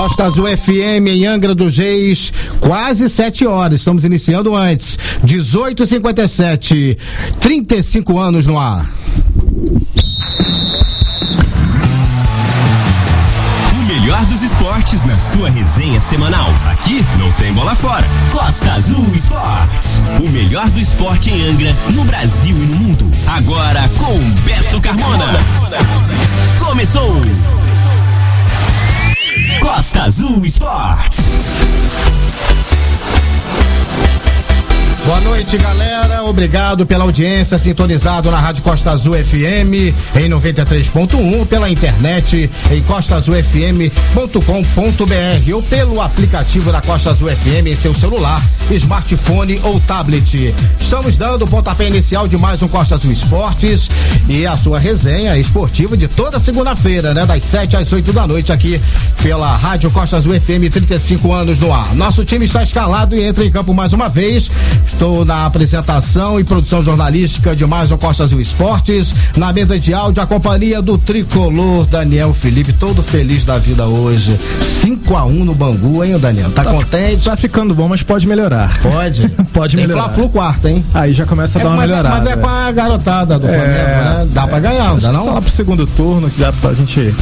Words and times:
Costa 0.00 0.24
Azul 0.24 0.46
FM 0.46 1.08
em 1.08 1.26
Angra 1.26 1.54
dos 1.54 1.76
Reis, 1.76 2.32
quase 2.58 3.10
7 3.10 3.46
horas. 3.46 3.80
Estamos 3.80 4.02
iniciando 4.02 4.56
antes. 4.56 4.98
18h57. 5.22 6.96
35 7.38 8.18
anos 8.18 8.46
no 8.46 8.58
ar. 8.58 8.90
O 13.74 13.82
melhor 13.86 14.24
dos 14.24 14.42
esportes 14.42 15.04
na 15.04 15.18
sua 15.18 15.50
resenha 15.50 16.00
semanal. 16.00 16.48
Aqui 16.72 17.04
não 17.18 17.30
tem 17.32 17.52
bola 17.52 17.74
fora. 17.74 18.06
Costa 18.32 18.72
Azul 18.72 19.06
Esportes. 19.14 20.00
O 20.18 20.30
melhor 20.30 20.70
do 20.70 20.80
esporte 20.80 21.28
em 21.28 21.46
Angra, 21.46 21.76
no 21.92 22.04
Brasil 22.04 22.56
e 22.56 22.66
no 22.66 22.74
mundo. 22.74 23.12
Agora 23.26 23.86
com 23.98 24.18
Beto 24.46 24.80
Carmona. 24.80 25.36
Começou! 26.58 27.20
Costa 29.58 30.04
Azul 30.04 30.44
Esportes. 30.44 31.18
Boa 35.04 35.20
noite, 35.20 35.56
galera. 35.56 36.22
Obrigado 36.24 36.86
pela 36.86 37.04
audiência, 37.04 37.58
sintonizado 37.58 38.30
na 38.30 38.38
Rádio 38.38 38.62
Costa 38.62 38.90
Azul 38.90 39.14
FM 39.14 39.94
em 40.14 40.28
93.1, 40.28 41.46
pela 41.46 41.70
internet 41.70 42.50
em 42.70 42.82
costazulfm.com.br 42.82 45.54
ou 45.54 45.62
pelo 45.62 46.00
aplicativo 46.00 46.70
da 46.70 46.82
Costa 46.82 47.10
Azul 47.10 47.28
FM 47.28 47.66
em 47.66 47.74
seu 47.74 47.94
celular, 47.94 48.40
smartphone 48.70 49.58
ou 49.64 49.80
tablet. 49.80 50.54
Estamos 50.78 51.16
dando 51.16 51.46
o 51.46 51.48
pontapé 51.48 51.88
inicial 51.88 52.28
de 52.28 52.36
mais 52.36 52.62
um 52.62 52.68
Costa 52.68 52.94
Azul 52.94 53.10
Esportes 53.10 53.88
e 54.28 54.46
a 54.46 54.56
sua 54.56 54.78
resenha 54.78 55.36
esportiva 55.38 55.96
de 55.96 56.08
toda 56.08 56.38
segunda-feira, 56.38 57.14
né, 57.14 57.24
das 57.24 57.42
7 57.42 57.76
às 57.76 57.92
8 57.92 58.12
da 58.12 58.26
noite 58.26 58.52
aqui 58.52 58.80
pela 59.22 59.56
Rádio 59.56 59.90
Costa 59.90 60.18
Azul 60.18 60.38
FM 60.38 60.70
35 60.70 61.32
anos 61.32 61.58
no 61.58 61.72
ar. 61.72 61.94
Nosso 61.94 62.24
time 62.24 62.44
está 62.44 62.62
escalado 62.62 63.16
e 63.16 63.22
entra 63.22 63.44
em 63.44 63.50
campo 63.50 63.72
mais 63.72 63.92
uma 63.92 64.08
vez. 64.08 64.50
Estou 64.92 65.24
na 65.24 65.46
apresentação 65.46 66.38
e 66.38 66.44
produção 66.44 66.82
jornalística 66.82 67.56
de 67.56 67.64
mais 67.64 67.90
um 67.90 67.96
Costa 67.96 68.24
Azul 68.24 68.38
Esportes. 68.38 69.14
Na 69.36 69.50
mesa 69.50 69.78
de 69.80 69.94
áudio, 69.94 70.22
a 70.22 70.26
companhia 70.26 70.82
do 70.82 70.98
tricolor 70.98 71.86
Daniel 71.86 72.34
Felipe, 72.34 72.72
todo 72.74 73.02
feliz 73.02 73.44
da 73.46 73.58
vida 73.58 73.86
hoje. 73.86 74.38
5 74.60 75.16
a 75.16 75.24
1 75.24 75.44
no 75.44 75.54
Bangu, 75.54 76.04
hein, 76.04 76.18
Daniel? 76.18 76.50
Tá, 76.50 76.64
Tá- 76.64 76.72
contente? 76.72 77.24
Tá 77.24 77.34
ficando 77.36 77.74
bom, 77.74 77.88
mas 77.88 78.02
pode 78.02 78.26
melhorar. 78.28 78.78
Pode? 78.82 79.26
Pode 79.54 79.74
Tem 79.76 79.86
melhorar. 79.86 80.04
Fla-Flu 80.08 80.28
quarta, 80.28 80.70
hein? 80.70 80.84
Aí 80.92 81.14
já 81.14 81.24
começa 81.24 81.58
a 81.58 81.60
É, 81.60 81.64
dar 81.64 81.70
uma 81.70 81.76
mas, 81.78 81.84
é, 81.90 81.92
melhorada. 81.94 82.20
mas 82.20 82.30
é 82.30 82.36
com 82.36 82.46
a 82.48 82.72
garotada 82.72 83.38
do 83.38 83.46
Flamengo, 83.46 83.64
né? 83.68 84.28
Dá 84.32 84.46
pra 84.46 84.60
ganhar, 84.60 84.88
não 84.90 84.98
dá 84.98 85.08
que 85.08 85.14
Só 85.14 85.24
lá 85.24 85.34
não? 85.34 85.42
pro 85.42 85.50
segundo 85.50 85.86
turno, 85.86 86.28
que 86.30 86.38
já 86.38 86.52
pra 86.52 86.74
gente 86.74 87.14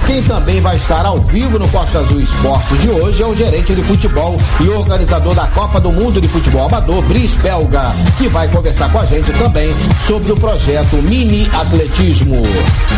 Quem 0.06 0.22
também 0.22 0.61
vai 0.61 0.77
estar 0.77 1.06
ao 1.06 1.19
vivo 1.19 1.59
no 1.59 1.66
Costa 1.69 2.00
Azul 2.00 2.21
Esportes 2.21 2.82
de 2.82 2.91
hoje 2.91 3.22
é 3.22 3.27
o 3.27 3.34
gerente 3.34 3.75
de 3.75 3.82
futebol 3.82 4.37
e 4.61 4.69
organizador 4.69 5.34
da 5.34 5.47
Copa 5.47 5.81
do 5.81 5.91
Mundo 5.91 6.21
de 6.21 6.28
Futebol 6.28 6.66
Amador, 6.66 7.00
Brice 7.03 7.38
Belga, 7.38 7.94
que 8.19 8.28
vai 8.28 8.49
conversar 8.49 8.93
com 8.93 8.99
a 8.99 9.06
gente 9.06 9.32
também 9.32 9.62
sobre 10.06 10.33
o 10.33 10.37
projeto 10.37 10.97
Mini 10.97 11.49
Atletismo. 11.53 12.43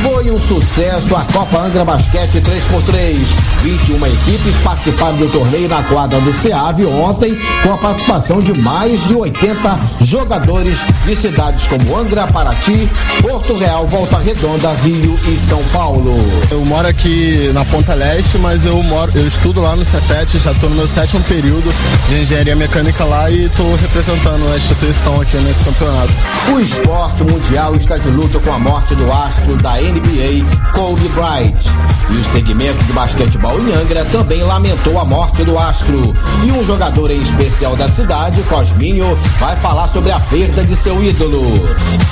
Foi 0.03 0.31
um 0.31 0.39
sucesso 0.39 1.17
a 1.17 1.23
Copa 1.33 1.59
Angra 1.59 1.85
Basquete 1.85 2.41
3x3. 2.41 3.17
21 3.63 4.07
equipes 4.07 4.55
participaram 4.63 5.17
do 5.17 5.29
torneio 5.29 5.69
na 5.69 5.83
quadra 5.83 6.21
do 6.21 6.33
SEAV 6.33 6.87
ontem, 6.87 7.39
com 7.63 7.73
a 7.73 7.79
participação 7.79 8.43
de 8.43 8.53
mais 8.53 9.03
de 9.07 9.15
80 9.15 9.81
jogadores 10.01 10.79
de 11.05 11.17
cidades 11.17 11.67
como 11.67 11.97
Angra, 11.97 12.27
Paraty, 12.27 12.89
Porto 13.21 13.57
Real, 13.57 13.87
Volta 13.87 14.19
Redonda, 14.19 14.73
Rio 14.83 15.19
e 15.27 15.49
São 15.49 15.63
Paulo. 15.73 16.15
Eu 16.51 16.65
moro 16.65 16.89
aqui 16.89 17.51
na 17.55 17.65
Ponta 17.65 17.95
Leste, 17.95 18.39
mas 18.39 18.65
eu 18.65 18.83
moro, 18.83 19.11
eu 19.15 19.27
estudo 19.27 19.61
lá 19.61 19.75
no 19.75 19.85
Cefet, 19.85 20.39
já 20.39 20.53
estou 20.53 20.69
no 20.69 20.77
meu 20.77 20.89
sétimo 20.89 21.23
período 21.25 21.73
de 22.09 22.21
engenharia 22.21 22.57
mecânica 22.57 23.05
lá 23.05 23.31
e 23.31 23.47
estou 23.47 23.75
representando 23.77 24.53
a 24.53 24.57
instituição 24.57 25.21
aqui 25.21 25.37
nesse 25.39 25.63
campeonato. 25.63 26.13
O 26.55 26.61
esporte 26.61 27.25
mundial 27.25 27.75
está 27.75 27.99
de 27.99 28.09
luta 28.09 28.39
com 28.39 28.53
a 28.53 28.61
morte 28.61 28.95
do 28.95 29.11
astro 29.11 29.57
da 29.57 29.73
NBA, 29.73 30.47
Kobe 30.73 31.09
Bryant. 31.09 31.65
E 32.09 32.17
o 32.17 32.25
segmento 32.27 32.85
de 32.85 32.93
basquetebol 32.93 33.59
em 33.59 33.73
Angra 33.73 34.05
também 34.05 34.41
lamentou 34.41 35.01
a 35.01 35.05
morte 35.05 35.43
do 35.43 35.59
astro. 35.59 36.15
E 36.45 36.53
um 36.53 36.65
jogador 36.65 37.11
em 37.11 37.21
especial 37.21 37.75
da 37.75 37.89
cidade, 37.89 38.41
Cosminho, 38.45 39.19
vai 39.41 39.57
falar 39.57 39.89
sobre 39.89 40.13
a 40.13 40.21
perda 40.21 40.63
de 40.63 40.77
seu 40.77 41.03
ídolo. 41.03 41.43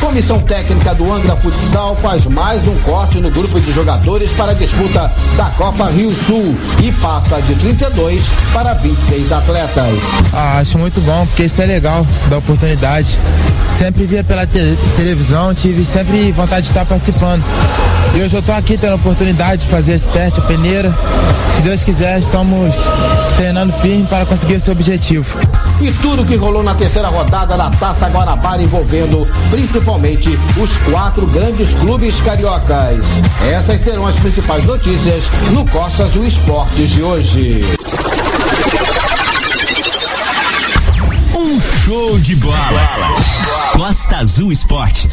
Comissão 0.01 0.41
técnica 0.41 0.93
do 0.93 1.13
Angra 1.13 1.37
Futsal 1.37 1.95
faz 1.95 2.25
mais 2.25 2.67
um 2.67 2.75
corte 2.81 3.21
no 3.21 3.31
grupo 3.31 3.61
de 3.61 3.71
jogadores 3.71 4.33
para 4.33 4.51
a 4.51 4.55
disputa 4.55 5.13
da 5.37 5.51
Copa 5.51 5.89
Rio 5.89 6.13
Sul 6.13 6.57
e 6.83 6.91
passa 6.95 7.41
de 7.43 7.55
32 7.55 8.25
para 8.53 8.75
26 8.75 9.31
atletas. 9.31 9.95
Ah, 10.33 10.59
acho 10.59 10.79
muito 10.79 11.01
bom, 11.03 11.25
porque 11.27 11.45
isso 11.45 11.63
é 11.63 11.67
legal, 11.67 12.05
da 12.29 12.39
oportunidade. 12.39 13.17
Sempre 13.79 14.05
via 14.05 14.23
pela 14.33 14.47
te- 14.47 14.79
televisão, 14.97 15.53
tive 15.55 15.85
sempre 15.85 16.33
vontade 16.33 16.63
de 16.63 16.69
estar 16.69 16.87
participando. 16.87 17.45
E 18.15 18.23
hoje 18.23 18.35
eu 18.35 18.41
estou 18.41 18.55
aqui 18.55 18.79
tendo 18.79 18.93
a 18.93 18.97
oportunidade 18.97 19.65
de 19.65 19.71
fazer 19.71 19.93
esse 19.93 20.09
teste, 20.09 20.41
a 20.41 20.43
peneira. 20.45 20.95
Se 21.55 21.61
Deus 21.61 21.85
quiser, 21.85 22.19
estamos 22.19 22.75
treinando 23.37 23.75
firme 23.75 24.07
para 24.07 24.25
conseguir 24.25 24.55
esse 24.55 24.71
objetivo. 24.71 25.39
E 25.83 25.93
tudo 25.93 26.25
que 26.25 26.35
rolou 26.37 26.63
na 26.63 26.75
terceira 26.75 27.09
rodada 27.09 27.59
da 27.59 27.69
Taça 27.69 28.07
Guanabara 28.09 28.63
envolvendo 28.63 29.29
principalmente 29.51 30.39
os 30.57 30.79
quatro 30.91 31.27
grandes 31.27 31.75
clubes 31.75 32.19
cariocas. 32.23 33.05
Essas 33.53 33.83
serão 33.83 34.07
as 34.07 34.15
principais 34.15 34.65
notícias 34.65 35.25
no 35.51 35.67
Costa 35.67 36.05
Azul 36.05 36.25
Esportes 36.25 36.89
de 36.89 37.03
hoje. 37.03 37.67
Um 41.35 41.61
show 41.61 42.19
de 42.19 42.35
bola. 42.37 43.52
Costa 43.73 44.19
Azul 44.19 44.53
Esportes. 44.53 45.13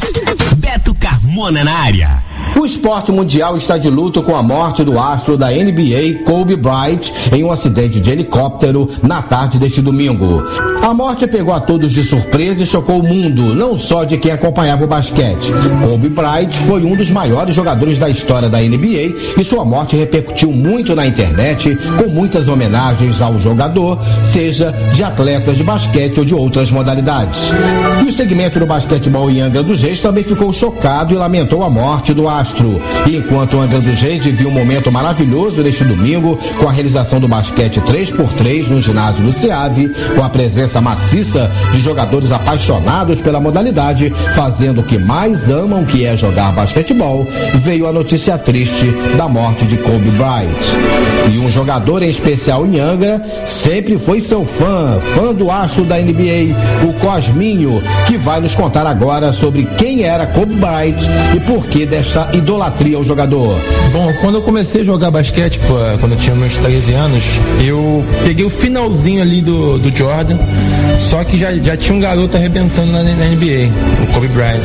Beto 0.57 0.94
Carmona 0.94 1.63
na 1.63 1.73
área. 1.79 2.28
O 2.56 2.66
esporte 2.66 3.12
mundial 3.12 3.56
está 3.56 3.78
de 3.78 3.90
luto 3.90 4.22
com 4.22 4.36
a 4.36 4.44
morte 4.44 4.84
do 4.84 5.00
astro 5.00 5.38
da 5.38 5.50
NBA, 5.50 6.24
Kobe 6.25 6.56
Bryant, 6.56 7.12
em 7.31 7.44
um 7.44 7.51
acidente 7.51 8.00
de 8.00 8.10
helicóptero 8.10 8.90
na 9.01 9.22
tarde 9.22 9.57
deste 9.57 9.81
domingo. 9.81 10.44
A 10.81 10.94
morte 10.94 11.28
pegou 11.28 11.54
a 11.54 11.60
todos 11.60 11.92
de 11.92 12.04
surpresa 12.04 12.62
e 12.62 12.66
chocou 12.66 13.00
o 13.00 13.04
mundo, 13.04 13.54
não 13.56 13.78
só 13.78 14.04
de 14.04 14.18
quem 14.18 14.31
acompanhava 14.31 14.84
o 14.84 14.88
basquete. 14.88 15.54
Kobe 15.81 16.10
Bryant 16.10 16.51
foi 16.51 16.84
um 16.84 16.96
dos 16.96 17.10
maiores 17.10 17.56
jogadores 17.56 17.98
da 17.98 18.10
história 18.10 18.50
da 18.50 18.60
NBA 18.60 19.40
e 19.40 19.44
sua 19.44 19.63
morte 19.63 19.96
repercutiu 19.96 20.51
muito 20.51 20.96
na 20.96 21.06
internet, 21.06 21.78
com 21.98 22.10
muitas 22.10 22.48
homenagens 22.48 23.22
ao 23.22 23.40
jogador, 23.40 24.00
seja 24.24 24.72
de 24.94 25.04
atletas 25.04 25.57
de 25.57 25.63
basquete 25.63 26.19
ou 26.19 26.25
de 26.25 26.36
outras 26.36 26.72
modalidades. 26.72 27.51
E 28.06 28.10
o 28.10 28.13
segmento 28.13 28.60
do 28.60 28.66
basquetebol 28.66 29.30
em 29.30 29.42
Angra 29.42 29.63
dos 29.63 29.81
Reis 29.81 30.01
também 30.01 30.24
ficou 30.24 30.51
chocado 30.51 31.13
e 31.13 31.18
lamentou 31.18 31.63
a 31.63 31.69
morte 31.69 32.13
do 32.13 32.28
astro. 32.28 32.38
Castro. 32.39 32.81
E 33.06 33.18
enquanto 33.18 33.57
o 33.57 33.62
Angra 33.62 33.81
dos 33.81 34.00
Reis 34.00 34.25
viu 34.25 34.47
um 34.47 34.53
momento 34.53 34.89
maravilhoso 34.89 35.62
neste 35.62 35.83
domingo 35.83 36.39
com 36.57 36.69
a 36.69 36.71
realização 36.71 37.19
do 37.19 37.27
basquete 37.27 37.81
3x3 37.81 38.68
no 38.68 38.80
ginásio 38.80 39.24
do 39.24 39.33
SEAV, 39.33 39.89
com 40.15 40.24
a 40.24 40.30
presença 40.30 40.80
maciça 40.80 41.51
de 41.74 41.81
jogadores 41.81 42.31
apaixonados 42.31 43.19
pela 43.19 43.41
modalidade, 43.41 44.09
fazendo 44.33 44.80
o 44.80 44.83
que 44.83 44.97
mais 44.97 45.50
amam, 45.50 45.83
que 45.83 46.06
é 46.06 46.15
jogar 46.15 46.53
basquetebol, 46.53 47.27
veio 47.56 47.88
a 47.88 47.91
notícia 47.91 48.38
triste 48.38 48.86
da 49.18 49.27
morte 49.27 49.65
de 49.65 49.75
Kobe 49.75 50.09
Bryant. 50.12 51.33
E 51.33 51.38
um 51.39 51.50
jogador 51.50 52.01
em 52.03 52.09
especial 52.09 52.65
em 52.65 52.80
Angra 52.80 53.21
sempre 53.45 53.97
foi 53.97 54.21
seu 54.21 54.45
fã, 54.45 55.00
fã 55.13 55.33
do 55.33 55.51
aço 55.51 55.81
da 55.81 55.97
NBA, 55.97 56.56
o 56.88 56.94
Cosminho, 56.94 57.83
que 58.07 58.18
vai 58.18 58.39
nos 58.39 58.56
contar 58.56 58.88
agora 58.88 59.33
sobre 59.33 59.65
quem 59.77 60.03
era 60.03 60.25
Kobe 60.25 60.56
Bryant 60.56 61.01
e 61.36 61.39
por 61.41 61.65
que 61.65 61.86
desta 61.86 62.28
idolatria 62.33 62.97
ao 62.97 63.03
jogador. 63.03 63.57
Bom, 63.91 64.13
quando 64.21 64.35
eu 64.35 64.41
comecei 64.41 64.81
a 64.81 64.83
jogar 64.83 65.11
basquete, 65.11 65.59
pô, 65.59 65.75
quando 65.99 66.13
eu 66.13 66.17
tinha 66.17 66.35
meus 66.35 66.53
13 66.53 66.93
anos, 66.93 67.23
eu 67.65 68.03
peguei 68.23 68.45
o 68.45 68.49
finalzinho 68.49 69.21
ali 69.21 69.41
do, 69.41 69.77
do 69.77 69.89
Jordan, 69.89 70.37
só 71.09 71.23
que 71.23 71.37
já, 71.37 71.53
já 71.53 71.75
tinha 71.75 71.95
um 71.95 71.99
garoto 71.99 72.37
arrebentando 72.37 72.91
na, 72.91 73.03
na 73.03 73.25
NBA, 73.25 73.69
o 74.03 74.13
Kobe 74.13 74.27
Bryant. 74.29 74.61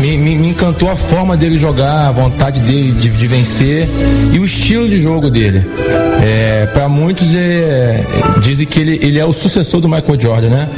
Me, 0.00 0.16
me, 0.16 0.36
me, 0.36 0.48
encantou 0.50 0.90
a 0.90 0.96
forma 0.96 1.36
dele 1.36 1.58
jogar, 1.58 2.08
a 2.08 2.12
vontade 2.12 2.60
dele 2.60 2.92
de, 2.92 3.08
de 3.08 3.26
vencer 3.26 3.88
e 4.32 4.38
o 4.38 4.44
estilo 4.44 4.88
de 4.88 5.00
jogo 5.00 5.30
dele. 5.30 5.64
É, 6.22 6.66
Para 6.72 6.88
muitos 6.88 7.34
é, 7.34 8.04
dizem 8.40 8.66
que 8.66 8.80
ele, 8.80 8.98
ele 9.02 9.18
é 9.18 9.24
o 9.24 9.32
sucessor 9.32 9.80
do 9.80 9.88
Michael 9.88 10.20
Jordan, 10.20 10.48
né? 10.48 10.68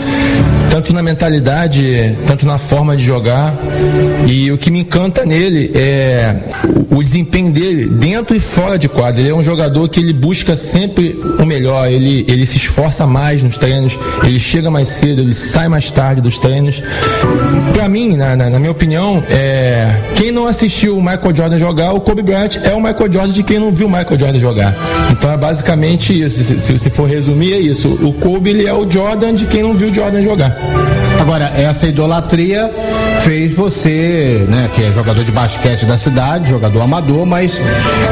Tanto 0.71 0.93
na 0.93 1.03
mentalidade, 1.03 2.15
tanto 2.27 2.47
na 2.47 2.59
forma 2.59 2.97
de 2.97 3.05
jogar. 3.05 3.55
E 4.27 4.53
o 4.53 4.59
que 4.59 4.71
me 4.71 4.81
encanta 4.81 5.25
nele 5.25 5.73
é 5.75 6.37
o, 6.91 7.03
desempenho 7.03 7.51
dele 7.51 7.87
dentro 7.87 8.37
e 8.37 8.41
fora 8.41 8.79
de 8.79 8.89
quadra. 8.89 9.21
Ele 9.21 9.31
é 9.31 9.35
um 9.35 9.43
jogador 9.43 9.89
que 9.89 9.99
ele 9.99 10.13
busca 10.13 10.57
sempre 10.57 11.19
o 11.39 11.47
melhor, 11.47 11.91
ele, 11.91 12.25
ele 12.29 12.45
se 12.45 12.59
esforça 12.59 13.07
mais 13.07 13.43
nos 13.43 13.57
treinos, 13.57 13.99
ele 14.23 14.39
chega 14.39 14.71
mais 14.71 14.89
cedo, 14.89 15.23
ele 15.23 15.33
sai 15.33 15.69
mais 15.69 15.91
tarde 15.91 16.21
dos 16.21 16.39
treinos. 16.39 16.83
Para 17.73 17.89
mim, 17.89 18.17
na, 18.17 18.37
na, 18.37 18.51
na, 18.51 18.59
minha 18.59 18.71
opinião, 18.71 19.08
é, 19.29 19.95
quem 20.17 20.31
não 20.31 20.47
assistiu 20.47 20.97
o 20.97 21.03
Michael 21.03 21.35
Jordan 21.35 21.59
jogar, 21.59 21.93
o 21.93 22.01
Kobe 22.01 22.23
Bryant 22.23 22.57
é 22.63 22.73
o 22.73 22.81
Michael 22.81 23.13
Jordan 23.13 23.33
de 23.33 23.43
quem 23.43 23.59
não 23.59 23.71
viu 23.71 23.87
o 23.87 23.91
Michael 23.91 24.19
Jordan 24.19 24.39
jogar. 24.39 24.75
Então 25.11 25.31
é 25.31 25.37
basicamente 25.37 26.19
isso. 26.21 26.43
Se, 26.45 26.59
se, 26.59 26.79
se 26.79 26.91
for 26.91 27.09
resumir, 27.09 27.55
é 27.55 27.59
isso. 27.59 27.89
O 27.89 28.13
Kobe 28.13 28.51
ele 28.51 28.67
é 28.67 28.73
o 28.73 28.89
Jordan 28.91 29.35
de 29.35 29.47
quem 29.47 29.63
não 29.63 29.75
viu 29.75 29.91
o 29.91 29.95
Jordan 29.95 30.23
jogar. 30.23 30.57
Agora, 31.29 31.53
essa 31.55 31.87
idolatria 31.87 32.73
fez 33.21 33.53
você, 33.53 34.47
né, 34.49 34.71
que 34.75 34.83
é 34.83 34.91
jogador 34.91 35.23
de 35.23 35.31
basquete 35.31 35.85
da 35.85 35.99
cidade, 35.99 36.49
jogador 36.49 36.81
amador, 36.81 37.27
mas 37.27 37.61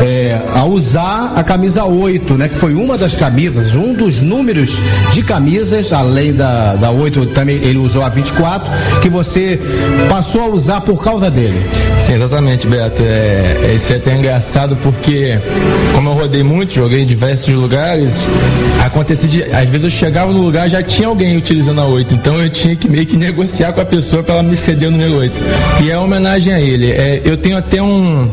é, 0.02 0.38
a 0.54 0.66
usar 0.66 1.32
a 1.34 1.42
camisa 1.42 1.86
8, 1.86 2.34
né, 2.34 2.46
que 2.46 2.56
foi 2.56 2.74
uma 2.74 2.98
das 2.98 3.16
camisas, 3.16 3.74
um 3.74 3.94
dos 3.94 4.20
números 4.20 4.78
de 5.14 5.22
camisas, 5.22 5.94
além 5.94 6.34
da, 6.34 6.76
da 6.76 6.90
8, 6.90 7.24
também 7.26 7.56
ele 7.56 7.78
usou 7.78 8.02
a 8.02 8.10
24, 8.10 8.70
que 9.00 9.08
você 9.08 9.58
passou 10.10 10.42
a 10.42 10.48
usar 10.48 10.82
por 10.82 11.02
causa 11.02 11.30
dele. 11.30 11.64
Sim, 11.98 12.16
exatamente, 12.16 12.66
Beto. 12.66 13.02
É, 13.02 13.70
é, 13.70 13.72
isso 13.74 13.94
é 13.94 13.96
até 13.96 14.14
engraçado 14.14 14.76
porque, 14.82 15.38
como 15.94 16.10
eu 16.10 16.14
rodei 16.14 16.42
muito, 16.42 16.74
joguei 16.74 17.02
em 17.02 17.06
diversos 17.06 17.54
lugares, 17.54 18.12
acontecia 18.84 19.28
de, 19.28 19.42
às 19.44 19.68
vezes 19.70 19.84
eu 19.84 19.90
chegava 19.90 20.30
no 20.32 20.42
lugar 20.42 20.68
já 20.68 20.82
tinha 20.82 21.08
alguém 21.08 21.34
utilizando 21.34 21.80
a 21.80 21.86
8, 21.86 22.14
então 22.14 22.42
eu 22.42 22.50
tinha 22.50 22.76
que 22.76 22.88
meio 22.90 23.05
que 23.06 23.16
negociar 23.16 23.72
com 23.72 23.80
a 23.80 23.84
pessoa 23.84 24.22
para 24.22 24.34
ela 24.34 24.42
me 24.42 24.56
ceder 24.56 24.88
o 24.88 24.90
número 24.90 25.16
8. 25.16 25.34
E 25.84 25.90
é 25.90 25.98
homenagem 25.98 26.52
a 26.52 26.60
ele. 26.60 26.90
É, 26.90 27.22
eu 27.24 27.36
tenho 27.36 27.56
até 27.56 27.80
um 27.80 28.30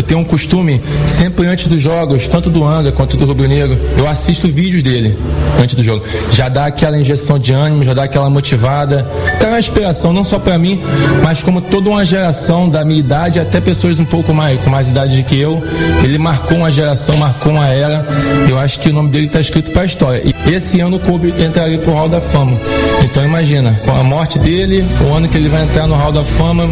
eu 0.00 0.02
tenho 0.02 0.20
um 0.20 0.24
costume, 0.24 0.80
sempre 1.06 1.46
antes 1.46 1.68
dos 1.68 1.80
jogos, 1.80 2.26
tanto 2.26 2.48
do 2.48 2.64
Anga 2.64 2.90
quanto 2.90 3.18
do 3.18 3.26
Rubro 3.26 3.46
Negro, 3.46 3.78
eu 3.98 4.08
assisto 4.08 4.48
vídeos 4.48 4.82
dele 4.82 5.14
antes 5.60 5.74
do 5.74 5.82
jogo. 5.82 6.06
Já 6.32 6.48
dá 6.48 6.64
aquela 6.64 6.96
injeção 6.96 7.38
de 7.38 7.52
ânimo, 7.52 7.84
já 7.84 7.92
dá 7.92 8.04
aquela 8.04 8.30
motivada. 8.30 9.06
Dá 9.38 9.48
uma 9.48 9.58
inspiração, 9.58 10.10
não 10.10 10.24
só 10.24 10.38
para 10.38 10.56
mim, 10.56 10.80
mas 11.22 11.42
como 11.42 11.60
toda 11.60 11.90
uma 11.90 12.04
geração 12.04 12.66
da 12.66 12.82
minha 12.82 12.98
idade, 12.98 13.38
até 13.38 13.60
pessoas 13.60 14.00
um 14.00 14.04
pouco 14.06 14.32
mais, 14.32 14.58
com 14.62 14.70
mais 14.70 14.88
idade 14.88 15.20
do 15.20 15.22
que 15.22 15.38
eu. 15.38 15.62
Ele 16.02 16.16
marcou 16.16 16.56
uma 16.56 16.72
geração, 16.72 17.18
marcou 17.18 17.52
uma 17.52 17.68
era. 17.68 18.06
Eu 18.48 18.58
acho 18.58 18.80
que 18.80 18.88
o 18.88 18.92
nome 18.94 19.10
dele 19.10 19.26
está 19.26 19.40
escrito 19.40 19.70
para 19.70 19.82
a 19.82 19.84
história. 19.84 20.22
E 20.24 20.54
esse 20.54 20.80
ano 20.80 20.96
o 20.96 21.00
Kobe 21.00 21.34
entraria 21.38 21.78
pro 21.78 21.92
Hall 21.92 22.08
da 22.08 22.22
Fama. 22.22 22.56
Então 23.04 23.22
imagina, 23.24 23.78
com 23.84 23.90
a 23.90 24.02
morte 24.02 24.38
dele, 24.38 24.82
o 25.06 25.12
ano 25.12 25.28
que 25.28 25.36
ele 25.36 25.48
vai 25.50 25.62
entrar 25.64 25.86
no 25.86 25.94
Hall 25.94 26.12
da 26.12 26.24
Fama, 26.24 26.68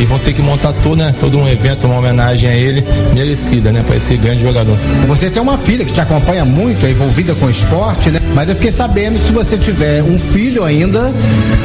e 0.00 0.04
vão 0.04 0.18
ter 0.18 0.32
que 0.32 0.42
montar 0.42 0.72
todo, 0.82 0.96
né, 0.96 1.14
todo 1.20 1.38
um 1.38 1.48
evento, 1.48 1.86
uma 1.86 1.98
homenagem 1.98 2.48
a 2.48 2.54
ele, 2.54 2.71
merecida, 3.14 3.72
né, 3.72 3.82
para 3.86 3.96
esse 3.96 4.16
grande 4.16 4.42
jogador. 4.42 4.76
Você 5.06 5.30
tem 5.30 5.42
uma 5.42 5.58
filha 5.58 5.84
que 5.84 5.92
te 5.92 6.00
acompanha 6.00 6.44
muito, 6.44 6.84
é 6.86 6.90
envolvida 6.90 7.34
com 7.34 7.48
esporte, 7.50 8.10
né? 8.10 8.20
Mas 8.34 8.48
eu 8.48 8.54
fiquei 8.54 8.72
sabendo 8.72 9.18
que 9.18 9.26
se 9.26 9.32
você 9.32 9.58
tiver 9.58 10.02
um 10.02 10.18
filho 10.18 10.64
ainda, 10.64 11.12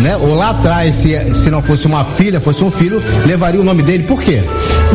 né, 0.02 0.18
ou 0.18 0.36
lá 0.36 0.50
atrás, 0.50 0.96
se, 0.96 1.36
se 1.36 1.50
não 1.50 1.62
fosse 1.62 1.86
uma 1.86 2.04
filha, 2.04 2.40
fosse 2.40 2.64
um 2.64 2.72
filho, 2.72 3.02
levaria 3.26 3.60
o 3.60 3.64
nome 3.64 3.84
dele. 3.84 4.04
Por 4.04 4.22
quê? 4.22 4.42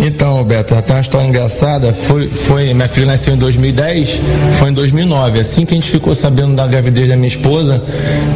Então, 0.00 0.42
Beto, 0.44 0.74
tem 0.82 0.94
uma 0.94 1.00
história 1.00 1.26
engraçada. 1.26 1.92
Foi, 1.92 2.28
foi, 2.28 2.74
minha 2.74 2.88
filha 2.88 3.06
nasceu 3.06 3.34
em 3.34 3.36
2010, 3.36 4.20
foi 4.58 4.70
em 4.70 4.72
2009. 4.72 5.40
Assim 5.40 5.64
que 5.64 5.74
a 5.74 5.76
gente 5.76 5.90
ficou 5.90 6.14
sabendo 6.14 6.54
da 6.54 6.66
gravidez 6.66 7.08
da 7.08 7.16
minha 7.16 7.28
esposa, 7.28 7.82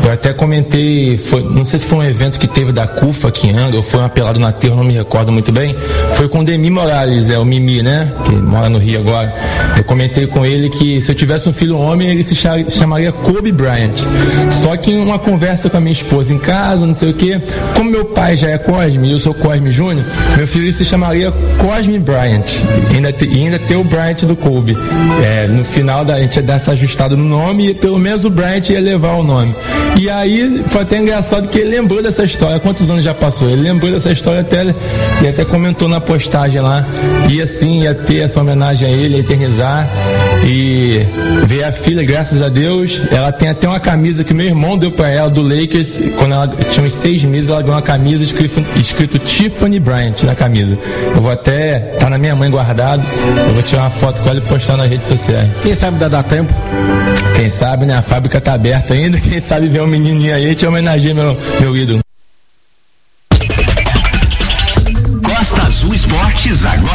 eu 0.04 0.12
até 0.12 0.32
comentei, 0.32 1.16
foi, 1.18 1.42
não 1.42 1.64
sei 1.64 1.78
se 1.78 1.86
foi 1.86 1.98
um 1.98 2.04
evento 2.04 2.38
que 2.38 2.46
teve 2.46 2.72
da 2.72 2.86
CUFA 2.86 3.28
aqui 3.28 3.48
em 3.48 3.56
Angra, 3.56 3.76
ou 3.76 3.82
foi 3.82 4.00
um 4.00 4.04
apelado 4.04 4.38
na 4.38 4.52
Terra, 4.52 4.76
não 4.76 4.84
me 4.84 4.94
recordo 4.94 5.32
muito 5.32 5.50
bem. 5.50 5.76
Foi 6.12 6.28
com 6.28 6.40
o 6.40 6.44
Demi 6.44 6.70
Morales, 6.70 7.30
é 7.30 7.38
o 7.38 7.44
Mimi, 7.60 7.82
né? 7.82 8.12
Que 8.24 8.32
mora 8.32 8.68
no 8.68 8.78
Rio 8.78 9.00
agora. 9.00 9.34
Eu 9.76 9.84
comentei 9.84 10.26
com 10.26 10.44
ele 10.44 10.68
que 10.68 11.00
se 11.00 11.10
eu 11.10 11.14
tivesse 11.14 11.48
um 11.48 11.52
filho 11.52 11.78
homem, 11.78 12.08
ele 12.08 12.22
se 12.22 12.34
chamaria 12.34 13.12
Kobe 13.12 13.52
Bryant. 13.52 13.96
Só 14.50 14.76
que 14.76 14.92
em 14.92 14.98
uma 15.00 15.18
conversa 15.18 15.70
com 15.70 15.76
a 15.76 15.80
minha 15.80 15.92
esposa 15.92 16.32
em 16.32 16.38
casa, 16.38 16.86
não 16.86 16.94
sei 16.94 17.10
o 17.10 17.14
que, 17.14 17.40
como 17.74 17.90
meu 17.90 18.04
pai 18.04 18.36
já 18.36 18.50
é 18.50 18.58
Cosme 18.58 19.08
e 19.08 19.12
eu 19.12 19.18
sou 19.18 19.34
Cosme 19.34 19.70
Júnior, 19.70 20.04
meu 20.36 20.46
filho 20.46 20.72
se 20.72 20.84
chamaria 20.84 21.32
Cosme 21.58 21.98
Bryant. 21.98 22.44
E 22.90 22.96
ainda, 22.96 23.12
te, 23.12 23.24
ainda 23.24 23.58
ter 23.58 23.76
o 23.76 23.84
Bryant 23.84 24.22
do 24.22 24.36
Kobe. 24.36 24.76
É, 25.22 25.46
no 25.46 25.64
final 25.64 26.04
da, 26.04 26.14
a 26.14 26.20
gente 26.20 26.36
ia 26.36 26.42
dar 26.42 26.54
essa 26.54 26.72
ajustada 26.72 27.16
no 27.16 27.24
nome 27.24 27.70
e 27.70 27.74
pelo 27.74 27.98
menos 27.98 28.24
o 28.24 28.30
Bryant 28.30 28.68
ia 28.70 28.80
levar 28.80 29.14
o 29.14 29.22
nome. 29.22 29.54
E 29.98 30.10
aí 30.10 30.62
foi 30.66 30.82
até 30.82 30.98
engraçado 30.98 31.48
que 31.48 31.58
ele 31.58 31.70
lembrou 31.70 32.02
dessa 32.02 32.24
história. 32.24 32.60
Quantos 32.60 32.90
anos 32.90 33.02
já 33.02 33.14
passou? 33.14 33.48
Ele 33.48 33.62
lembrou 33.62 33.90
dessa 33.90 34.12
história 34.12 34.40
até 34.40 34.74
e 35.22 35.28
até 35.28 35.44
comentou 35.44 35.88
na 35.88 36.00
postagem 36.00 36.60
lá. 36.60 36.86
E 37.30 37.40
assim 37.46 37.82
ia 37.82 37.94
ter 37.94 38.18
essa 38.18 38.40
homenagem 38.40 38.86
a 38.86 38.90
ele, 38.90 39.16
a 39.16 39.18
eternizar. 39.20 39.88
E 40.44 41.00
ver 41.44 41.64
a 41.64 41.72
filha, 41.72 42.04
graças 42.04 42.42
a 42.42 42.48
Deus, 42.48 43.00
ela 43.10 43.32
tem 43.32 43.48
até 43.48 43.66
uma 43.66 43.80
camisa 43.80 44.22
que 44.22 44.34
meu 44.34 44.46
irmão 44.46 44.76
deu 44.76 44.92
para 44.92 45.08
ela 45.08 45.30
do 45.30 45.42
Lakers. 45.42 46.00
Quando 46.18 46.32
ela 46.32 46.48
tinha 46.48 46.84
uns 46.84 46.92
seis 46.92 47.24
meses, 47.24 47.48
ela 47.48 47.62
ganhou 47.62 47.74
uma 47.74 47.82
camisa 47.82 48.22
escrito, 48.22 48.64
escrito 48.76 49.18
Tiffany 49.18 49.80
Bryant 49.80 50.22
na 50.22 50.34
camisa. 50.34 50.78
Eu 51.14 51.22
vou 51.22 51.30
até, 51.30 51.78
tá 51.98 52.10
na 52.10 52.18
minha 52.18 52.36
mãe 52.36 52.50
guardado. 52.50 53.02
Eu 53.48 53.54
vou 53.54 53.62
tirar 53.62 53.82
uma 53.82 53.90
foto 53.90 54.20
com 54.20 54.28
ela 54.28 54.38
e 54.38 54.42
postar 54.42 54.76
nas 54.76 54.88
redes 54.88 55.06
sociais. 55.06 55.48
Quem 55.62 55.74
sabe 55.74 55.98
dá, 55.98 56.08
dá 56.08 56.22
tempo? 56.22 56.52
Quem 57.34 57.48
sabe, 57.48 57.86
né? 57.86 57.96
A 57.96 58.02
fábrica 58.02 58.40
tá 58.40 58.54
aberta 58.54 58.94
ainda. 58.94 59.18
Quem 59.20 59.40
sabe 59.40 59.68
ver 59.68 59.82
um 59.82 59.86
menininho 59.86 60.34
aí 60.34 60.50
e 60.50 60.54
te 60.54 60.66
homenageia 60.66 61.14
meu, 61.14 61.36
meu 61.60 61.76
ídolo. 61.76 62.00
Costa 65.22 65.62
Azul 65.62 65.94
Esportes 65.94 66.64
agora. 66.64 66.85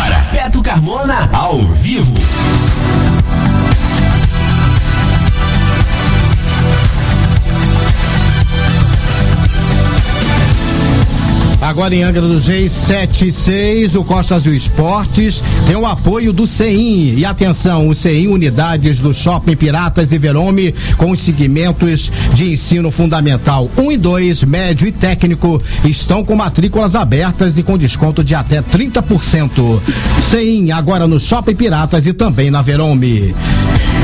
Agora 11.72 11.96
em 11.96 12.04
Angra 12.04 12.24
dos 12.24 12.48
Reis 12.48 12.70
76, 12.70 13.96
o 13.96 14.04
Costa 14.04 14.36
Azul 14.36 14.54
Esportes 14.54 15.42
tem 15.66 15.74
o 15.74 15.86
apoio 15.86 16.34
do 16.34 16.46
CEIM. 16.46 17.16
E 17.16 17.24
atenção, 17.24 17.88
o 17.88 17.96
CEIM 17.96 18.28
Unidades 18.28 19.00
do 19.00 19.14
Shopping 19.14 19.56
Piratas 19.56 20.12
e 20.12 20.18
Verome 20.18 20.76
com 20.98 21.12
os 21.12 21.22
segmentos 21.22 22.12
de 22.34 22.52
ensino 22.52 22.92
fundamental 22.92 23.72
1 23.78 23.90
e 23.94 23.98
2, 23.98 24.44
médio 24.44 24.86
e 24.86 24.92
técnico 24.92 25.64
estão 25.86 26.26
com 26.26 26.36
matrículas 26.36 26.94
abertas 26.94 27.58
e 27.58 27.64
com 27.64 27.78
desconto 27.78 28.22
de 28.22 28.36
até 28.36 28.62
30%. 28.62 29.82
CEIM 30.22 30.72
agora 30.72 31.08
no 31.08 31.22
Shopping 31.22 31.56
Piratas 31.56 32.06
e 32.06 32.12
também 32.12 32.52
na 32.52 32.62
Verome. 32.62 33.34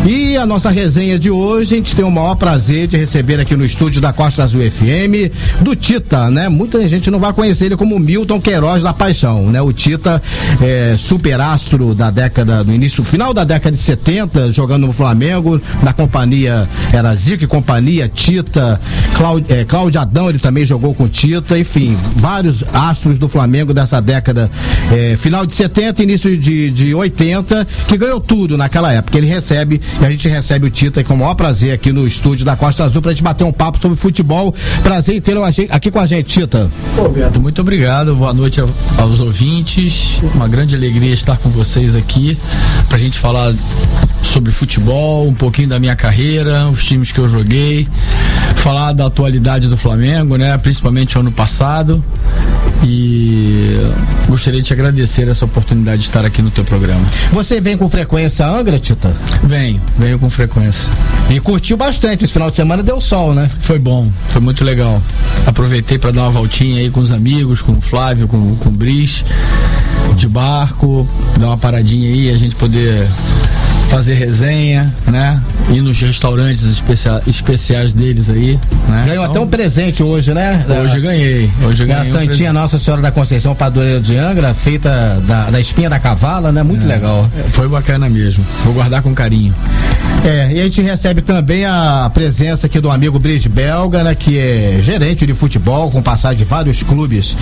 E 0.06 0.38
a 0.38 0.46
nossa 0.46 0.70
resenha 0.70 1.20
de 1.20 1.30
hoje, 1.30 1.74
a 1.74 1.78
gente 1.78 1.94
tem 1.94 2.06
o 2.06 2.12
maior 2.12 2.36
prazer 2.36 2.88
de 2.88 2.96
receber 2.96 3.42
aqui 3.42 3.58
no 3.58 3.66
estúdio 3.66 4.00
da 4.00 4.14
Costa 4.14 4.42
Azul 4.42 4.62
FM, 4.62 5.34
do 5.62 5.76
Tita, 5.76 6.32
né? 6.32 6.48
Muita 6.48 6.88
gente 6.88 7.12
não 7.12 7.20
vai 7.20 7.34
conhecer 7.34 7.57
conhecer 7.58 7.66
ele 7.66 7.76
como 7.76 8.00
Milton 8.00 8.40
Queiroz 8.40 8.84
da 8.84 8.94
Paixão, 8.94 9.52
né? 9.52 9.60
O 9.62 9.74
Tita, 9.74 10.22
é, 10.62 10.96
superastro 10.98 11.96
da 11.96 12.12
década, 12.12 12.64
no 12.64 12.74
início, 12.74 13.04
final 13.04 13.34
da 13.34 13.44
década 13.44 13.76
de 13.76 13.82
70, 13.82 14.52
jogando 14.52 14.86
no 14.86 14.94
Flamengo, 14.94 15.60
na 15.82 15.92
companhia, 15.92 16.70
era 16.94 17.14
Zico 17.16 17.44
e 17.44 17.48
companhia, 17.48 18.08
Tita, 18.08 18.80
Cláudio, 19.16 19.46
é, 19.50 19.66
Cláudio 19.66 20.00
Adão, 20.00 20.30
ele 20.30 20.40
também 20.40 20.66
jogou 20.66 20.94
com 20.94 21.08
Tita, 21.08 21.58
enfim, 21.58 21.98
vários 22.16 22.64
astros 22.72 23.18
do 23.18 23.28
Flamengo 23.28 23.74
dessa 23.74 24.00
década, 24.00 24.52
é, 24.92 25.18
final 25.18 25.46
de 25.46 25.56
70, 25.56 26.04
início 26.04 26.38
de, 26.38 26.70
de 26.70 26.94
80, 26.94 27.68
que 27.88 27.98
ganhou 27.98 28.20
tudo 28.20 28.56
naquela 28.56 28.94
época. 28.94 29.18
Ele 29.18 29.28
recebe, 29.28 29.82
e 30.00 30.06
a 30.06 30.10
gente 30.12 30.28
recebe 30.28 30.68
o 30.68 30.70
Tita 30.70 31.04
com 31.04 31.16
o 31.16 31.18
maior 31.18 31.34
prazer 31.34 31.74
aqui 31.74 31.92
no 31.92 32.06
estúdio 32.06 32.46
da 32.46 32.56
Costa 32.56 32.84
Azul 32.84 33.02
pra 33.02 33.12
gente 33.12 33.24
bater 33.24 33.44
um 33.44 33.52
papo 33.52 33.80
sobre 33.82 33.98
futebol. 33.98 34.54
Prazer 34.84 35.16
em 35.16 35.22
tê-lo 35.22 35.42
aqui 35.44 35.90
com 35.90 36.00
a 36.00 36.06
gente, 36.06 36.28
Tita. 36.28 36.70
Pô, 36.96 37.10
Beto, 37.10 37.40
muito 37.48 37.62
obrigado. 37.62 38.14
Boa 38.14 38.34
noite 38.34 38.60
aos 38.60 39.20
ouvintes. 39.22 40.20
Uma 40.36 40.50
grande 40.50 40.76
alegria 40.76 41.14
estar 41.14 41.38
com 41.38 41.50
vocês 41.50 41.96
aqui 41.96 42.38
pra 42.90 42.98
gente 42.98 43.18
falar 43.18 43.56
sobre 44.22 44.52
futebol, 44.52 45.26
um 45.26 45.34
pouquinho 45.34 45.70
da 45.70 45.80
minha 45.80 45.96
carreira, 45.96 46.68
os 46.68 46.84
times 46.84 47.14
que 47.14 47.20
eu 47.20 47.30
joguei, 47.30 47.88
falar 48.58 48.92
da 48.92 49.06
atualidade 49.06 49.70
do 49.70 49.78
Flamengo, 49.78 50.36
né? 50.36 50.58
Principalmente 50.58 51.18
ano 51.18 51.32
passado. 51.32 52.04
E 52.84 53.80
gostaria 54.28 54.62
de 54.62 54.68
te 54.68 54.74
agradecer 54.74 55.28
essa 55.28 55.46
oportunidade 55.46 56.02
de 56.02 56.08
estar 56.08 56.26
aqui 56.26 56.42
no 56.42 56.52
teu 56.52 56.64
programa. 56.64 57.06
Você 57.32 57.60
vem 57.60 57.78
com 57.78 57.90
frequência 57.90 58.46
a 58.46 58.50
Angra, 58.50 58.80
Tita? 58.80 59.14
Venho, 59.44 59.82
venho 59.98 60.20
com 60.20 60.30
frequência. 60.30 60.90
E 61.30 61.40
curtiu 61.40 61.76
bastante. 61.76 62.26
Esse 62.26 62.34
final 62.34 62.50
de 62.50 62.56
semana 62.56 62.84
deu 62.84 63.02
sol, 63.02 63.34
né? 63.34 63.50
Foi 63.60 63.80
bom, 63.80 64.10
foi 64.30 64.42
muito 64.42 64.64
legal. 64.64 65.02
Aproveitei 65.46 65.98
para 65.98 66.12
dar 66.12 66.24
uma 66.24 66.32
voltinha 66.32 66.80
aí 66.80 66.90
com 66.90 67.00
os 67.00 67.12
amigos, 67.12 67.62
com 67.62 67.74
o 67.74 67.82
Flávio, 67.82 68.28
com, 68.28 68.56
com 68.56 68.70
o 68.70 68.72
Bris, 68.72 69.24
de 70.16 70.28
barco, 70.28 71.08
dar 71.40 71.48
uma 71.48 71.58
paradinha 71.58 72.10
aí, 72.10 72.30
a 72.30 72.38
gente 72.38 72.56
poder 72.56 73.08
fazer 73.88 74.14
resenha, 74.14 74.94
né? 75.08 75.42
Ir 75.70 75.82
nos 75.82 76.00
restaurantes 76.00 76.64
especia 76.64 77.22
especiais 77.26 77.94
deles 77.94 78.30
aí. 78.30 78.60
Né? 78.88 79.06
Ganhou 79.08 79.24
então, 79.24 79.32
até 79.32 79.40
um 79.40 79.48
presente 79.48 80.04
hoje, 80.04 80.34
né? 80.34 80.66
Hoje 80.84 81.00
ganhei. 81.00 81.52
Hoje 81.66 81.86
ganhei. 81.86 82.02
A 82.02 82.06
Santinha 82.06 82.52
um 82.52 82.54
Nossa 82.54 82.80
Senhora 82.80 83.02
da 83.02 83.12
Conceição 83.12 83.56
Padroeira 83.56 84.00
de 84.00 84.18
Angra, 84.18 84.54
feita 84.54 85.22
da, 85.26 85.50
da 85.50 85.60
espinha 85.60 85.90
da 85.90 86.00
cavala, 86.00 86.52
né? 86.52 86.64
Muito 86.64 86.84
é, 86.84 86.88
legal. 86.88 87.30
Foi 87.52 87.68
bacana 87.68 88.10
mesmo. 88.10 88.44
Vou 88.64 88.74
guardar 88.74 89.02
com 89.02 89.14
carinho. 89.14 89.54
É, 90.24 90.52
e 90.52 90.60
a 90.60 90.64
gente 90.64 90.82
recebe 90.82 91.22
também 91.22 91.66
a 91.66 92.10
presença 92.14 92.68
aqui 92.68 92.80
do 92.80 92.90
amigo 92.90 93.18
Brice 93.20 93.48
Belga, 93.48 94.04
né? 94.04 94.16
Que 94.16 94.38
é 94.38 94.80
gerente 94.82 95.26
de 95.26 95.34
futebol, 95.34 95.90
com 95.90 96.02
passagem 96.02 96.40
de 96.40 96.44
vários 96.44 96.84
clubes 96.84 97.36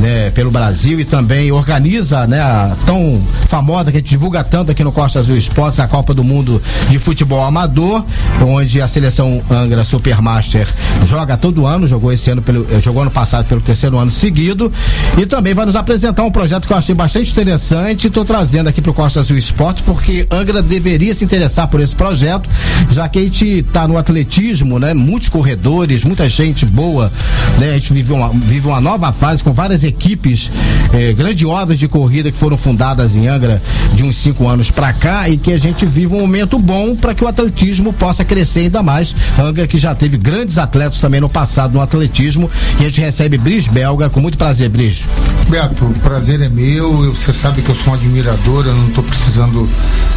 né, 0.00 0.30
pelo 0.30 0.50
Brasil 0.50 1.00
e 1.00 1.04
também 1.04 1.50
organiza, 1.50 2.26
né? 2.26 2.40
A 2.40 2.76
tão 2.86 3.20
famosa 3.48 3.90
que 3.90 3.96
a 3.96 4.00
gente 4.00 4.10
divulga 4.10 4.44
tanto 4.44 4.70
aqui 4.70 4.84
no 4.84 4.92
Costa 4.92 5.18
Azul 5.18 5.36
Esportes, 5.36 5.79
a 5.84 5.88
Copa 5.88 6.14
do 6.14 6.22
Mundo 6.22 6.60
de 6.88 6.98
Futebol 6.98 7.42
Amador, 7.42 8.04
onde 8.46 8.80
a 8.80 8.88
seleção 8.88 9.42
Angra 9.50 9.84
Supermaster 9.84 10.66
joga 11.06 11.36
todo 11.36 11.66
ano, 11.66 11.86
jogou 11.86 12.12
esse 12.12 12.30
ano 12.30 12.42
pelo, 12.42 12.66
eh, 12.70 12.80
jogou 12.80 13.02
ano 13.02 13.10
passado 13.10 13.46
pelo 13.46 13.60
terceiro 13.60 13.98
ano 13.98 14.10
seguido 14.10 14.72
e 15.16 15.26
também 15.26 15.54
vai 15.54 15.66
nos 15.66 15.76
apresentar 15.76 16.22
um 16.24 16.30
projeto 16.30 16.66
que 16.66 16.72
eu 16.72 16.76
achei 16.76 16.94
bastante 16.94 17.30
interessante. 17.30 18.06
Estou 18.06 18.24
trazendo 18.24 18.68
aqui 18.68 18.80
para 18.80 18.90
o 18.90 18.94
Costa 18.94 19.20
Azul 19.20 19.36
Esporte 19.36 19.82
porque 19.82 20.26
Angra 20.30 20.62
deveria 20.62 21.14
se 21.14 21.24
interessar 21.24 21.68
por 21.68 21.80
esse 21.80 21.94
projeto, 21.94 22.48
já 22.90 23.08
que 23.08 23.18
a 23.18 23.22
gente 23.22 23.46
está 23.46 23.86
no 23.86 23.96
atletismo, 23.96 24.78
né? 24.78 24.94
Muitos 24.94 25.28
corredores, 25.28 26.04
muita 26.04 26.28
gente 26.28 26.64
boa, 26.66 27.10
né? 27.58 27.70
A 27.70 27.74
gente 27.74 27.92
vive 27.92 28.12
uma, 28.12 28.28
vive 28.28 28.66
uma 28.66 28.80
nova 28.80 29.12
fase 29.12 29.42
com 29.42 29.52
várias 29.52 29.84
equipes 29.84 30.50
eh, 30.92 31.12
grandiosas 31.12 31.78
de 31.78 31.88
corrida 31.88 32.30
que 32.30 32.38
foram 32.38 32.56
fundadas 32.56 33.16
em 33.16 33.28
Angra 33.28 33.62
de 33.94 34.04
uns 34.04 34.16
cinco 34.16 34.48
anos 34.48 34.70
para 34.70 34.92
cá 34.92 35.28
e 35.28 35.36
que 35.36 35.52
a 35.52 35.58
gente 35.58 35.69
gente 35.70 35.86
vive 35.86 36.14
um 36.14 36.20
momento 36.20 36.58
bom 36.58 36.94
para 36.94 37.14
que 37.14 37.24
o 37.24 37.28
atletismo 37.28 37.92
possa 37.92 38.24
crescer 38.24 38.60
ainda 38.60 38.82
mais. 38.82 39.14
Anga 39.38 39.66
que 39.66 39.78
já 39.78 39.94
teve 39.94 40.16
grandes 40.16 40.58
atletas 40.58 40.98
também 40.98 41.20
no 41.20 41.28
passado 41.28 41.72
no 41.72 41.80
atletismo 41.80 42.50
e 42.78 42.82
a 42.82 42.86
gente 42.86 43.00
recebe 43.00 43.38
Bris 43.38 43.66
Belga 43.66 44.10
com 44.10 44.20
muito 44.20 44.36
prazer, 44.36 44.68
Bris. 44.68 45.04
Beto, 45.48 45.84
o 45.84 45.94
prazer 46.00 46.40
é 46.40 46.48
meu. 46.48 47.14
Você 47.14 47.32
sabe 47.32 47.62
que 47.62 47.70
eu 47.70 47.74
sou 47.74 47.92
um 47.92 47.96
admirador, 47.96 48.66
eu 48.66 48.74
não 48.74 48.88
estou 48.88 49.04
precisando 49.04 49.68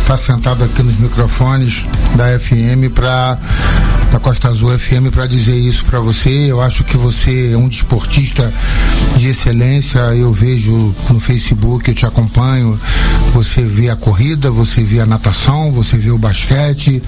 estar 0.02 0.14
tá 0.14 0.18
sentado 0.18 0.64
aqui 0.64 0.84
nos 0.84 0.98
microfones 0.98 1.86
da 2.16 2.40
FM 2.40 2.94
para 2.94 3.38
da 4.14 4.20
Costa 4.20 4.48
Azul 4.48 4.78
FM 4.78 5.12
para 5.12 5.26
dizer 5.26 5.56
isso 5.56 5.84
para 5.86 6.00
você. 6.00 6.30
Eu 6.30 6.62
acho 6.62 6.84
que 6.84 6.96
você 6.96 7.54
é 7.54 7.58
um 7.58 7.68
desportista 7.68 8.54
de 9.18 9.30
excelência. 9.30 10.00
Eu 10.14 10.32
vejo 10.32 10.94
no 11.10 11.20
Facebook, 11.20 11.90
eu 11.90 11.96
te 11.96 12.06
acompanho. 12.06 12.80
Você 13.34 13.64
vê 13.64 13.90
a 13.90 13.96
corrida, 13.96 14.52
você 14.52 14.84
vê 14.84 15.00
a 15.00 15.06
natação 15.08 15.43
você 15.74 15.98
vê 15.98 16.10
o 16.10 16.18
basquete, 16.18 17.04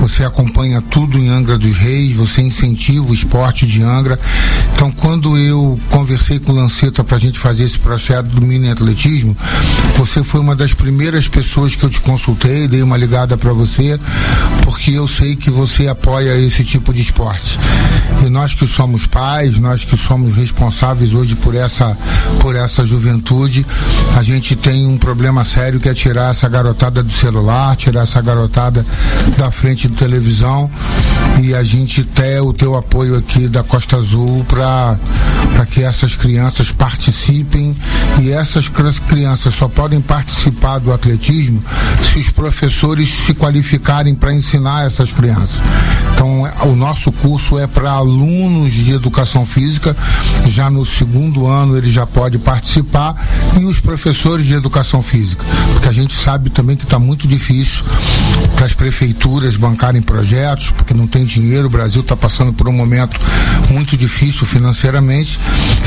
você 0.00 0.24
acompanha 0.24 0.82
tudo 0.82 1.16
em 1.16 1.28
Angra 1.28 1.56
dos 1.56 1.76
Reis, 1.76 2.16
você 2.16 2.42
incentiva 2.42 3.06
o 3.06 3.14
esporte 3.14 3.66
de 3.66 3.82
Angra. 3.82 4.18
Então, 4.74 4.90
quando 4.90 5.38
eu 5.38 5.78
conversei 5.88 6.40
com 6.40 6.52
o 6.52 6.54
Lanceta 6.56 7.04
para 7.04 7.16
a 7.16 7.20
gente 7.20 7.38
fazer 7.38 7.64
esse 7.64 7.78
projeto 7.78 8.26
do 8.26 8.42
mini 8.42 8.68
atletismo, 8.68 9.36
você 9.96 10.24
foi 10.24 10.40
uma 10.40 10.56
das 10.56 10.74
primeiras 10.74 11.28
pessoas 11.28 11.76
que 11.76 11.84
eu 11.84 11.90
te 11.90 12.00
consultei, 12.00 12.66
dei 12.66 12.82
uma 12.82 12.96
ligada 12.96 13.36
para 13.36 13.52
você, 13.52 13.98
porque 14.62 14.90
eu 14.92 15.06
sei 15.06 15.36
que 15.36 15.50
você 15.50 15.86
apoia 15.86 16.36
esse 16.36 16.64
tipo 16.64 16.92
de 16.92 17.02
esporte. 17.02 17.58
E 18.24 18.28
nós 18.28 18.54
que 18.54 18.66
somos 18.66 19.06
pais, 19.06 19.56
nós 19.58 19.84
que 19.84 19.96
somos 19.96 20.34
responsáveis 20.34 21.14
hoje 21.14 21.36
por 21.36 21.54
essa, 21.54 21.96
por 22.40 22.56
essa 22.56 22.84
juventude, 22.84 23.64
a 24.16 24.22
gente 24.22 24.56
tem 24.56 24.86
um 24.86 24.98
problema 24.98 25.44
sério 25.44 25.78
que 25.78 25.88
é 25.88 25.94
tirar 25.94 26.32
essa 26.32 26.48
garotada 26.48 27.02
do 27.02 27.12
celular 27.12 27.67
tirar 27.76 28.02
essa 28.02 28.20
garotada 28.20 28.84
da 29.36 29.50
frente 29.50 29.88
de 29.88 29.94
televisão 29.94 30.70
e 31.40 31.54
a 31.54 31.62
gente 31.62 32.02
ter 32.02 32.40
o 32.40 32.52
teu 32.52 32.76
apoio 32.76 33.16
aqui 33.16 33.48
da 33.48 33.62
Costa 33.62 33.96
Azul 33.96 34.44
para 34.44 34.98
que 35.66 35.82
essas 35.82 36.16
crianças 36.16 36.72
participem. 36.72 37.76
E 38.20 38.32
essas 38.32 38.68
crianças 39.08 39.54
só 39.54 39.68
podem 39.68 40.00
participar 40.00 40.78
do 40.78 40.92
atletismo 40.92 41.62
se 42.02 42.18
os 42.18 42.30
professores 42.30 43.08
se 43.08 43.34
qualificarem 43.34 44.14
para 44.14 44.34
ensinar 44.34 44.86
essas 44.86 45.12
crianças. 45.12 45.60
Então, 46.14 46.42
o 46.64 46.74
nosso 46.74 47.12
curso 47.12 47.58
é 47.58 47.66
para 47.66 47.92
alunos 47.92 48.72
de 48.72 48.92
educação 48.92 49.46
física, 49.46 49.96
já 50.46 50.68
no 50.68 50.84
segundo 50.84 51.46
ano 51.46 51.76
ele 51.76 51.88
já 51.88 52.04
pode 52.06 52.38
participar, 52.38 53.14
e 53.56 53.64
os 53.64 53.78
professores 53.78 54.44
de 54.44 54.54
educação 54.54 55.00
física, 55.00 55.44
porque 55.72 55.88
a 55.88 55.92
gente 55.92 56.16
sabe 56.16 56.50
também 56.50 56.76
que 56.76 56.82
está 56.82 56.98
muito 56.98 57.28
difícil 57.28 57.57
difícil 57.58 57.84
para 58.54 58.66
as 58.66 58.74
prefeituras 58.74 59.56
bancarem 59.56 60.02
projetos, 60.02 60.70
porque 60.70 60.92
não 60.92 61.06
tem 61.06 61.24
dinheiro, 61.24 61.66
o 61.66 61.70
Brasil 61.70 62.00
está 62.00 62.16
passando 62.16 62.52
por 62.52 62.68
um 62.68 62.72
momento 62.72 63.20
muito 63.70 63.96
difícil 63.96 64.46
financeiramente. 64.46 65.38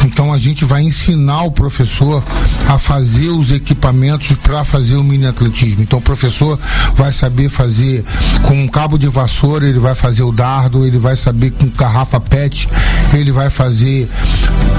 Então 0.06 0.32
a 0.32 0.38
gente 0.38 0.63
vai 0.63 0.82
ensinar 0.82 1.44
o 1.44 1.51
professor 1.51 2.24
a 2.68 2.80
fazer 2.80 3.30
os 3.30 3.51
equipamentos 3.51 4.32
para 4.42 4.63
fazer 4.63 4.96
o 4.96 5.04
mini 5.04 5.25
atletismo. 5.25 5.84
Então 5.84 6.00
o 6.00 6.01
professor 6.01 6.58
vai 6.96 7.12
saber 7.12 7.50
fazer 7.50 8.06
com 8.44 8.54
um 8.54 8.68
cabo 8.68 8.98
de 8.98 9.08
vassoura, 9.08 9.68
ele 9.68 9.80
vai 9.80 9.96
fazer 9.96 10.24
o 10.24 10.32
dardo, 10.32 10.86
ele 10.86 10.98
vai 10.98 11.16
saber 11.16 11.51
com 11.51 11.70
garrafa 11.70 12.20
PET, 12.20 12.70
ele 13.13 13.32
vai 13.32 13.50
fazer 13.50 14.10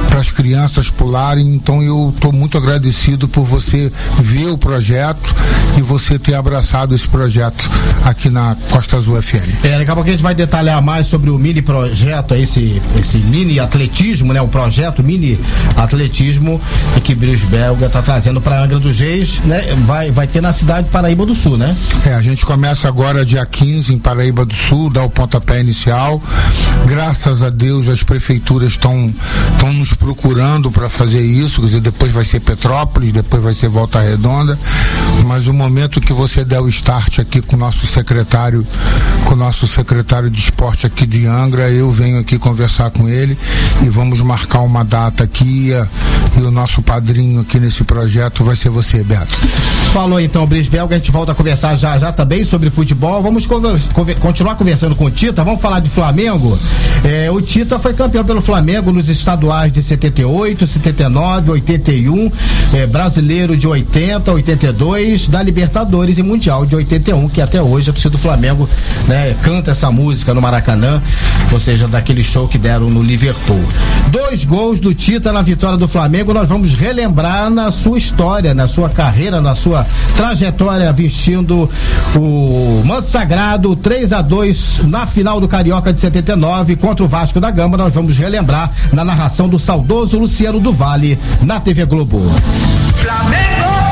para 0.09 0.21
as 0.21 0.31
crianças 0.31 0.91
pularem. 0.91 1.55
Então 1.55 1.83
eu 1.83 2.13
estou 2.15 2.33
muito 2.33 2.57
agradecido 2.57 3.29
por 3.29 3.45
você 3.45 3.93
ver 4.19 4.49
o 4.49 4.59
projeto 4.59 5.35
e 5.77 5.83
você 5.83 6.19
ter 6.19 6.35
abraçado 6.35 6.82
esse 6.91 7.09
projeto 7.09 7.69
aqui 8.05 8.29
na 8.29 8.57
Costa 8.71 8.97
Azul 8.97 9.21
FM. 9.23 9.65
É, 9.65 9.79
daqui 9.79 9.91
a 9.91 9.95
pouco 9.95 10.09
a 10.09 10.13
gente 10.13 10.23
vai 10.23 10.35
detalhar 10.35 10.83
mais 10.83 11.07
sobre 11.07 11.31
o 11.31 11.39
mini 11.39 11.63
projeto, 11.63 12.35
esse, 12.35 12.81
esse 12.99 13.19
mini 13.19 13.61
atletismo, 13.61 14.33
né? 14.33 14.41
O 14.41 14.49
projeto 14.49 15.03
mini 15.03 15.39
atletismo 15.77 16.61
que 17.05 17.15
Brios 17.15 17.43
Belga 17.43 17.87
está 17.87 18.03
trazendo 18.03 18.41
para 18.41 18.63
Angra 18.63 18.79
dos 18.79 18.99
Reis, 18.99 19.39
né? 19.45 19.75
Vai, 19.87 20.11
vai 20.11 20.27
ter 20.27 20.41
na 20.41 20.53
cidade 20.53 20.87
de 20.87 20.93
Paraíba 20.93 21.25
do 21.25 21.35
Sul, 21.35 21.57
né? 21.57 21.77
É, 22.07 22.15
a 22.15 22.23
gente 22.23 22.45
começa 22.45 22.89
agora 22.89 23.25
dia 23.25 23.45
15 23.45 23.95
em 23.95 23.99
Paraíba 23.99 24.45
do 24.45 24.55
Sul, 24.55 24.91
dá 24.91 25.03
o 25.03 25.11
pontapé 25.11 25.61
inicial. 25.61 26.23
Graças 26.87 27.43
a 27.43 27.51
Deus 27.51 27.89
as 27.89 28.03
prefeituras 28.03 28.71
estão 28.71 29.13
estão 29.53 29.73
nos 29.73 29.95
procurando 29.95 30.71
para 30.71 30.89
fazer 30.89 31.21
isso, 31.21 31.61
quer 31.61 31.67
dizer, 31.67 31.81
depois 31.81 32.11
vai 32.11 32.25
ser 32.25 32.41
Petrópolis, 32.41 33.13
depois 33.13 33.43
vai 33.43 33.55
ser 33.55 33.69
Volta 33.69 34.01
Redonda, 34.01 34.59
mas 35.27 35.47
o 35.47 35.53
momento 35.53 36.01
que 36.01 36.13
você 36.13 36.45
der 36.45 36.61
o 36.61 36.69
start 36.73 37.21
aqui 37.21 37.41
com 37.41 37.57
o 37.57 37.59
nosso 37.59 37.87
secretário 37.87 38.67
com 39.25 39.35
o 39.35 39.37
nosso 39.37 39.67
secretário 39.67 40.29
de 40.29 40.41
esporte 40.41 40.87
aqui 40.87 41.07
de 41.07 41.27
Angra. 41.27 41.71
Eu 41.71 41.91
venho 41.91 42.19
aqui 42.19 42.39
conversar 42.39 42.91
com 42.91 43.09
ele 43.09 43.37
e 43.83 43.89
vamos 43.89 44.21
marcar 44.21 44.61
uma 44.61 44.85
data 44.85 45.25
aqui. 45.25 45.71
E 46.37 46.41
o 46.41 46.51
nosso 46.51 46.83
padrinho 46.83 47.41
aqui 47.41 47.61
nesse 47.61 47.85
projeto 47.85 48.43
vai 48.43 48.57
ser 48.57 48.71
você, 48.71 49.03
Beto. 49.05 49.39
Falou 49.93 50.19
então, 50.19 50.47
Brisbel, 50.47 50.89
a 50.91 50.95
gente 50.95 51.11
volta 51.11 51.33
a 51.33 51.35
conversar 51.35 51.77
já 51.77 51.99
já 51.99 52.11
também 52.11 52.45
sobre 52.45 52.71
futebol. 52.71 53.23
Vamos 53.23 53.47
conver 53.47 53.79
conver 53.93 54.15
continuar 54.17 54.55
conversando 54.55 54.97
com 54.97 55.05
o 55.05 55.11
Tita. 55.11 55.45
Vamos 55.45 55.61
falar 55.61 55.81
de 55.81 55.91
Flamengo. 55.91 56.59
É, 57.05 57.31
o 57.31 57.41
Tita 57.43 57.79
foi 57.79 57.93
campeão 57.93 58.25
pelo 58.25 58.41
Flamengo 58.41 58.91
nos 58.91 59.09
estaduais 59.11 59.71
de 59.71 59.83
78, 59.83 60.67
79, 60.67 61.51
81, 61.51 62.33
é, 62.73 62.87
brasileiro 62.87 63.57
de 63.57 63.69
80, 63.69 64.33
82, 64.33 65.29
da 65.29 65.43
Libertadores 65.43 66.17
e 66.17 66.23
Mundial 66.23 66.52
de 66.67 66.77
81, 66.77 67.29
que 67.29 67.41
até 67.41 67.63
hoje 67.63 67.91
a 67.91 67.93
torcida 67.93 68.13
do 68.13 68.19
Flamengo 68.19 68.69
né, 69.09 69.35
canta 69.43 69.71
essa 69.71 69.91
música 69.91 70.35
no 70.35 70.43
Maracanã, 70.43 71.03
ou 71.51 71.59
seja, 71.59 71.89
daquele 71.89 72.23
show 72.23 72.47
que 72.47 72.59
deram 72.59 72.91
no 72.91 73.03
Liverpool. 73.03 73.63
Dois 74.09 74.45
gols 74.45 74.79
do 74.79 74.95
Tita 74.95 75.33
na 75.33 75.41
vitória 75.41 75.79
do 75.79 75.89
Flamengo, 75.89 76.35
nós 76.35 76.49
vamos 76.49 76.75
relembrar 76.75 77.49
na 77.49 77.71
sua 77.71 77.97
história, 77.97 78.55
na 78.55 78.69
sua 78.69 78.89
carreira, 78.89 79.41
na 79.41 79.55
sua 79.55 79.87
trajetória 80.17 80.93
vestindo 80.93 81.69
o 82.15 82.83
manto 82.85 83.09
sagrado 83.09 83.75
3 83.75 84.13
a 84.13 84.23
2 84.23 84.83
na 84.85 85.07
final 85.07 85.41
do 85.41 85.49
Carioca 85.49 85.93
de 85.93 86.01
79 86.01 86.77
contra 86.77 87.05
o 87.05 87.09
Vasco 87.09 87.41
da 87.41 87.51
Gama. 87.51 87.77
Nós 87.77 87.95
vamos 87.95 88.19
relembrar 88.19 88.71
na 88.93 89.05
narração 89.05 89.49
do 89.49 89.59
saudoso 89.59 90.19
Luciano 90.19 90.61
do 90.61 90.73
Vale 90.73 91.19
na 91.41 91.59
TV 91.61 91.85
Globo. 91.87 92.23
Flamengo! 93.03 93.92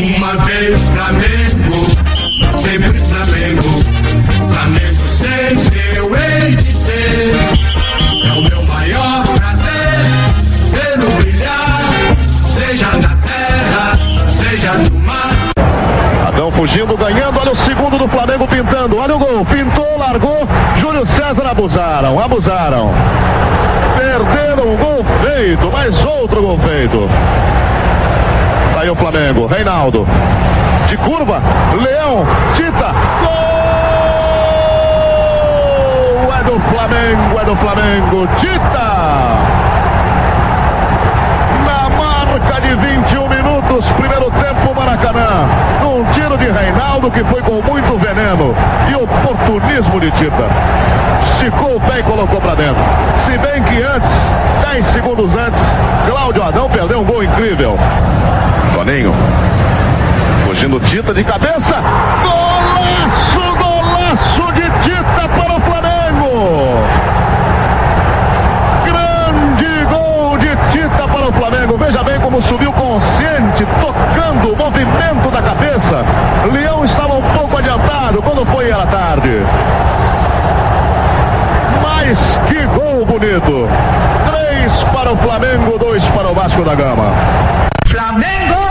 Uma 0.00 0.34
vez 0.38 0.80
Flamengo, 0.94 1.86
sempre 2.62 2.98
Flamengo. 3.00 3.68
Flamengo 4.48 5.08
sempre 5.10 5.80
eu 5.94 6.16
hei 6.16 6.56
de 6.56 6.72
ser. 6.72 7.34
É 8.24 8.32
o 8.32 8.42
meu 8.42 8.62
maior 8.64 9.24
prazer 9.24 10.00
vê-lo 10.72 11.10
brilhar, 11.16 11.90
seja 12.58 12.86
na 12.86 13.14
terra, 13.16 13.98
seja 14.42 14.72
no 14.72 14.98
mar. 15.00 15.32
Adão 16.26 16.50
fugindo, 16.50 16.96
ganhando, 16.96 17.38
olha 17.38 17.52
o 17.52 17.58
segundo 17.58 17.98
do 17.98 18.08
Flamengo 18.08 18.48
pintando, 18.48 18.96
olha 18.96 19.16
o 19.16 19.18
gol, 19.18 19.44
pintou, 19.44 19.98
largou, 19.98 20.48
Júlio 20.78 21.06
César 21.08 21.46
abusaram, 21.46 22.18
abusaram. 22.18 22.90
Perderam 23.98 24.72
um 24.72 24.76
gol 24.78 25.04
feito, 25.22 25.70
mais 25.70 25.94
outro 26.06 26.40
gol 26.40 26.58
feito. 26.58 27.06
Tá 28.74 28.80
aí 28.82 28.90
o 28.90 28.96
Flamengo, 28.96 29.46
Reinaldo. 29.46 30.06
De 30.88 30.96
curva, 30.96 31.40
Leão, 31.80 32.26
Tita, 32.56 32.92
gol! 33.22 33.50
É 36.32 36.42
do 36.42 36.58
Flamengo, 36.60 37.38
é 37.40 37.44
do 37.44 37.56
Flamengo, 37.56 38.28
Tita! 38.40 38.88
Na 41.66 41.90
marca 41.90 42.60
de 42.60 42.74
21 42.74 43.28
minutos, 43.28 43.86
primeiro 43.92 44.30
tempo, 44.30 44.59
Maracanã. 44.90 45.46
Tiro 46.14 46.36
de 46.38 46.50
Reinaldo 46.50 47.10
que 47.10 47.22
foi 47.24 47.40
com 47.42 47.62
muito 47.62 47.98
veneno 47.98 48.54
e 48.90 48.94
oportunismo 48.96 50.00
de 50.00 50.10
Tita. 50.12 50.48
Esticou 51.32 51.80
e 51.96 52.02
colocou 52.02 52.40
pra 52.40 52.54
dentro. 52.54 52.82
Se 53.26 53.38
bem 53.38 53.62
que 53.62 53.82
antes, 53.82 54.10
10 54.72 54.86
segundos 54.86 55.30
antes, 55.36 55.60
Cláudio 56.08 56.42
Adão 56.42 56.68
perdeu 56.68 57.00
um 57.00 57.04
gol 57.04 57.22
incrível. 57.22 57.78
Toninho. 58.74 59.14
Fugindo 60.46 60.80
Tita 60.80 61.14
de 61.14 61.22
cabeça. 61.22 61.80
Golaço, 62.22 63.56
golaço 63.56 64.52
de 64.54 64.62
Tita 64.82 65.28
para 65.28 65.56
o 65.56 65.60
Flamengo. 65.60 66.84
Grande 68.84 69.84
gol 69.84 70.19
de 70.38 70.48
Tita 70.72 71.08
para 71.08 71.28
o 71.28 71.32
Flamengo. 71.32 71.78
Veja 71.78 72.02
bem 72.02 72.20
como 72.20 72.42
subiu 72.42 72.72
consciente, 72.72 73.66
tocando 73.80 74.52
o 74.52 74.56
movimento 74.56 75.30
da 75.30 75.42
cabeça. 75.42 76.04
Leão 76.52 76.84
estava 76.84 77.14
um 77.14 77.22
pouco 77.22 77.58
adiantado 77.58 78.22
quando 78.22 78.44
foi 78.46 78.70
era 78.70 78.86
tarde. 78.86 79.42
Mas 81.82 82.18
que 82.48 82.66
gol 82.66 83.04
bonito. 83.04 83.68
Três 84.30 84.82
para 84.92 85.12
o 85.12 85.16
Flamengo, 85.16 85.78
dois 85.78 86.04
para 86.06 86.28
o 86.28 86.34
Vasco 86.34 86.62
da 86.62 86.74
Gama. 86.74 87.12
Flamengo! 87.86 88.69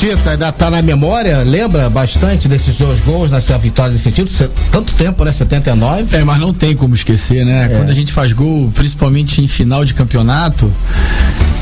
Tita 0.00 0.30
ainda 0.30 0.50
tá 0.50 0.70
na 0.70 0.80
memória, 0.80 1.42
lembra 1.42 1.90
bastante 1.90 2.48
desses 2.48 2.78
dois 2.78 3.02
gols 3.02 3.30
nessa 3.30 3.58
vitória 3.58 3.92
desse 3.92 4.10
título? 4.10 4.50
Tanto 4.72 4.94
tempo, 4.94 5.22
né? 5.26 5.30
79. 5.30 6.16
É, 6.16 6.24
mas 6.24 6.40
não 6.40 6.54
tem 6.54 6.74
como 6.74 6.94
esquecer, 6.94 7.44
né? 7.44 7.68
Quando 7.68 7.90
a 7.90 7.94
gente 7.94 8.10
faz 8.10 8.32
gol, 8.32 8.72
principalmente 8.74 9.42
em 9.42 9.46
final 9.46 9.84
de 9.84 9.92
campeonato, 9.92 10.72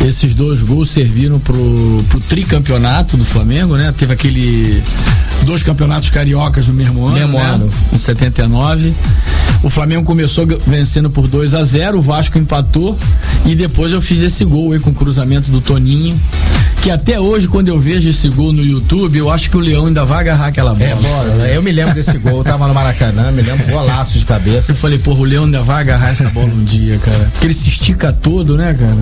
esses 0.06 0.36
dois 0.36 0.62
gols 0.62 0.88
serviram 0.88 1.40
pro, 1.40 2.04
pro 2.08 2.20
tricampeonato 2.20 3.16
do 3.16 3.24
Flamengo, 3.24 3.76
né? 3.76 3.92
Teve 3.98 4.12
aquele 4.12 4.84
dois 5.44 5.64
campeonatos 5.64 6.08
cariocas 6.10 6.68
no 6.68 6.74
mesmo 6.74 7.06
ano, 7.06 7.18
Mesmo 7.18 7.38
né? 7.38 7.44
ano. 7.44 7.68
Em 7.92 7.98
79. 7.98 8.94
O 9.64 9.68
Flamengo 9.68 10.04
começou 10.04 10.46
vencendo 10.64 11.10
por 11.10 11.26
2 11.26 11.56
a 11.56 11.64
0 11.64 11.98
o 11.98 12.00
Vasco 12.00 12.38
empatou 12.38 12.96
e 13.44 13.56
depois 13.56 13.90
eu 13.90 14.00
fiz 14.00 14.20
esse 14.20 14.44
gol 14.44 14.74
aí 14.74 14.78
com 14.78 14.90
o 14.90 14.94
cruzamento 14.94 15.50
do 15.50 15.60
Toninho. 15.60 16.20
Que 16.82 16.90
até 16.90 17.18
hoje, 17.18 17.48
quando 17.48 17.68
eu 17.68 17.78
vejo 17.78 18.08
esse 18.08 18.28
gol 18.28 18.52
no 18.52 18.64
YouTube, 18.64 19.18
eu 19.18 19.30
acho 19.30 19.50
que 19.50 19.56
o 19.56 19.60
Leão 19.60 19.86
ainda 19.86 20.04
vai 20.04 20.20
agarrar 20.20 20.46
aquela 20.46 20.74
bola. 20.74 20.90
É, 20.90 20.94
bora, 20.94 21.28
né? 21.34 21.56
Eu 21.56 21.62
me 21.62 21.72
lembro 21.72 21.94
desse 21.94 22.16
gol, 22.18 22.38
eu 22.38 22.44
tava 22.44 22.68
no 22.68 22.74
Maracanã, 22.74 23.30
me 23.32 23.42
lembro, 23.42 23.66
golaço 23.66 24.18
de 24.18 24.24
cabeça. 24.24 24.72
Eu 24.72 24.76
falei, 24.76 24.98
porra, 24.98 25.20
o 25.20 25.24
Leão 25.24 25.44
ainda 25.44 25.60
vai 25.60 25.80
agarrar 25.80 26.10
essa 26.10 26.30
bola 26.30 26.46
um 26.46 26.64
dia, 26.64 26.98
cara. 26.98 27.28
Porque 27.32 27.46
ele 27.46 27.54
se 27.54 27.68
estica 27.68 28.12
todo, 28.12 28.56
né, 28.56 28.74
cara? 28.74 28.96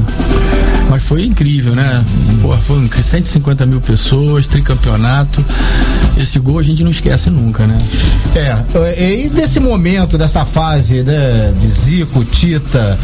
Mas 0.89 1.03
foi 1.03 1.25
incrível, 1.25 1.75
né? 1.75 2.05
Porra, 2.41 2.59
foram 2.59 2.89
150 2.89 3.67
mil 3.67 3.81
pessoas, 3.81 4.47
tricampeonato. 4.47 5.45
Esse 6.17 6.39
gol 6.39 6.59
a 6.59 6.63
gente 6.63 6.83
não 6.83 6.91
esquece 6.91 7.29
nunca, 7.29 7.67
né? 7.67 7.77
É, 8.35 9.25
e 9.25 9.29
desse 9.29 9.61
momento, 9.61 10.17
dessa 10.17 10.45
fase, 10.45 11.03
né, 11.03 11.53
de 11.61 11.69
Zico, 11.69 12.25
Tita, 12.25 12.99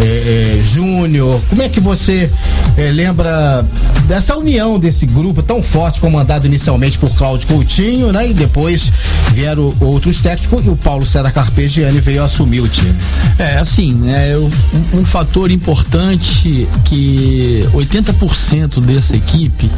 é, 0.00 0.04
é, 0.04 0.62
Júnior, 0.64 1.40
como 1.48 1.62
é 1.62 1.68
que 1.68 1.80
você 1.80 2.30
é, 2.76 2.90
lembra 2.90 3.64
dessa 4.06 4.23
união 4.36 4.78
desse 4.78 5.04
grupo 5.06 5.42
tão 5.42 5.62
forte, 5.62 6.00
comandado 6.00 6.46
inicialmente 6.46 6.96
por 6.96 7.10
Cláudio 7.10 7.46
Coutinho, 7.48 8.12
né, 8.12 8.30
e 8.30 8.34
depois 8.34 8.90
vieram 9.32 9.74
outros 9.80 10.20
técnicos 10.20 10.64
e 10.64 10.70
o 10.70 10.76
Paulo 10.76 11.04
César 11.04 11.30
Carpegiani 11.32 12.00
veio 12.00 12.22
assumir 12.24 12.60
o 12.60 12.68
time? 12.68 12.94
É, 13.38 13.58
assim, 13.58 14.08
eu- 14.30 14.50
um, 14.94 15.00
um 15.00 15.04
fator 15.04 15.50
importante 15.50 16.66
que 16.84 17.66
80% 17.74 18.80
dessa 18.80 19.16
equipe 19.16 19.70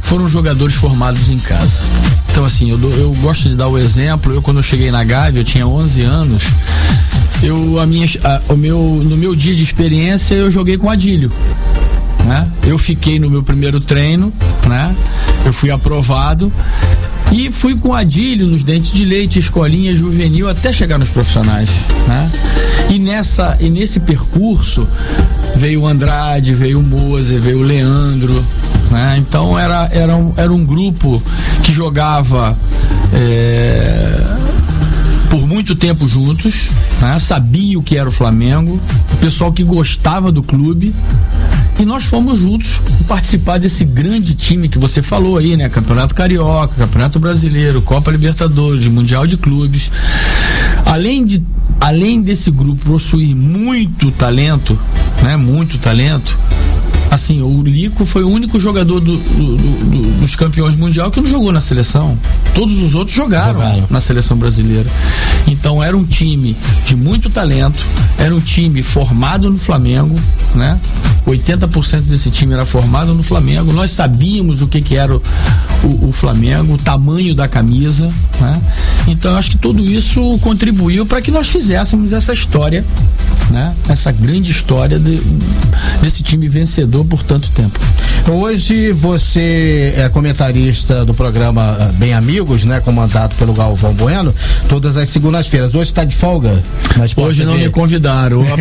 foram 0.00 0.28
jogadores 0.28 0.74
formados 0.74 1.30
em 1.30 1.38
casa. 1.38 1.80
Então, 2.30 2.44
assim, 2.44 2.70
eu, 2.70 2.78
eu 2.98 3.12
gosto 3.20 3.48
de 3.48 3.54
dar 3.56 3.68
o 3.68 3.76
exemplo. 3.78 4.32
Eu, 4.34 4.42
quando 4.42 4.58
eu 4.58 4.62
cheguei 4.62 4.90
na 4.90 5.02
Gávea, 5.04 5.40
eu 5.40 5.44
tinha 5.44 5.66
11 5.66 6.02
anos. 6.02 6.42
Eu, 7.42 7.78
a 7.80 7.86
minha, 7.86 8.06
a- 8.24 8.40
o 8.48 8.56
meu, 8.56 8.78
no 9.04 9.16
meu 9.16 9.34
dia 9.34 9.54
de 9.54 9.62
experiência, 9.62 10.34
eu 10.34 10.50
joguei 10.50 10.76
com 10.78 10.88
Adílio. 10.88 11.30
Né? 12.26 12.48
Eu 12.64 12.78
fiquei 12.78 13.18
no 13.18 13.28
meu 13.28 13.42
primeiro 13.42 13.80
treino, 13.80 14.32
né? 14.66 14.94
Eu 15.44 15.52
fui 15.52 15.70
aprovado 15.70 16.52
e 17.32 17.50
fui 17.50 17.76
com 17.76 17.94
Adílio 17.94 18.46
nos 18.46 18.62
dentes 18.62 18.92
de 18.92 19.04
leite, 19.04 19.38
escolinha 19.38 19.94
juvenil 19.96 20.48
até 20.48 20.72
chegar 20.72 20.98
nos 20.98 21.08
profissionais, 21.08 21.70
né? 22.06 22.30
E 22.90 22.98
nessa 22.98 23.56
e 23.58 23.70
nesse 23.70 23.98
percurso 23.98 24.86
veio 25.56 25.82
o 25.82 25.86
Andrade, 25.86 26.54
veio 26.54 26.78
o 26.78 26.82
Moser, 26.82 27.40
veio 27.40 27.60
o 27.60 27.62
Leandro, 27.62 28.44
né? 28.90 29.16
Então 29.18 29.58
era 29.58 29.88
era 29.90 30.14
um, 30.14 30.32
era 30.36 30.52
um 30.52 30.64
grupo 30.64 31.22
que 31.62 31.72
jogava 31.72 32.56
é, 33.12 34.20
por 35.30 35.48
muito 35.48 35.74
tempo 35.74 36.06
juntos, 36.06 36.68
né? 37.00 37.18
sabia 37.18 37.78
o 37.78 37.82
que 37.82 37.96
era 37.96 38.08
o 38.08 38.12
Flamengo, 38.12 38.78
o 39.12 39.16
pessoal 39.16 39.50
que 39.50 39.64
gostava 39.64 40.30
do 40.30 40.42
clube. 40.42 40.94
E 41.82 41.84
nós 41.84 42.04
fomos 42.04 42.38
juntos 42.38 42.80
participar 43.08 43.58
desse 43.58 43.84
grande 43.84 44.36
time 44.36 44.68
que 44.68 44.78
você 44.78 45.02
falou 45.02 45.36
aí, 45.36 45.56
né? 45.56 45.68
Campeonato 45.68 46.14
Carioca, 46.14 46.72
Campeonato 46.78 47.18
Brasileiro, 47.18 47.82
Copa 47.82 48.08
Libertadores, 48.12 48.86
Mundial 48.86 49.26
de 49.26 49.36
Clubes. 49.36 49.90
Além 50.86 51.24
de 51.24 51.42
além 51.80 52.22
desse 52.22 52.52
grupo 52.52 52.84
possuir 52.84 53.34
muito 53.34 54.12
talento, 54.12 54.78
né? 55.24 55.36
Muito 55.36 55.76
talento. 55.76 56.38
Assim, 57.12 57.42
o 57.42 57.62
Lico 57.62 58.06
foi 58.06 58.22
o 58.24 58.28
único 58.30 58.58
jogador 58.58 58.98
do- 58.98 59.18
do- 59.18 59.56
do- 59.56 59.84
do- 59.90 60.20
dos 60.22 60.34
campeões 60.34 60.74
mundial 60.78 61.10
que 61.10 61.20
não 61.20 61.28
jogou 61.28 61.52
na 61.52 61.60
seleção. 61.60 62.18
Todos 62.54 62.78
os 62.78 62.94
outros 62.94 63.14
jogaram, 63.14 63.60
Jogaram. 63.60 63.86
na 63.90 64.00
seleção 64.00 64.34
brasileira. 64.34 64.88
Então 65.46 65.82
era 65.82 65.94
um 65.94 66.04
time 66.04 66.56
de 66.86 66.96
muito 66.96 67.28
talento, 67.28 67.78
era 68.16 68.34
um 68.34 68.40
time 68.40 68.82
formado 68.82 69.50
no 69.50 69.58
Flamengo, 69.58 70.18
né? 70.54 70.80
80% 71.26 72.00
desse 72.08 72.30
time 72.30 72.54
era 72.54 72.64
formado 72.64 73.14
no 73.14 73.22
Flamengo. 73.22 73.72
Nós 73.74 73.90
sabíamos 73.90 74.62
o 74.62 74.66
que, 74.66 74.80
que 74.80 74.96
era 74.96 75.14
o, 75.14 75.22
o, 75.84 76.08
o 76.08 76.12
Flamengo, 76.12 76.74
o 76.74 76.78
tamanho 76.78 77.34
da 77.34 77.46
camisa. 77.46 78.10
Né? 78.40 78.60
Então 79.06 79.30
eu 79.32 79.36
acho 79.36 79.50
que 79.50 79.58
tudo 79.58 79.84
isso 79.84 80.36
contribuiu 80.40 81.06
para 81.06 81.20
que 81.22 81.30
nós 81.30 81.48
fizéssemos 81.48 82.12
essa 82.12 82.32
história, 82.32 82.84
né? 83.50 83.72
essa 83.88 84.10
grande 84.10 84.50
história 84.50 84.98
de, 84.98 85.20
desse 86.02 86.22
time 86.24 86.48
vencedor 86.48 87.01
por 87.04 87.22
tanto 87.22 87.48
tempo. 87.50 87.78
Hoje 88.30 88.92
você 88.92 89.94
é 89.96 90.08
comentarista 90.08 91.04
do 91.04 91.12
programa 91.12 91.76
eh, 91.80 91.92
Bem 91.94 92.14
Amigos, 92.14 92.64
né? 92.64 92.80
Comandado 92.80 93.34
pelo 93.34 93.52
Galvão 93.52 93.92
Bueno, 93.94 94.32
todas 94.68 94.96
as 94.96 95.08
segundas-feiras. 95.08 95.74
Hoje 95.74 95.90
está 95.90 96.04
de 96.04 96.14
folga? 96.14 96.62
Hoje 97.16 97.44
não 97.44 97.56
me 97.58 97.68
convidaram. 97.68 98.44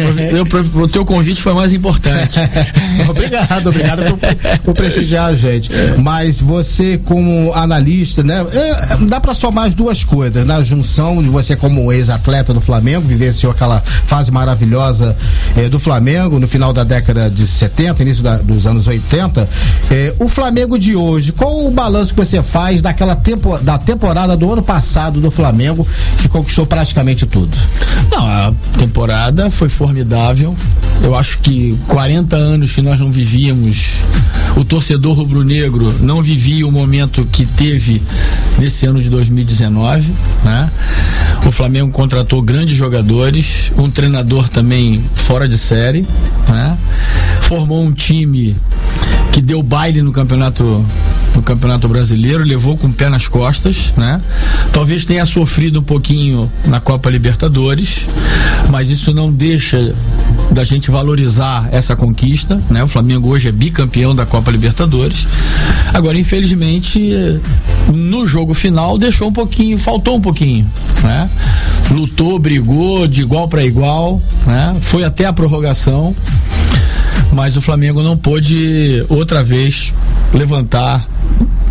O 0.73 0.87
teu 0.87 1.05
convite 1.05 1.41
foi 1.41 1.53
mais 1.53 1.73
importante. 1.73 2.39
obrigado, 3.07 3.67
obrigado 3.67 4.03
por, 4.03 4.59
por, 4.59 4.73
prestigiar 4.75 5.27
a 5.27 5.35
gente. 5.35 5.69
Mas 5.97 6.39
você, 6.39 6.97
como 6.97 7.51
analista, 7.53 8.23
né? 8.23 8.45
É, 8.51 8.97
dá 9.05 9.19
para 9.19 9.33
somar 9.33 9.67
as 9.67 9.75
duas 9.75 10.03
coisas. 10.03 10.45
Na 10.45 10.63
junção 10.63 11.21
de 11.21 11.29
você, 11.29 11.55
como 11.55 11.91
ex-atleta 11.91 12.53
do 12.53 12.61
Flamengo, 12.61 13.01
vivenciou 13.01 13.51
aquela 13.51 13.81
fase 13.81 14.31
maravilhosa 14.31 15.15
eh, 15.55 15.69
do 15.69 15.79
Flamengo 15.79 16.39
no 16.39 16.47
final 16.47 16.73
da 16.73 16.83
década 16.83 17.29
de 17.29 17.45
70, 17.45 18.01
início 18.01 18.23
da, 18.23 18.30
dos 18.37 18.65
anos 18.65 18.87
80. 18.87 19.49
Eh, 19.89 20.13
o 20.19 20.27
Flamengo 20.27 20.77
de 20.77 20.95
hoje, 20.95 21.31
qual 21.31 21.65
o 21.65 21.71
balanço 21.71 22.13
que 22.13 22.19
você 22.19 22.41
faz 22.41 22.81
daquela 22.81 23.15
tempo, 23.15 23.57
da 23.59 23.77
temporada 23.77 24.35
do 24.35 24.51
ano 24.51 24.61
passado 24.61 25.19
do 25.19 25.31
Flamengo, 25.31 25.87
que 26.19 26.27
conquistou 26.27 26.65
praticamente 26.65 27.25
tudo? 27.25 27.55
Não, 28.11 28.25
a 28.25 28.53
temporada 28.77 29.49
foi 29.49 29.69
formidável. 29.69 30.55
Eu 31.01 31.15
acho 31.15 31.39
que 31.39 31.77
40 31.87 32.35
anos 32.35 32.73
que 32.73 32.81
nós 32.81 32.99
não 32.99 33.11
vivíamos, 33.11 33.95
o 34.55 34.63
torcedor 34.63 35.15
rubro-negro 35.15 35.95
não 36.01 36.21
vivia 36.21 36.67
o 36.67 36.71
momento 36.71 37.25
que 37.25 37.45
teve 37.45 38.01
nesse 38.59 38.85
ano 38.85 39.01
de 39.01 39.09
2019, 39.09 40.11
né? 40.43 40.69
O 41.45 41.51
Flamengo 41.51 41.91
contratou 41.91 42.41
grandes 42.41 42.77
jogadores, 42.77 43.71
um 43.77 43.89
treinador 43.89 44.47
também 44.49 45.03
fora 45.15 45.47
de 45.47 45.57
série, 45.57 46.07
né? 46.47 46.77
Formou 47.41 47.83
um 47.83 47.91
time 47.91 48.20
que 49.31 49.41
deu 49.41 49.63
baile 49.63 50.01
no 50.01 50.11
campeonato 50.11 50.85
no 51.35 51.41
Campeonato 51.41 51.87
Brasileiro, 51.87 52.43
levou 52.43 52.77
com 52.77 52.87
o 52.87 52.93
pé 52.93 53.09
nas 53.09 53.27
costas, 53.27 53.93
né? 53.95 54.21
Talvez 54.71 55.05
tenha 55.05 55.25
sofrido 55.25 55.79
um 55.79 55.83
pouquinho 55.83 56.51
na 56.65 56.79
Copa 56.79 57.09
Libertadores, 57.09 58.07
mas 58.69 58.89
isso 58.89 59.13
não 59.13 59.31
deixa 59.31 59.95
da 60.51 60.63
gente 60.63 60.91
valorizar 60.91 61.69
essa 61.71 61.95
conquista, 61.95 62.61
né? 62.69 62.83
O 62.83 62.87
Flamengo 62.87 63.29
hoje 63.29 63.47
é 63.47 63.51
bicampeão 63.51 64.13
da 64.13 64.25
Copa 64.25 64.51
Libertadores. 64.51 65.25
Agora, 65.93 66.17
infelizmente, 66.17 67.39
no 67.87 68.27
jogo 68.27 68.53
final 68.53 68.97
deixou 68.97 69.29
um 69.29 69.33
pouquinho, 69.33 69.77
faltou 69.77 70.17
um 70.17 70.21
pouquinho, 70.21 70.69
né? 71.01 71.29
Lutou, 71.89 72.37
brigou 72.39 73.07
de 73.07 73.21
igual 73.21 73.47
para 73.47 73.63
igual, 73.63 74.21
né? 74.45 74.75
Foi 74.81 75.03
até 75.03 75.25
a 75.25 75.33
prorrogação 75.33 76.13
mas 77.31 77.55
o 77.57 77.61
Flamengo 77.61 78.01
não 78.03 78.17
pôde 78.17 79.05
outra 79.09 79.43
vez 79.43 79.93
levantar 80.33 81.07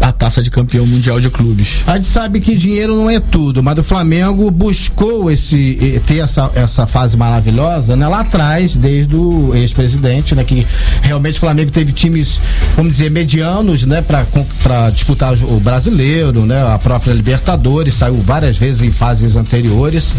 a 0.01 0.13
taça 0.13 0.43
de 0.43 0.51
campeão 0.51 0.87
mundial 0.87 1.21
de 1.21 1.29
clubes. 1.31 1.83
A 1.87 1.95
gente 1.95 2.07
sabe 2.07 2.41
que 2.41 2.57
dinheiro 2.57 2.97
não 2.97 3.09
é 3.09 3.21
tudo, 3.21 3.63
mas 3.63 3.79
o 3.79 3.83
Flamengo 3.83 4.51
buscou 4.51 5.31
esse 5.31 6.01
ter 6.07 6.19
essa, 6.19 6.51
essa 6.55 6.87
fase 6.87 7.17
maravilhosa 7.17 7.97
né, 7.97 8.09
lá 8.09 8.21
atrás, 8.21 8.75
desde 8.77 9.15
o 9.15 9.55
ex-presidente, 9.55 10.35
né, 10.35 10.45
que 10.45 10.67
realmente 11.03 11.37
o 11.37 11.41
Flamengo 11.41 11.71
teve 11.71 11.93
times, 11.93 12.41
vamos 12.77 12.93
dizer, 12.93 13.11
medianos, 13.11 13.85
né, 13.85 14.03
para 14.03 14.91
disputar 14.91 15.35
o 15.35 15.61
brasileiro, 15.61 16.47
né, 16.47 16.63
a 16.67 16.79
própria 16.79 17.13
Libertadores, 17.13 17.95
saiu 17.95 18.15
várias 18.15 18.57
vezes 18.57 18.83
em 18.83 18.91
fases 18.91 19.37
anteriores, 19.37 20.15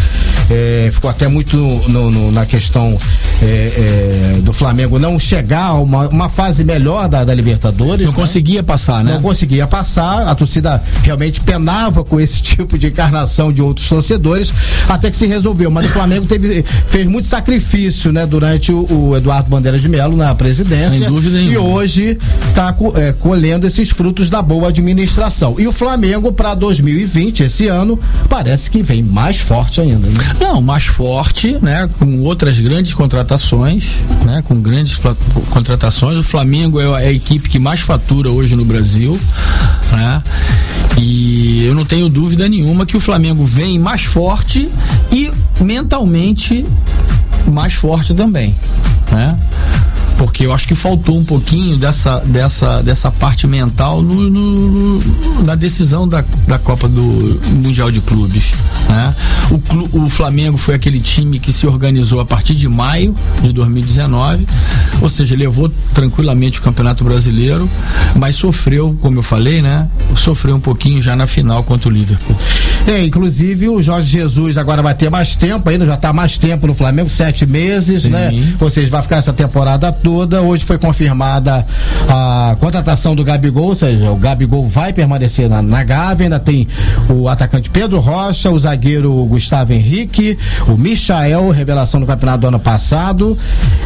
é, 0.49 0.89
ficou 0.91 1.09
até 1.09 1.27
muito 1.27 1.57
no, 1.57 2.11
no, 2.11 2.31
na 2.31 2.45
questão 2.45 2.97
é, 3.41 4.35
é, 4.35 4.41
do 4.41 4.53
Flamengo 4.53 4.99
não 4.99 5.17
chegar 5.17 5.67
a 5.67 5.73
uma, 5.73 6.07
uma 6.07 6.29
fase 6.29 6.63
melhor 6.63 7.07
da, 7.07 7.23
da 7.23 7.33
Libertadores. 7.33 8.05
Não 8.05 8.13
né? 8.13 8.19
conseguia 8.19 8.61
passar, 8.63 9.03
né? 9.03 9.13
Não 9.13 9.21
conseguia 9.21 9.67
passar, 9.71 10.27
a 10.27 10.35
torcida 10.35 10.83
realmente 11.01 11.39
penava 11.39 12.03
com 12.03 12.19
esse 12.19 12.41
tipo 12.43 12.77
de 12.77 12.87
encarnação 12.87 13.53
de 13.53 13.61
outros 13.61 13.87
torcedores, 13.87 14.53
até 14.89 15.09
que 15.09 15.15
se 15.15 15.25
resolveu. 15.25 15.71
Mas 15.71 15.85
o 15.85 15.89
Flamengo 15.89 16.27
teve, 16.27 16.63
fez 16.89 17.07
muito 17.07 17.25
sacrifício, 17.25 18.11
né, 18.11 18.27
durante 18.27 18.71
o, 18.71 18.85
o 18.91 19.15
Eduardo 19.15 19.49
Bandeira 19.49 19.79
de 19.79 19.87
Melo 19.87 20.17
na 20.17 20.35
presidência. 20.35 20.99
Sem 20.99 21.07
dúvida 21.07 21.37
nenhuma. 21.37 21.53
E 21.53 21.57
hoje 21.57 22.17
está 22.49 22.75
é, 22.95 23.13
colhendo 23.13 23.65
esses 23.65 23.89
frutos 23.89 24.29
da 24.29 24.41
boa 24.41 24.67
administração. 24.67 25.55
E 25.57 25.65
o 25.65 25.71
Flamengo, 25.71 26.33
para 26.33 26.53
2020, 26.53 27.43
esse 27.43 27.67
ano, 27.67 27.97
parece 28.27 28.69
que 28.69 28.83
vem 28.83 29.01
mais 29.01 29.39
forte 29.39 29.79
ainda. 29.79 30.07
Né? 30.07 30.35
Não, 30.39 30.61
mais 30.61 30.85
forte, 30.85 31.57
né? 31.61 31.89
Com 31.97 32.19
outras 32.21 32.59
grandes 32.59 32.93
contratações, 32.93 33.99
né? 34.25 34.43
Com 34.45 34.59
grandes 34.59 35.01
contratações. 35.49 36.17
O 36.17 36.23
Flamengo 36.23 36.81
é 36.81 37.05
a 37.05 37.11
equipe 37.11 37.47
que 37.47 37.59
mais 37.59 37.79
fatura 37.79 38.29
hoje 38.29 38.55
no 38.55 38.65
Brasil 38.65 39.17
né? 39.91 40.23
E 40.97 41.63
eu 41.65 41.73
não 41.73 41.85
tenho 41.85 42.09
dúvida 42.09 42.47
nenhuma 42.47 42.85
que 42.85 42.95
o 42.95 42.99
Flamengo 42.99 43.43
vem 43.43 43.79
mais 43.79 44.03
forte 44.03 44.69
e 45.11 45.31
mentalmente 45.59 46.65
mais 47.51 47.73
forte 47.73 48.13
também, 48.13 48.55
né? 49.11 49.37
Porque 50.17 50.45
eu 50.45 50.53
acho 50.53 50.67
que 50.67 50.75
faltou 50.75 51.17
um 51.17 51.23
pouquinho 51.23 51.77
dessa, 51.77 52.19
dessa, 52.19 52.81
dessa 52.81 53.11
parte 53.11 53.47
mental 53.47 54.01
no, 54.01 54.29
no, 54.29 54.99
no 54.99 55.43
na 55.43 55.55
decisão 55.55 56.07
da, 56.07 56.23
da 56.47 56.59
Copa 56.59 56.87
do 56.87 57.39
Mundial 57.49 57.91
de 57.91 58.01
Clubes. 58.01 58.53
Né? 58.87 59.15
O, 59.49 59.59
clu, 59.59 59.89
o 59.91 60.09
Flamengo 60.09 60.57
foi 60.57 60.75
aquele 60.75 60.99
time 60.99 61.39
que 61.39 61.51
se 61.51 61.65
organizou 61.65 62.19
a 62.19 62.25
partir 62.25 62.55
de 62.55 62.67
maio 62.67 63.15
de 63.41 63.51
2019, 63.51 64.47
ou 65.01 65.09
seja, 65.09 65.35
levou 65.35 65.71
tranquilamente 65.93 66.59
o 66.59 66.61
Campeonato 66.61 67.03
Brasileiro, 67.03 67.69
mas 68.15 68.35
sofreu, 68.35 68.95
como 69.01 69.19
eu 69.19 69.23
falei, 69.23 69.61
né? 69.61 69.87
Sofreu 70.15 70.55
um 70.55 70.59
pouquinho 70.59 71.01
já 71.01 71.15
na 71.15 71.25
final 71.25 71.63
contra 71.63 71.89
o 71.89 71.91
Liverpool. 71.91 72.35
É, 72.87 73.03
inclusive 73.03 73.69
o 73.69 73.81
Jorge 73.81 74.09
Jesus 74.09 74.57
agora 74.57 74.81
vai 74.81 74.93
ter 74.93 75.09
mais 75.09 75.35
tempo 75.35 75.69
ainda, 75.69 75.85
já 75.85 75.95
está 75.95 76.13
mais 76.13 76.37
tempo 76.37 76.67
no 76.67 76.73
Flamengo, 76.73 77.09
sete 77.09 77.45
meses, 77.45 78.05
né? 78.05 78.29
Sim. 78.29 78.41
né? 78.41 78.53
Ou 78.59 78.69
seja, 78.69 78.89
vai 78.89 79.01
ficar 79.01 79.17
essa 79.17 79.33
temporada 79.33 79.91
toda 79.91 80.10
toda. 80.11 80.41
Hoje 80.41 80.65
foi 80.65 80.77
confirmada 80.77 81.65
a 82.09 82.57
contratação 82.59 83.15
do 83.15 83.23
Gabigol, 83.23 83.67
ou 83.67 83.75
seja, 83.75 84.11
o 84.11 84.17
Gabigol 84.17 84.67
vai 84.67 84.91
permanecer 84.91 85.47
na, 85.49 85.61
na 85.61 85.83
Gávea. 85.83 86.25
Ainda 86.25 86.37
tem 86.37 86.67
o 87.09 87.29
atacante 87.29 87.69
Pedro 87.69 87.99
Rocha, 87.99 88.51
o 88.51 88.59
zagueiro 88.59 89.13
Gustavo 89.25 89.71
Henrique, 89.71 90.37
o 90.67 90.75
Michael, 90.77 91.49
revelação 91.51 92.01
do 92.01 92.05
campeonato 92.05 92.39
do 92.39 92.47
ano 92.47 92.59
passado. 92.59 93.37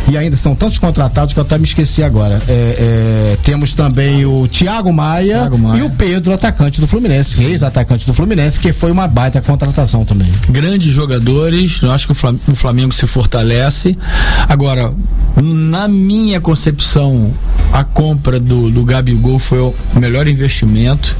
E 0.10 0.18
ainda 0.18 0.36
são 0.36 0.56
tantos 0.56 0.80
contratados 0.80 1.32
que 1.32 1.40
eu 1.40 1.44
até 1.44 1.60
me 1.60 1.66
esqueci 1.66 2.02
agora. 2.02 2.42
É, 2.48 3.36
é, 3.36 3.38
temos 3.44 3.76
também 3.76 4.26
o 4.26 4.48
Thiago 4.48 4.92
Maia, 4.92 5.42
Thiago 5.42 5.58
Maia, 5.60 5.80
e 5.80 5.84
o 5.84 5.92
Pedro, 5.92 6.34
atacante 6.34 6.82
do 6.82 6.88
Fluminense, 6.88 7.44
ex-atacante 7.44 8.08
do 8.08 8.16
Fluminense, 8.16 8.60
que 8.60 8.74
foi 8.74 8.92
uma 8.92 9.08
baita 9.08 9.42
contratação 9.42 10.04
também. 10.04 10.32
Grandes 10.50 10.92
jogadores, 10.92 11.82
eu 11.84 11.92
acho 11.92 12.08
que 12.08 12.14
o 12.14 12.56
Flamengo 12.56 12.92
se 12.92 13.06
fortalece. 13.06 13.96
Agora, 14.50 14.92
na 15.42 15.88
minha 16.06 16.40
concepção, 16.40 17.34
a 17.74 17.84
compra 17.84 18.40
do, 18.40 18.70
do 18.70 18.86
Gabigol 18.86 19.40
foi 19.40 19.60
o 19.60 19.74
melhor 19.96 20.28
investimento. 20.28 21.18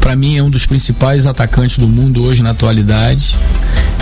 Para 0.00 0.14
mim, 0.14 0.36
é 0.36 0.42
um 0.42 0.48
dos 0.48 0.64
principais 0.64 1.26
atacantes 1.26 1.78
do 1.78 1.88
mundo 1.88 2.22
hoje 2.22 2.42
na 2.42 2.50
atualidade. 2.50 3.36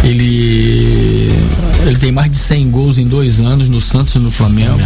Ele, 0.04 1.32
ele 1.84 1.96
tem 1.98 2.12
mais 2.12 2.30
de 2.30 2.36
100 2.36 2.70
gols 2.70 2.98
em 2.98 3.08
dois 3.08 3.40
anos 3.40 3.68
no 3.68 3.80
Santos 3.80 4.14
e 4.14 4.18
no 4.18 4.30
Flamengo. 4.30 4.78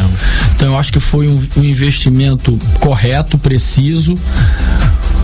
Então, 0.55 0.69
eu 0.69 0.79
acho 0.79 0.93
que 0.93 1.01
foi 1.01 1.29
um, 1.29 1.39
um 1.57 1.65
investimento 1.65 2.59
correto, 2.79 3.37
preciso. 3.37 4.15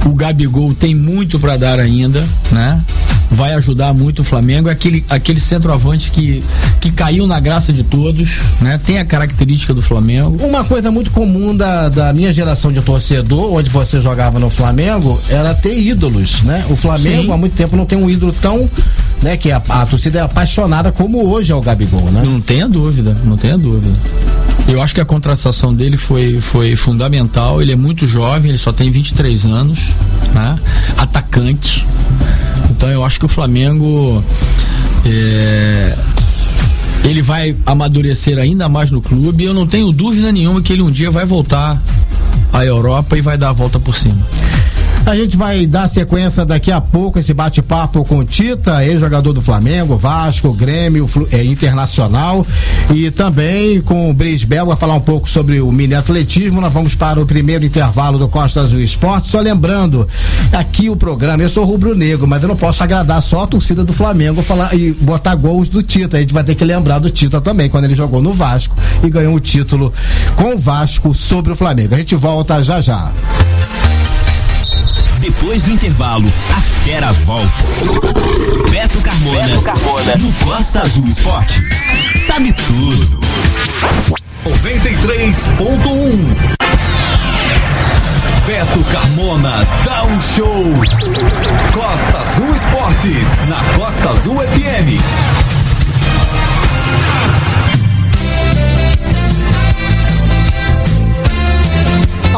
O 0.04 0.10
Gabigol 0.10 0.74
tem 0.74 0.94
muito 0.94 1.38
para 1.38 1.56
dar 1.56 1.78
ainda, 1.78 2.26
né? 2.50 2.82
Vai 3.30 3.54
ajudar 3.54 3.92
muito 3.92 4.20
o 4.20 4.24
Flamengo. 4.24 4.68
É 4.68 4.72
aquele, 4.72 5.04
aquele 5.08 5.40
centroavante 5.40 6.10
que, 6.10 6.42
que 6.80 6.90
caiu 6.90 7.26
na 7.26 7.38
graça 7.40 7.72
de 7.72 7.84
todos, 7.84 8.38
né? 8.60 8.80
Tem 8.84 8.98
a 8.98 9.04
característica 9.04 9.74
do 9.74 9.82
Flamengo. 9.82 10.44
Uma 10.44 10.64
coisa 10.64 10.90
muito 10.90 11.10
comum 11.10 11.56
da, 11.56 11.88
da 11.88 12.12
minha 12.12 12.32
geração 12.32 12.72
de 12.72 12.80
torcedor, 12.80 13.52
onde 13.52 13.70
você 13.70 14.00
jogava 14.00 14.38
no 14.38 14.50
Flamengo, 14.50 15.20
era 15.28 15.54
ter 15.54 15.78
ídolos, 15.78 16.42
né? 16.42 16.64
O 16.68 16.76
Flamengo 16.76 17.24
Sim. 17.24 17.32
há 17.32 17.36
muito 17.36 17.54
tempo 17.54 17.76
não 17.76 17.86
tem 17.86 17.98
um 17.98 18.08
ídolo 18.08 18.32
tão, 18.32 18.68
né? 19.22 19.36
Que 19.36 19.50
a, 19.50 19.62
a 19.68 19.86
torcida 19.86 20.18
é 20.18 20.22
apaixonada 20.22 20.92
como 20.92 21.26
hoje 21.26 21.52
é 21.52 21.54
o 21.54 21.60
Gabigol, 21.60 22.10
né? 22.10 22.22
Não 22.24 22.40
tenha 22.40 22.68
dúvida, 22.68 23.16
não 23.24 23.36
tenha 23.36 23.58
dúvida. 23.58 23.94
Eu 24.66 24.82
acho 24.82 24.94
que 24.94 25.00
a 25.00 25.04
contratação 25.04 25.72
dele 25.72 25.96
foi, 25.96 26.38
foi 26.38 26.76
fundamental. 26.76 27.62
Ele 27.62 27.72
é 27.72 27.76
muito 27.76 28.06
jovem, 28.06 28.50
ele 28.50 28.58
só 28.58 28.70
tem 28.70 28.90
23 28.90 29.46
anos, 29.46 29.92
né? 30.34 30.58
Atacante. 30.98 31.86
Então 32.78 32.88
eu 32.88 33.04
acho 33.04 33.18
que 33.18 33.26
o 33.26 33.28
Flamengo 33.28 34.22
é, 35.04 35.98
ele 37.02 37.20
vai 37.20 37.56
amadurecer 37.66 38.38
ainda 38.38 38.68
mais 38.68 38.92
no 38.92 39.02
clube. 39.02 39.42
Eu 39.42 39.52
não 39.52 39.66
tenho 39.66 39.90
dúvida 39.90 40.30
nenhuma 40.30 40.62
que 40.62 40.72
ele 40.72 40.82
um 40.82 40.90
dia 40.90 41.10
vai 41.10 41.26
voltar 41.26 41.82
à 42.52 42.64
Europa 42.64 43.18
e 43.18 43.20
vai 43.20 43.36
dar 43.36 43.48
a 43.48 43.52
volta 43.52 43.80
por 43.80 43.96
cima. 43.96 44.24
A 45.08 45.16
gente 45.16 45.38
vai 45.38 45.64
dar 45.64 45.88
sequência 45.88 46.44
daqui 46.44 46.70
a 46.70 46.82
pouco 46.82 47.18
esse 47.18 47.32
bate-papo 47.32 48.04
com 48.04 48.18
o 48.18 48.24
Tita, 48.26 48.84
ex-jogador 48.84 49.32
do 49.32 49.40
Flamengo, 49.40 49.96
Vasco, 49.96 50.52
Grêmio, 50.52 51.08
é, 51.32 51.42
Internacional 51.42 52.46
e 52.94 53.10
também 53.10 53.80
com 53.80 54.10
o 54.10 54.12
Brisbel 54.12 54.66
vai 54.66 54.76
falar 54.76 54.96
um 54.96 55.00
pouco 55.00 55.26
sobre 55.30 55.62
o 55.62 55.72
mini 55.72 55.94
atletismo. 55.94 56.60
Nós 56.60 56.74
vamos 56.74 56.94
para 56.94 57.18
o 57.18 57.24
primeiro 57.24 57.64
intervalo 57.64 58.18
do 58.18 58.28
Costa 58.28 58.60
Azul 58.60 58.80
Esporte. 58.80 59.28
Só 59.28 59.40
lembrando, 59.40 60.06
aqui 60.52 60.90
o 60.90 60.96
programa, 60.96 61.42
eu 61.42 61.48
sou 61.48 61.64
rubro-negro, 61.64 62.28
mas 62.28 62.42
eu 62.42 62.48
não 62.50 62.56
posso 62.56 62.82
agradar 62.82 63.22
só 63.22 63.44
a 63.44 63.46
torcida 63.46 63.82
do 63.86 63.94
Flamengo 63.94 64.42
falar 64.42 64.74
e 64.74 64.92
botar 64.92 65.34
gols 65.36 65.70
do 65.70 65.82
Tita. 65.82 66.18
A 66.18 66.20
gente 66.20 66.34
vai 66.34 66.44
ter 66.44 66.54
que 66.54 66.66
lembrar 66.66 66.98
do 66.98 67.08
Tita 67.08 67.40
também, 67.40 67.70
quando 67.70 67.84
ele 67.84 67.94
jogou 67.94 68.20
no 68.20 68.34
Vasco 68.34 68.76
e 69.02 69.08
ganhou 69.08 69.34
o 69.34 69.40
título 69.40 69.90
com 70.36 70.56
o 70.56 70.58
Vasco 70.58 71.14
sobre 71.14 71.50
o 71.50 71.56
Flamengo. 71.56 71.94
A 71.94 71.98
gente 71.98 72.14
volta 72.14 72.62
já 72.62 72.82
já. 72.82 73.10
Depois 75.20 75.62
do 75.64 75.72
intervalo, 75.72 76.32
a 76.56 76.60
fera 76.60 77.12
volta. 77.12 77.50
Beto 78.70 79.00
Carmona, 79.00 79.48
Beto 79.48 79.62
Carmona. 79.62 80.16
no 80.16 80.32
Costa 80.44 80.82
Azul 80.82 81.08
Esportes. 81.08 81.62
Sabe 82.26 82.52
tudo. 82.52 83.18
93.1 84.44 86.36
Beto 88.46 88.84
Carmona 88.92 89.66
dá 89.84 90.04
um 90.04 90.20
show. 90.20 90.64
Costa 91.72 92.18
Azul 92.18 92.54
Esportes, 92.54 93.28
na 93.48 93.64
Costa 93.76 94.10
Azul 94.10 94.36
FM. 94.36 95.00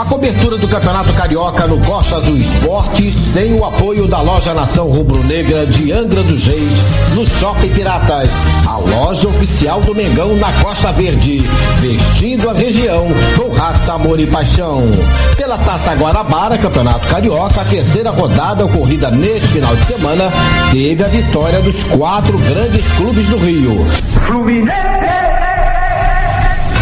A 0.00 0.04
cobertura 0.06 0.56
do 0.56 0.66
Campeonato 0.66 1.12
Carioca 1.12 1.66
no 1.66 1.78
Costa 1.84 2.16
Azul 2.16 2.38
Esportes 2.38 3.14
tem 3.34 3.52
o 3.52 3.62
apoio 3.66 4.08
da 4.08 4.22
loja 4.22 4.54
Nação 4.54 4.88
Rubro 4.88 5.22
Negra 5.24 5.66
de 5.66 5.92
Angra 5.92 6.22
dos 6.22 6.46
Reis, 6.46 6.72
no 7.14 7.26
Shopping 7.26 7.68
Piratas, 7.68 8.30
a 8.66 8.78
loja 8.78 9.28
oficial 9.28 9.82
do 9.82 9.94
Mengão 9.94 10.34
na 10.36 10.50
Costa 10.62 10.90
Verde, 10.90 11.44
vestindo 11.80 12.48
a 12.48 12.54
região 12.54 13.08
com 13.36 13.52
raça, 13.52 13.92
amor 13.92 14.18
e 14.18 14.26
paixão. 14.26 14.84
Pela 15.36 15.58
Taça 15.58 15.92
Guarabara, 15.92 16.56
Campeonato 16.56 17.06
Carioca, 17.06 17.60
a 17.60 17.64
terceira 17.66 18.08
rodada 18.08 18.64
ocorrida 18.64 19.10
neste 19.10 19.48
final 19.48 19.76
de 19.76 19.84
semana, 19.84 20.32
teve 20.72 21.04
a 21.04 21.08
vitória 21.08 21.60
dos 21.60 21.84
quatro 21.84 22.38
grandes 22.38 22.90
clubes 22.96 23.28
do 23.28 23.36
Rio. 23.36 23.84
Fluminense! 24.26 25.29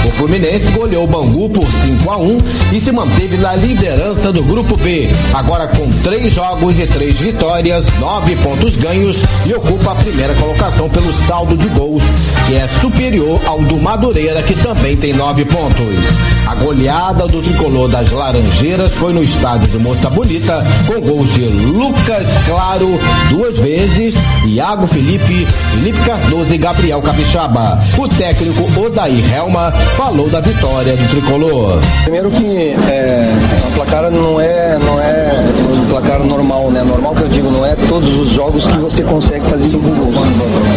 O 0.08 0.10
Fluminense 0.10 0.72
goleou 0.72 1.04
o 1.04 1.06
Bangu 1.06 1.50
por 1.50 1.66
5 1.68 2.10
a 2.10 2.16
1 2.16 2.38
e 2.72 2.80
se 2.80 2.90
manteve 2.90 3.36
na 3.36 3.54
liderança 3.54 4.32
do 4.32 4.42
Grupo 4.42 4.74
B, 4.78 5.06
agora 5.34 5.68
com 5.68 5.86
três 6.02 6.32
jogos 6.32 6.80
e 6.80 6.86
três 6.86 7.18
vitórias, 7.18 7.84
nove 8.00 8.34
pontos 8.36 8.76
ganhos 8.76 9.22
e 9.46 9.52
ocupa 9.52 9.92
a 9.92 9.94
primeira 9.96 10.34
colocação 10.34 10.88
pelo 10.88 11.12
saldo 11.12 11.58
de 11.58 11.68
gols, 11.68 12.02
que 12.46 12.54
é 12.54 12.66
superior 12.80 13.38
ao 13.44 13.60
do 13.60 13.76
Madureira, 13.76 14.42
que 14.42 14.54
também 14.54 14.96
tem 14.96 15.12
nove 15.12 15.44
pontos. 15.44 16.06
A 16.46 16.54
goleada 16.54 17.28
do 17.28 17.42
tricolor 17.42 17.88
das 17.88 18.10
Laranjeiras 18.10 18.90
foi 18.92 19.12
no 19.12 19.22
estádio 19.22 19.68
de 19.68 19.78
Moça 19.78 20.08
Bonita, 20.08 20.64
com 20.86 20.98
gols 21.00 21.34
de 21.34 21.40
Lucas 21.40 22.26
Claro 22.46 22.98
duas 23.28 23.58
vezes, 23.58 24.14
Iago 24.46 24.86
Felipe, 24.86 25.46
Felipe 25.46 25.98
Cardoso 26.06 26.54
e 26.54 26.56
Gabriel 26.56 27.02
Capixaba. 27.02 27.78
O 27.98 28.08
técnico 28.08 28.80
Odair 28.80 29.34
Helma 29.34 29.74
falou 29.98 30.30
da 30.30 30.38
vitória 30.38 30.96
do 30.96 31.08
tricolor. 31.10 31.80
Primeiro 32.04 32.30
que 32.30 32.68
é, 32.88 33.34
a 33.66 33.74
placar 33.74 34.08
não 34.12 34.40
é, 34.40 34.78
não 34.78 35.00
é 35.00 35.28
um 35.76 35.86
placar 35.90 36.20
normal, 36.20 36.70
né? 36.70 36.84
Normal 36.84 37.16
que 37.16 37.22
eu 37.22 37.28
digo, 37.28 37.50
não 37.50 37.66
é 37.66 37.74
todos 37.88 38.16
os 38.16 38.30
jogos 38.30 38.64
que 38.64 38.78
você 38.78 39.02
consegue 39.02 39.44
fazer 39.50 39.64
cinco 39.64 39.88
gols. 39.90 40.14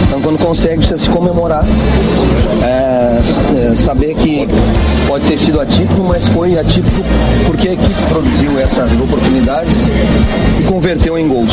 Então 0.07 0.19
quando 0.21 0.39
consegue 0.39 0.83
você 0.83 0.97
se 0.97 1.07
comemorar, 1.07 1.63
é, 2.63 2.90
é, 3.01 3.75
saber 3.77 4.15
que 4.15 4.47
pode 5.07 5.25
ter 5.25 5.39
sido 5.39 5.59
atípico, 5.59 6.03
mas 6.03 6.27
foi 6.27 6.57
atípico 6.57 7.03
porque 7.45 7.69
a 7.69 7.73
equipe 7.73 8.01
produziu 8.09 8.59
essas 8.59 8.91
oportunidades 8.93 9.73
e 10.59 10.63
converteu 10.63 11.17
em 11.17 11.27
gols. 11.27 11.51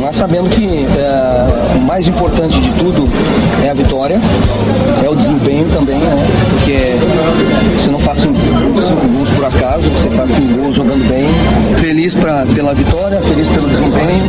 Mas 0.00 0.16
sabendo 0.18 0.50
que 0.50 0.86
é, 0.98 1.76
o 1.76 1.80
mais 1.80 2.06
importante 2.06 2.60
de 2.60 2.70
tudo 2.72 3.04
é 3.64 3.70
a 3.70 3.74
vitória, 3.74 4.20
é 5.02 5.08
o 5.08 5.14
desempenho 5.14 5.66
também, 5.70 5.98
né? 5.98 6.16
porque 6.50 6.96
você 7.80 7.90
não 7.90 7.98
faz 7.98 8.20
cinco, 8.20 8.34
cinco 8.34 9.08
gols 9.12 9.28
por 9.34 9.44
acaso, 9.44 9.82
você 9.82 10.10
faz 10.16 10.30
cinco 10.30 10.54
gols 10.54 10.76
jogando 10.76 11.08
bem. 11.08 11.26
Feliz 11.78 12.14
pra, 12.14 12.46
pela 12.54 12.74
vitória, 12.74 13.20
feliz 13.20 13.48
pelo 13.48 13.68
desempenho. 13.68 14.24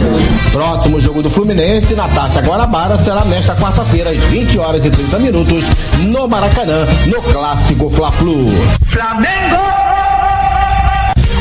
Próximo 0.51 0.99
jogo 0.99 1.23
do 1.23 1.29
Fluminense 1.29 1.95
na 1.95 2.07
Taça 2.09 2.41
Guarabara 2.41 2.97
será 2.97 3.23
nesta 3.25 3.55
quarta-feira, 3.55 4.09
às 4.09 4.17
20 4.25 4.59
horas 4.59 4.85
e 4.85 4.89
30 4.89 5.19
minutos, 5.19 5.65
no 5.97 6.27
Maracanã, 6.27 6.85
no 7.07 7.21
clássico 7.21 7.89
Fla-Flu. 7.89 8.45
Flamengo! 8.87 9.84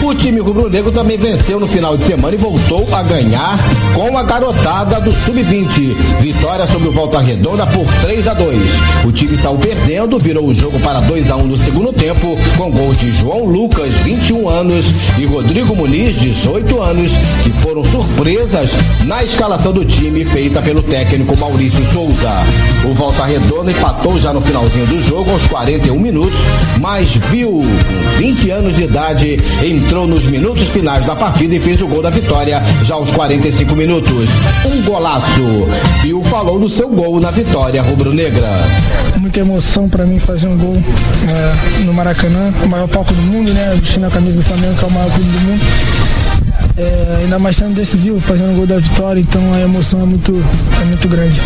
O 0.05 0.15
time 0.15 0.39
rubro-negro 0.39 0.93
também 0.93 1.17
venceu 1.17 1.59
no 1.59 1.67
final 1.67 1.97
de 1.97 2.05
semana 2.05 2.35
e 2.35 2.39
voltou 2.39 2.87
a 2.95 3.03
ganhar 3.03 3.59
com 3.95 4.19
a 4.19 4.23
garotada 4.23 5.01
do 5.01 5.11
Sub-20. 5.13 5.95
Vitória 6.21 6.67
sobre 6.67 6.89
o 6.89 6.93
Volta 6.93 7.21
Redonda 7.21 7.67
por 7.67 7.87
3 8.03 8.29
a 8.29 8.35
2. 8.35 8.61
O 9.07 9.11
time 9.11 9.39
saiu 9.39 9.57
perdendo, 9.57 10.19
virou 10.19 10.47
o 10.47 10.55
jogo 10.55 10.79
para 10.81 11.01
2 11.01 11.31
a 11.31 11.37
1 11.37 11.47
no 11.47 11.57
segundo 11.57 11.91
tempo, 11.91 12.37
com 12.59 12.71
gols 12.71 12.99
de 12.99 13.13
João 13.13 13.47
Lucas, 13.47 13.95
21 14.05 14.47
anos, 14.47 14.85
e 15.19 15.25
Rodrigo 15.25 15.75
Muniz, 15.75 16.17
18 16.17 16.83
anos, 16.83 17.13
que 17.43 17.51
foram 17.51 17.83
surpresas 17.83 18.73
na 19.07 19.25
escalação 19.25 19.73
do 19.73 19.87
time 19.87 20.23
feita 20.25 20.61
pelo 20.61 20.83
técnico 20.83 21.37
Maurício 21.39 21.85
Souza. 21.93 22.31
O 22.85 22.93
Volta 22.93 23.25
Redonda 23.25 23.71
empatou 23.71 24.19
já 24.19 24.35
no 24.35 24.41
finalzinho 24.43 24.87
do 24.87 25.03
jogo, 25.03 25.31
aos 25.31 25.47
41 25.47 25.99
minutos, 25.99 26.39
mas 26.79 27.17
Bill, 27.31 27.63
com 27.63 28.19
20 28.19 28.51
anos 28.51 28.77
de 28.77 28.85
idade, 28.85 29.41
entrou 29.65 29.95
entrou 30.05 30.09
nos 30.09 30.27
minutos 30.27 30.69
finais 30.69 31.05
da 31.05 31.17
partida 31.17 31.55
e 31.55 31.61
fez 31.61 31.81
o 31.81 31.87
gol 31.87 32.03
da 32.03 32.11
vitória 32.11 32.63
já 32.85 32.95
aos 32.95 33.11
45 33.11 33.75
minutos. 33.75 34.31
Um 34.65 34.83
golaço. 34.83 35.43
E 36.05 36.13
o 36.13 36.23
falou 36.23 36.59
do 36.59 36.69
seu 36.69 36.89
gol 36.89 37.21
na 37.21 37.31
vitória 37.31 37.83
rubro-negra. 37.83 38.49
Muita 39.19 39.41
emoção 39.41 39.89
para 39.89 40.05
mim 40.05 40.19
fazer 40.19 40.49
um 40.49 40.57
gol 40.57 40.77
é, 40.77 41.85
no 41.85 41.93
Maracanã, 41.95 42.53
o 42.63 42.69
maior 42.69 42.89
palco 42.89 43.13
do 43.13 43.23
mundo, 43.23 43.53
né? 43.53 43.77
Vestindo 43.81 44.07
a 44.07 44.11
camisa 44.11 44.37
do 44.37 44.43
Flamengo, 44.43 44.75
que 44.77 44.85
é 44.85 44.89
o 44.89 44.91
maior 44.91 45.11
clube 45.11 45.31
do 45.31 45.41
mundo. 45.41 45.65
É, 46.77 47.21
ainda 47.23 47.39
mais 47.39 47.57
sendo 47.57 47.75
decisivo, 47.75 48.19
fazendo 48.19 48.53
o 48.53 48.57
gol 48.57 48.67
da 48.67 48.79
vitória, 48.79 49.21
então 49.21 49.41
a 49.55 49.61
emoção 49.61 50.03
é 50.03 50.05
muito, 50.05 50.33
é 50.81 50.85
muito 50.85 51.09
grande. 51.09 51.41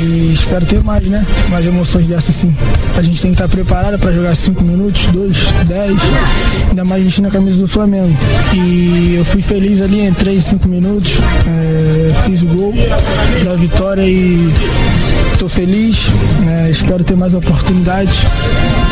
E 0.00 0.32
espero 0.34 0.64
ter 0.66 0.82
mais, 0.82 1.06
né? 1.06 1.24
Mais 1.48 1.66
emoções 1.66 2.06
dessas 2.06 2.30
assim. 2.30 2.54
A 2.96 3.02
gente 3.02 3.20
tem 3.20 3.32
que 3.32 3.42
estar 3.42 3.48
preparado 3.48 3.98
para 3.98 4.12
jogar 4.12 4.34
5 4.34 4.62
minutos, 4.62 5.06
2, 5.06 5.36
10, 5.66 5.96
ainda 6.70 6.84
mais 6.84 7.04
vestindo 7.04 7.28
a 7.28 7.30
camisa 7.30 7.60
do 7.60 7.68
Flamengo. 7.68 8.16
E 8.52 9.14
eu 9.16 9.24
fui 9.24 9.42
feliz 9.42 9.80
ali, 9.80 10.04
entrei 10.04 10.36
em 10.36 10.40
5 10.40 10.68
minutos, 10.68 11.12
é, 11.46 12.14
fiz 12.24 12.42
o 12.42 12.46
gol 12.46 12.74
da 13.44 13.54
vitória 13.54 14.02
e 14.02 14.52
estou 15.32 15.48
feliz. 15.48 16.08
Né? 16.44 16.70
Espero 16.70 17.04
ter 17.04 17.16
mais 17.16 17.34
oportunidades 17.34 18.26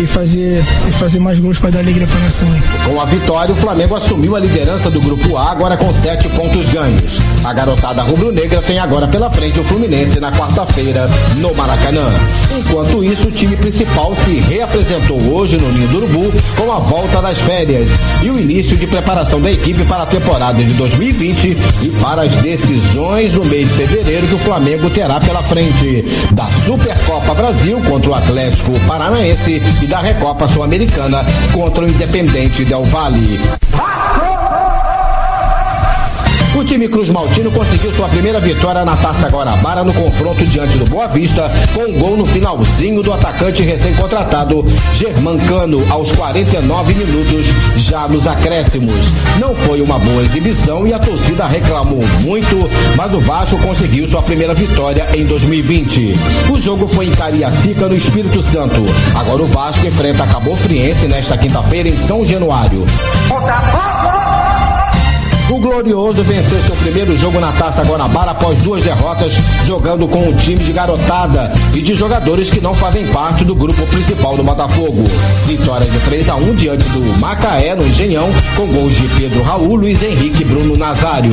e 0.02 0.06
fazer, 0.06 0.64
e 0.88 0.92
fazer 0.92 1.18
mais 1.18 1.38
gols 1.38 1.58
para 1.58 1.70
dar 1.70 1.80
alegria 1.80 2.06
para 2.06 2.16
a 2.16 2.22
nação. 2.22 2.48
Com 2.86 3.00
a 3.00 3.04
vitória, 3.04 3.52
o 3.52 3.56
Flamengo 3.56 3.94
assumiu 3.94 4.34
a 4.34 4.40
liderança 4.40 4.90
do 4.90 5.00
grupo 5.00 5.36
A, 5.36 5.50
agora 5.50 5.76
com 5.76 5.92
7 5.92 6.28
pontos 6.30 6.68
ganhos. 6.70 7.18
A 7.44 7.52
garotada 7.52 8.02
rubro-negra 8.02 8.62
tem 8.62 8.78
agora 8.78 9.06
pela 9.06 9.28
frente 9.28 9.60
o 9.60 9.64
Fluminense 9.64 10.18
na 10.18 10.32
quarta-feira 10.32 11.08
no 11.36 11.54
Maracanã. 11.54 12.04
Enquanto 12.58 13.04
isso, 13.04 13.28
o 13.28 13.30
time 13.30 13.56
principal 13.56 14.14
se 14.24 14.40
reapresentou 14.40 15.20
hoje 15.32 15.56
no 15.58 15.70
Ninho 15.72 15.88
do 15.88 15.96
Urubu 15.98 16.32
com 16.56 16.72
a 16.72 16.76
volta 16.76 17.20
das 17.20 17.38
férias 17.38 17.90
e 18.22 18.30
o 18.30 18.38
início 18.38 18.76
de 18.76 18.86
preparação 18.86 19.40
da 19.40 19.50
equipe 19.50 19.84
para 19.84 20.04
a 20.04 20.06
temporada 20.06 20.62
de 20.62 20.72
2020 20.74 21.56
e 21.82 21.88
para 22.00 22.22
as 22.22 22.34
decisões 22.36 23.32
no 23.32 23.44
mês 23.44 23.68
de 23.68 23.74
fevereiro 23.74 24.26
que 24.26 24.34
o 24.34 24.38
Flamengo 24.38 24.88
terá 24.90 25.20
pela 25.20 25.42
frente 25.42 26.04
da 26.32 26.46
Supercopa 26.64 27.34
Brasil 27.34 27.80
contra 27.88 28.10
o 28.10 28.14
Atlético 28.14 28.78
Paranaense 28.86 29.62
e 29.82 29.89
da 29.90 29.98
Recopa 29.98 30.46
Sul-Americana 30.46 31.24
contra 31.50 31.82
o 31.82 31.88
Independente 31.88 32.64
Del 32.64 32.84
Valle. 32.84 34.19
O 36.56 36.64
time 36.64 36.88
Cruz 36.88 37.08
Maltino 37.08 37.50
conseguiu 37.52 37.92
sua 37.92 38.08
primeira 38.08 38.40
vitória 38.40 38.84
na 38.84 38.96
Taça 38.96 39.28
Guarabara 39.28 39.84
no 39.84 39.94
confronto 39.94 40.44
diante 40.44 40.76
do 40.78 40.84
Boa 40.84 41.06
Vista, 41.06 41.50
com 41.72 41.82
um 41.82 41.98
gol 41.98 42.16
no 42.16 42.26
finalzinho 42.26 43.02
do 43.02 43.12
atacante 43.12 43.62
recém-contratado 43.62 44.64
Germancano, 44.94 45.80
aos 45.88 46.10
49 46.12 46.94
minutos, 46.94 47.46
já 47.76 48.08
nos 48.08 48.26
acréscimos. 48.26 49.06
Não 49.38 49.54
foi 49.54 49.80
uma 49.80 49.98
boa 49.98 50.22
exibição 50.22 50.86
e 50.86 50.92
a 50.92 50.98
torcida 50.98 51.46
reclamou 51.46 52.02
muito, 52.22 52.68
mas 52.96 53.14
o 53.14 53.20
Vasco 53.20 53.56
conseguiu 53.58 54.06
sua 54.08 54.20
primeira 54.20 54.52
vitória 54.52 55.06
em 55.14 55.24
2020. 55.24 56.12
O 56.52 56.58
jogo 56.58 56.88
foi 56.88 57.06
em 57.06 57.12
Cariacica, 57.12 57.88
no 57.88 57.96
Espírito 57.96 58.42
Santo. 58.42 58.82
Agora 59.14 59.42
o 59.42 59.46
Vasco 59.46 59.86
enfrenta 59.86 60.24
a 60.24 60.26
Cabo 60.26 60.56
Friense 60.56 61.06
nesta 61.06 61.38
quinta-feira 61.38 61.88
em 61.88 61.96
São 61.96 62.26
Januário. 62.26 62.84
O 63.30 64.19
Glorioso 65.60 66.22
venceu 66.22 66.58
seu 66.58 66.74
primeiro 66.76 67.14
jogo 67.18 67.38
na 67.38 67.52
Taça 67.52 67.82
Guanabara 67.82 68.30
após 68.30 68.58
duas 68.62 68.82
derrotas, 68.82 69.34
jogando 69.66 70.08
com 70.08 70.18
um 70.18 70.34
time 70.34 70.64
de 70.64 70.72
garotada 70.72 71.52
e 71.74 71.82
de 71.82 71.94
jogadores 71.94 72.48
que 72.48 72.62
não 72.62 72.72
fazem 72.72 73.06
parte 73.08 73.44
do 73.44 73.54
grupo 73.54 73.86
principal 73.88 74.38
do 74.38 74.42
Botafogo. 74.42 75.04
Vitória 75.46 75.86
de 75.86 75.98
3 76.00 76.30
a 76.30 76.36
1 76.36 76.54
diante 76.54 76.84
do 76.88 77.18
Macaé 77.18 77.74
no 77.74 77.86
Engenhão, 77.86 78.30
com 78.56 78.66
gols 78.68 78.94
de 78.94 79.06
Pedro 79.18 79.42
Raul, 79.42 79.76
Luiz 79.76 80.02
Henrique 80.02 80.40
e 80.42 80.46
Bruno 80.46 80.78
Nazário. 80.78 81.32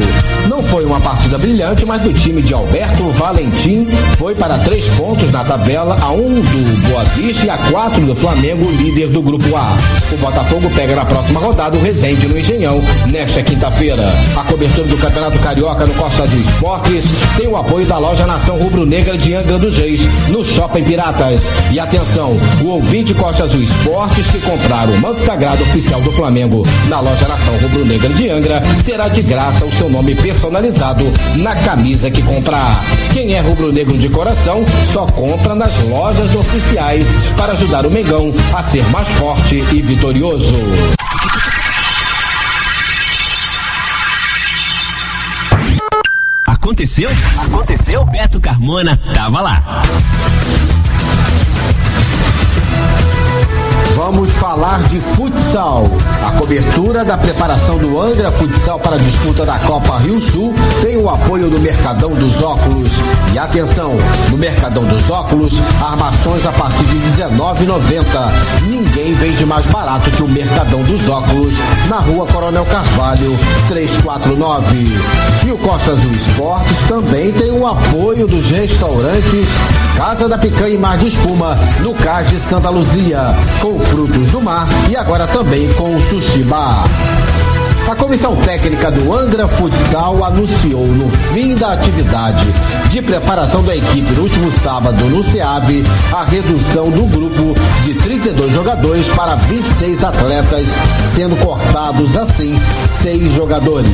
Não 0.49 0.61
foi 0.61 0.83
uma 0.83 0.99
partida 0.99 1.37
brilhante, 1.37 1.85
mas 1.85 2.05
o 2.05 2.11
time 2.11 2.41
de 2.41 2.53
Alberto 2.53 3.09
Valentim 3.11 3.87
foi 4.17 4.35
para 4.35 4.57
três 4.57 4.85
pontos 4.95 5.31
na 5.31 5.45
tabela, 5.45 5.97
a 6.01 6.11
um 6.11 6.41
do 6.41 6.89
Boa 6.89 7.03
Vista 7.05 7.45
e 7.45 7.49
a 7.49 7.57
quatro 7.71 8.05
do 8.05 8.15
Flamengo, 8.15 8.69
líder 8.71 9.07
do 9.07 9.21
grupo 9.21 9.55
A. 9.55 9.77
O 10.11 10.17
Botafogo 10.17 10.69
pega 10.75 10.97
na 10.97 11.05
próxima 11.05 11.39
rodada 11.39 11.77
o 11.77 11.81
Resende 11.81 12.27
no 12.27 12.37
Engenhão, 12.37 12.81
nesta 13.09 13.41
quinta-feira. 13.41 14.16
A 14.35 14.43
cobertura 14.43 14.87
do 14.87 14.97
Campeonato 14.97 15.39
Carioca 15.39 15.85
no 15.85 15.93
Costa 15.95 16.27
do 16.27 16.39
Esportes 16.39 17.05
tem 17.37 17.47
o 17.47 17.57
apoio 17.57 17.85
da 17.85 17.97
loja 17.97 18.25
Nação 18.25 18.57
Rubro 18.59 18.85
Negra 18.85 19.17
de 19.17 19.33
Angra 19.33 19.57
dos 19.57 19.75
Reis, 19.77 20.01
no 20.29 20.45
Shopping 20.45 20.83
Piratas. 20.83 21.43
E 21.71 21.79
atenção, 21.79 22.37
o 22.63 22.67
ouvinte 22.67 23.13
Costa 23.13 23.45
Azul 23.45 23.63
Esportes 23.63 24.27
que 24.27 24.39
comprar 24.41 24.87
o 24.89 24.97
manto 24.99 25.23
sagrado 25.25 25.63
oficial 25.63 26.01
do 26.01 26.11
Flamengo 26.11 26.61
na 26.87 26.99
loja 26.99 27.27
Nação 27.27 27.57
Rubro 27.57 27.85
Negra 27.85 28.09
de 28.09 28.29
Angra 28.29 28.61
terá 28.85 29.07
de 29.07 29.21
graça 29.23 29.65
o 29.65 29.71
seu 29.73 29.89
nome 29.89 30.15
personalizado 30.15 31.05
na 31.35 31.55
camisa 31.55 32.11
que 32.11 32.21
comprar. 32.21 32.83
Quem 33.11 33.33
é 33.33 33.39
rubro-negro 33.39 33.97
de 33.97 34.09
coração 34.09 34.63
só 34.93 35.05
compra 35.05 35.55
nas 35.55 35.73
lojas 35.83 36.35
oficiais 36.35 37.07
para 37.35 37.53
ajudar 37.53 37.85
o 37.85 37.91
Mengão 37.91 38.33
a 38.53 38.61
ser 38.61 38.87
mais 38.89 39.07
forte 39.09 39.63
e 39.71 39.81
vitorioso. 39.81 40.55
Aconteceu? 46.77 47.09
Aconteceu? 47.39 48.05
Beto 48.05 48.39
Carmona 48.39 48.95
tava 49.11 49.41
lá. 49.41 49.81
Vamos 53.97 54.29
falar 54.33 54.77
de 54.89 54.99
futsal. 54.99 55.83
A 56.23 56.31
cobertura 56.33 57.03
da 57.03 57.17
preparação 57.17 57.79
do 57.79 57.99
Angra 57.99 58.31
Futsal 58.31 58.79
para 58.79 58.95
a 58.95 58.99
disputa 58.99 59.43
da 59.43 59.57
Copa 59.57 59.97
Rio 59.97 60.21
Sul 60.21 60.53
tem 60.83 60.97
o 60.97 61.09
apoio 61.09 61.49
do 61.49 61.59
Mercadão 61.59 62.11
dos 62.11 62.39
Óculos. 62.43 62.91
E 63.33 63.39
atenção, 63.39 63.95
no 64.29 64.37
Mercadão 64.37 64.83
dos 64.83 65.09
Óculos, 65.09 65.59
armações 65.81 66.45
a 66.45 66.51
partir 66.51 66.83
de 66.83 67.23
R$19,90. 67.23 68.67
Ninguém 68.67 69.15
vende 69.15 69.43
mais 69.47 69.65
barato 69.65 70.11
que 70.11 70.21
o 70.21 70.27
Mercadão 70.27 70.83
dos 70.83 71.09
Óculos 71.09 71.55
na 71.89 71.97
rua 71.97 72.27
Coronel 72.27 72.65
Carvalho, 72.65 73.35
349. 73.67 74.77
E 75.43 75.51
o 75.51 75.57
Costa 75.57 75.93
Azul 75.93 76.11
Esportes 76.11 76.77
também 76.87 77.31
tem 77.31 77.49
o 77.49 77.65
apoio 77.65 78.27
dos 78.27 78.51
restaurantes 78.51 79.47
Casa 79.97 80.29
da 80.29 80.37
Picanha 80.37 80.75
e 80.75 80.77
Mar 80.77 80.95
de 80.95 81.07
Espuma, 81.07 81.55
no 81.81 81.91
Cais 81.95 82.29
de 82.29 82.39
Santa 82.41 82.69
Luzia, 82.69 83.35
com 83.59 83.79
frutos 83.87 84.29
do 84.31 84.41
mar 84.41 84.67
e 84.89 84.95
agora 84.95 85.27
também 85.27 85.71
com 85.73 85.95
o 85.95 85.99
Sushi 85.99 86.43
Bar. 86.43 86.85
A 87.89 87.95
comissão 87.95 88.35
técnica 88.35 88.91
do 88.91 89.13
Angra 89.13 89.47
Futsal 89.47 90.23
anunciou 90.25 90.85
no 90.85 91.09
fim 91.33 91.55
da 91.55 91.71
atividade 91.71 92.45
de 92.91 93.01
preparação 93.01 93.63
da 93.63 93.75
equipe 93.75 94.13
no 94.13 94.23
último 94.23 94.51
sábado 94.61 95.05
no 95.05 95.23
SEAV 95.23 95.83
a 96.11 96.25
redução 96.25 96.89
do 96.89 97.05
grupo 97.05 97.55
de 97.85 97.93
32 97.93 98.51
jogadores 98.51 99.07
para 99.15 99.35
26 99.35 100.03
atletas, 100.03 100.67
sendo 101.15 101.37
cortados 101.37 102.17
assim 102.17 102.59
seis 103.01 103.31
jogadores. 103.33 103.91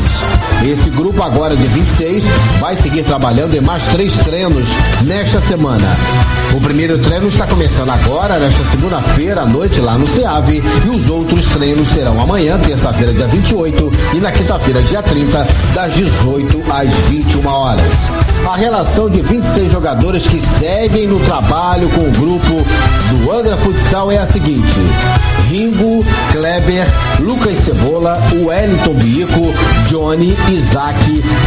Esse 0.66 0.90
grupo 0.90 1.22
agora 1.22 1.56
de 1.56 1.68
26 1.68 2.24
vai 2.60 2.76
seguir 2.76 3.04
trabalhando 3.04 3.54
em 3.56 3.62
mais 3.62 3.84
três 3.88 4.14
treinos 4.20 4.68
nesta 5.04 5.42
semana. 5.42 5.88
O 6.56 6.62
primeiro 6.62 6.98
treino 7.00 7.28
está 7.28 7.46
começando 7.48 7.90
agora, 7.90 8.40
nesta 8.40 8.64
segunda-feira 8.72 9.42
à 9.42 9.46
noite, 9.46 9.80
lá 9.82 9.98
no 9.98 10.08
SEAV, 10.08 10.64
e 10.86 10.90
os 10.90 11.10
outros 11.10 11.46
treinos 11.48 11.88
serão 11.90 12.22
amanhã, 12.22 12.60
terça-feira, 12.60 13.14
dia 13.14 13.28
28, 13.28 13.92
e 14.14 14.20
na 14.20 14.32
quinta-feira, 14.32 14.82
dia 14.84 15.02
30, 15.02 15.48
das 15.74 15.94
18 15.96 16.64
às 16.72 16.94
21 17.10 17.48
horas. 17.48 17.92
A 18.48 18.56
relação 18.56 19.10
de 19.10 19.22
26 19.22 19.72
jogadores 19.72 20.28
que 20.28 20.40
seguem 20.40 21.08
no 21.08 21.20
trabalho 21.22 21.90
com 21.90 22.02
o 22.02 22.12
grupo 22.12 22.66
do 23.10 23.32
Angra 23.32 23.58
Futsal 23.58 24.12
é 24.12 24.18
a 24.18 24.28
seguinte: 24.28 24.80
Ringo, 25.54 26.04
Kleber, 26.32 26.88
Lucas 27.20 27.60
Cebola, 27.60 28.20
Wellington 28.44 28.96
Bico, 28.96 29.54
Johnny, 29.88 30.36
Isaac, 30.52 30.98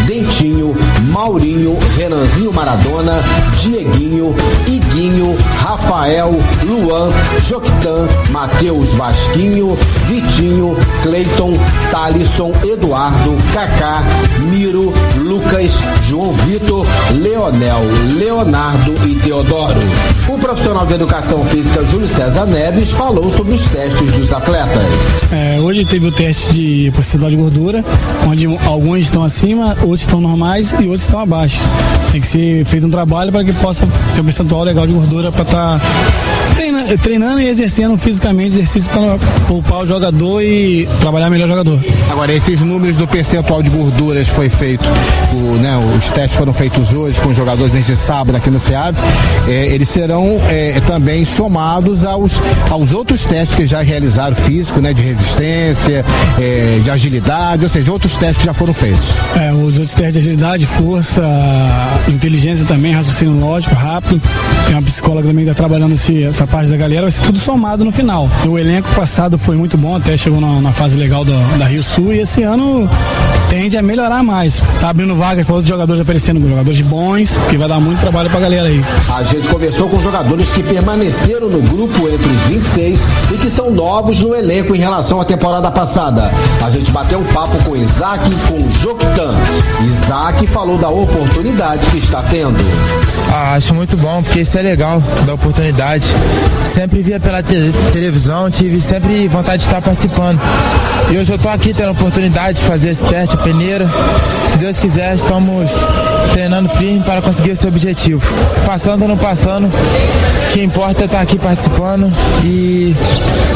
Dentinho, 0.06 0.76
Maurinho, 1.10 1.76
Renanzinho 1.96 2.52
Maradona, 2.52 3.20
Dieguinho, 3.60 4.32
Iguinho, 4.68 5.36
Rafael, 5.58 6.30
Luan, 6.62 7.10
Joquitan, 7.48 8.06
Matheus 8.30 8.90
Vasquinho, 8.90 9.76
Vitinho, 10.06 10.76
Cleiton, 11.02 11.54
Talisson, 11.90 12.52
Eduardo, 12.62 13.36
Kaká, 13.52 14.04
Miro, 14.38 14.94
Lucas, 15.16 15.72
João 16.08 16.32
Vitor, 16.32 16.86
Leonel, 17.10 17.82
Leonardo 18.16 18.94
e 19.04 19.16
Teodoro. 19.16 19.80
O 20.28 20.38
profissional 20.38 20.86
de 20.86 20.94
educação 20.94 21.44
física 21.46 21.84
Júlio 21.86 22.06
César 22.06 22.46
Neves 22.46 22.90
falou 22.90 23.32
sobre 23.32 23.54
os 23.54 23.66
testes 23.68 23.95
dos 24.04 24.32
atletas. 24.32 24.82
É, 25.32 25.58
hoje 25.60 25.84
teve 25.84 26.06
o 26.06 26.12
teste 26.12 26.52
de 26.52 26.90
percentual 26.92 27.30
de 27.30 27.36
gordura, 27.36 27.84
onde 28.26 28.46
alguns 28.66 29.00
estão 29.00 29.24
acima, 29.24 29.76
outros 29.82 30.02
estão 30.02 30.20
normais 30.20 30.72
e 30.72 30.84
outros 30.84 31.02
estão 31.02 31.20
abaixo. 31.20 31.58
Tem 32.12 32.20
que 32.20 32.26
ser 32.26 32.64
feito 32.64 32.86
um 32.86 32.90
trabalho 32.90 33.32
para 33.32 33.44
que 33.44 33.52
possa 33.54 33.86
ter 34.14 34.20
um 34.20 34.24
percentual 34.24 34.64
legal 34.64 34.86
de 34.86 34.92
gordura 34.92 35.32
para 35.32 35.42
estar 35.42 35.80
treina, 36.56 36.84
treinando 36.98 37.40
e 37.40 37.48
exercendo 37.48 37.96
fisicamente 37.98 38.54
exercício 38.54 38.90
para 38.90 39.18
poupar 39.46 39.82
o 39.82 39.86
jogador 39.86 40.42
e 40.42 40.88
trabalhar 41.00 41.28
melhor 41.28 41.44
o 41.44 41.48
jogador. 41.48 41.80
Agora, 42.10 42.32
esses 42.32 42.60
números 42.60 42.96
do 42.96 43.06
percentual 43.06 43.62
de 43.62 43.70
gorduras 43.70 44.26
foi 44.28 44.48
feito, 44.48 44.84
o, 45.32 45.56
né, 45.56 45.78
os 45.78 46.10
testes 46.10 46.36
foram 46.36 46.52
feitos 46.52 46.92
hoje 46.92 47.20
com 47.20 47.28
os 47.28 47.36
jogadores 47.36 47.72
neste 47.72 47.94
sábado 47.94 48.36
aqui 48.36 48.50
no 48.50 48.58
SEAV, 48.58 48.96
é, 49.46 49.66
eles 49.66 49.88
serão 49.88 50.38
é, 50.48 50.80
também 50.80 51.24
somados 51.24 52.04
aos, 52.04 52.40
aos 52.70 52.92
outros 52.92 53.24
testes 53.26 53.54
que 53.54 53.66
já 53.66 53.82
realizaram 53.82 54.34
físico, 54.34 54.80
né, 54.80 54.94
de 54.94 55.02
resistência, 55.02 56.04
é, 56.40 56.80
de 56.82 56.90
agilidade, 56.90 57.64
ou 57.64 57.68
seja, 57.68 57.92
outros 57.92 58.16
testes 58.16 58.38
que 58.38 58.46
já 58.46 58.54
foram 58.54 58.72
feitos. 58.72 59.04
É, 59.36 59.52
os 59.52 59.74
outros 59.74 59.92
testes 59.92 60.14
de 60.14 60.18
agilidade, 60.20 60.66
força, 60.66 61.22
inteligência 62.08 62.64
também, 62.64 62.92
raciocínio 62.92 63.38
lógico, 63.38 63.74
rápido. 63.74 64.20
Tem 64.66 64.74
uma 64.74 64.82
psicóloga 64.82 65.28
também 65.28 65.44
que 65.44 65.50
está 65.50 65.62
trabalhando 65.62 65.92
esse, 65.92 66.24
essa 66.24 66.45
parte 66.46 66.70
da 66.70 66.76
galera, 66.76 67.02
vai 67.02 67.10
ser 67.10 67.22
tudo 67.22 67.38
somado 67.38 67.84
no 67.84 67.92
final. 67.92 68.28
O 68.46 68.58
elenco 68.58 68.88
passado 68.94 69.38
foi 69.38 69.56
muito 69.56 69.76
bom, 69.76 69.96
até 69.96 70.16
chegou 70.16 70.40
na, 70.40 70.60
na 70.60 70.72
fase 70.72 70.96
legal 70.96 71.24
do, 71.24 71.32
da 71.58 71.66
Rio 71.66 71.82
Sul 71.82 72.12
e 72.12 72.20
esse 72.20 72.42
ano 72.42 72.88
tende 73.48 73.76
a 73.76 73.82
melhorar 73.82 74.22
mais. 74.22 74.60
Tá 74.80 74.90
abrindo 74.90 75.14
vagas 75.14 75.46
para 75.46 75.54
outros 75.54 75.68
jogadores 75.68 76.00
aparecendo, 76.00 76.40
jogadores 76.40 76.80
bons, 76.80 77.38
que 77.48 77.56
vai 77.56 77.68
dar 77.68 77.80
muito 77.80 78.00
trabalho 78.00 78.30
pra 78.30 78.40
galera 78.40 78.68
aí. 78.68 78.84
A 79.14 79.22
gente 79.22 79.48
conversou 79.48 79.88
com 79.88 80.00
jogadores 80.00 80.48
que 80.50 80.62
permaneceram 80.62 81.48
no 81.48 81.60
grupo 81.62 82.08
entre 82.08 82.26
os 82.26 82.42
26 82.42 82.98
e 83.32 83.38
que 83.38 83.50
são 83.50 83.70
novos 83.70 84.20
no 84.20 84.34
elenco 84.34 84.74
em 84.74 84.78
relação 84.78 85.20
à 85.20 85.24
temporada 85.24 85.70
passada. 85.70 86.30
A 86.64 86.70
gente 86.70 86.90
bateu 86.90 87.18
um 87.18 87.24
papo 87.24 87.62
com 87.64 87.76
Isaac 87.76 88.28
e 88.30 88.34
com 88.46 88.72
Joquitan. 88.80 89.34
Isaac 89.84 90.46
falou 90.46 90.78
da 90.78 90.88
oportunidade 90.88 91.84
que 91.90 91.98
está 91.98 92.22
tendo. 92.22 92.56
Ah, 93.32 93.54
acho 93.54 93.74
muito 93.74 93.96
bom, 93.96 94.22
porque 94.22 94.40
isso 94.40 94.56
é 94.58 94.62
legal, 94.62 95.02
da 95.24 95.34
oportunidade. 95.34 96.06
Sempre 96.72 97.00
via 97.00 97.18
pela 97.18 97.42
te 97.42 97.72
televisão, 97.92 98.50
tive 98.50 98.80
sempre 98.80 99.26
vontade 99.28 99.58
de 99.58 99.64
estar 99.64 99.80
participando. 99.80 100.40
E 101.10 101.16
hoje 101.16 101.32
eu 101.32 101.38
tô 101.38 101.48
aqui 101.48 101.72
tendo 101.72 101.88
a 101.88 101.92
oportunidade 101.92 102.60
de 102.60 102.66
fazer 102.66 102.90
esse 102.90 103.04
teste, 103.04 103.34
a 103.34 103.38
peneira. 103.38 103.88
Se 104.50 104.58
Deus 104.58 104.78
quiser, 104.78 105.14
estamos 105.14 105.70
treinando 106.32 106.68
firme 106.70 107.00
para 107.00 107.22
conseguir 107.22 107.50
esse 107.50 107.66
objetivo. 107.66 108.22
Passando 108.66 109.02
ou 109.02 109.08
não 109.08 109.16
passando, 109.16 109.66
o 109.68 110.52
que 110.52 110.62
importa 110.62 111.02
é 111.02 111.04
estar 111.06 111.20
aqui 111.20 111.38
participando 111.38 112.12
e 112.44 112.94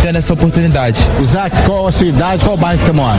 tendo 0.01 0.17
essa 0.17 0.33
oportunidade. 0.33 1.07
Isaac, 1.21 1.55
qual 1.65 1.87
a 1.87 1.93
sua 1.93 2.07
idade, 2.07 2.45
qual 2.45 2.57
bairro 2.57 2.79
que 2.79 2.85
você 2.85 2.93
mora? 2.93 3.19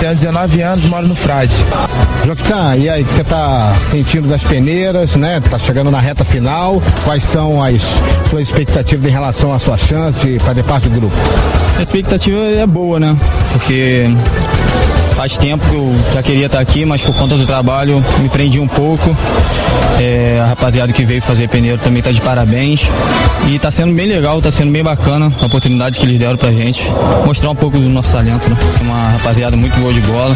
Tenho 0.00 0.14
19 0.14 0.62
anos, 0.62 0.84
moro 0.86 1.06
no 1.06 1.14
Frade. 1.14 1.54
Joquitan, 2.24 2.76
e 2.76 2.88
aí, 2.88 3.02
o 3.02 3.04
que 3.04 3.12
você 3.12 3.24
tá 3.24 3.74
sentindo 3.90 4.28
das 4.28 4.42
peneiras, 4.44 5.16
né? 5.16 5.40
Tá 5.40 5.58
chegando 5.58 5.90
na 5.90 6.00
reta 6.00 6.24
final. 6.24 6.82
Quais 7.04 7.22
são 7.24 7.62
as 7.62 7.82
suas 8.30 8.42
expectativas 8.42 9.01
em 9.08 9.10
relação 9.10 9.52
à 9.52 9.58
sua 9.58 9.76
chance 9.76 10.18
de 10.20 10.38
fazer 10.38 10.62
parte 10.62 10.88
do 10.88 10.98
grupo? 10.98 11.14
A 11.76 11.82
expectativa 11.82 12.38
é 12.38 12.66
boa, 12.66 12.98
né? 13.00 13.16
Porque 13.52 14.06
faz 15.14 15.36
tempo 15.38 15.64
que 15.68 15.74
eu 15.74 15.94
já 16.12 16.22
queria 16.22 16.46
estar 16.46 16.58
aqui, 16.60 16.84
mas 16.84 17.02
por 17.02 17.14
conta 17.14 17.36
do 17.36 17.46
trabalho 17.46 18.04
me 18.18 18.28
prendi 18.28 18.58
um 18.58 18.68
pouco. 18.68 19.16
É, 20.00 20.40
a 20.42 20.46
rapaziada 20.46 20.92
que 20.92 21.04
veio 21.04 21.22
fazer 21.22 21.48
peneiro 21.48 21.78
também 21.78 22.00
está 22.00 22.10
de 22.10 22.20
parabéns. 22.20 22.88
E 23.46 23.56
está 23.56 23.70
sendo 23.70 23.94
bem 23.94 24.06
legal, 24.06 24.38
está 24.38 24.50
sendo 24.50 24.72
bem 24.72 24.82
bacana 24.82 25.32
a 25.40 25.46
oportunidade 25.46 25.98
que 25.98 26.06
eles 26.06 26.18
deram 26.18 26.36
pra 26.36 26.50
gente. 26.50 26.82
Mostrar 27.24 27.50
um 27.50 27.54
pouco 27.54 27.78
do 27.78 27.88
nosso 27.88 28.10
talento, 28.10 28.48
né? 28.48 28.56
Uma 28.80 29.10
rapaziada 29.10 29.56
muito 29.56 29.78
boa 29.78 29.92
de 29.92 30.00
bola. 30.00 30.34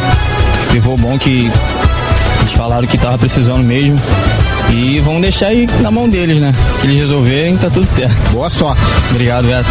Pivô 0.71 0.97
bom 0.97 1.19
que 1.19 1.51
eles 2.41 2.53
falaram 2.53 2.87
que 2.87 2.99
tava 2.99 3.19
precisando 3.19 3.63
mesmo. 3.63 3.97
E 4.73 5.01
vamos 5.01 5.23
deixar 5.23 5.49
aí 5.49 5.67
na 5.81 5.91
mão 5.91 6.09
deles, 6.09 6.41
né? 6.41 6.53
Que 6.81 6.87
eles 6.87 6.99
resolverem, 6.99 7.57
tá 7.57 7.71
tudo 7.71 7.87
certo. 7.87 8.17
Boa 8.33 8.51
sorte. 8.51 8.83
Obrigado, 9.11 9.47
Beto. 9.47 9.69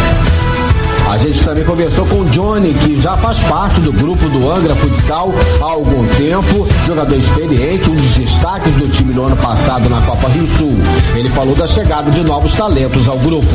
A 1.08 1.18
gente 1.18 1.42
também 1.44 1.64
conversou 1.64 2.04
com 2.06 2.20
o 2.20 2.24
Johnny, 2.26 2.74
que 2.74 3.00
já 3.00 3.16
faz 3.16 3.38
parte 3.40 3.80
do 3.80 3.92
grupo 3.92 4.28
do 4.28 4.50
Angra 4.50 4.74
Futsal 4.74 5.32
há 5.60 5.64
algum 5.64 6.04
tempo, 6.08 6.66
jogador 6.84 7.16
experiente, 7.16 7.88
um 7.88 7.94
dos 7.94 8.16
destaques 8.16 8.74
do 8.74 8.88
time 8.88 9.14
no 9.14 9.24
ano 9.26 9.36
passado 9.36 9.88
na 9.88 10.00
Copa 10.02 10.28
Rio 10.28 10.48
Sul. 10.58 10.76
Ele 11.14 11.30
falou 11.30 11.54
da 11.54 11.66
chegada 11.68 12.10
de 12.10 12.22
novos 12.22 12.52
talentos 12.54 13.08
ao 13.08 13.16
grupo. 13.18 13.46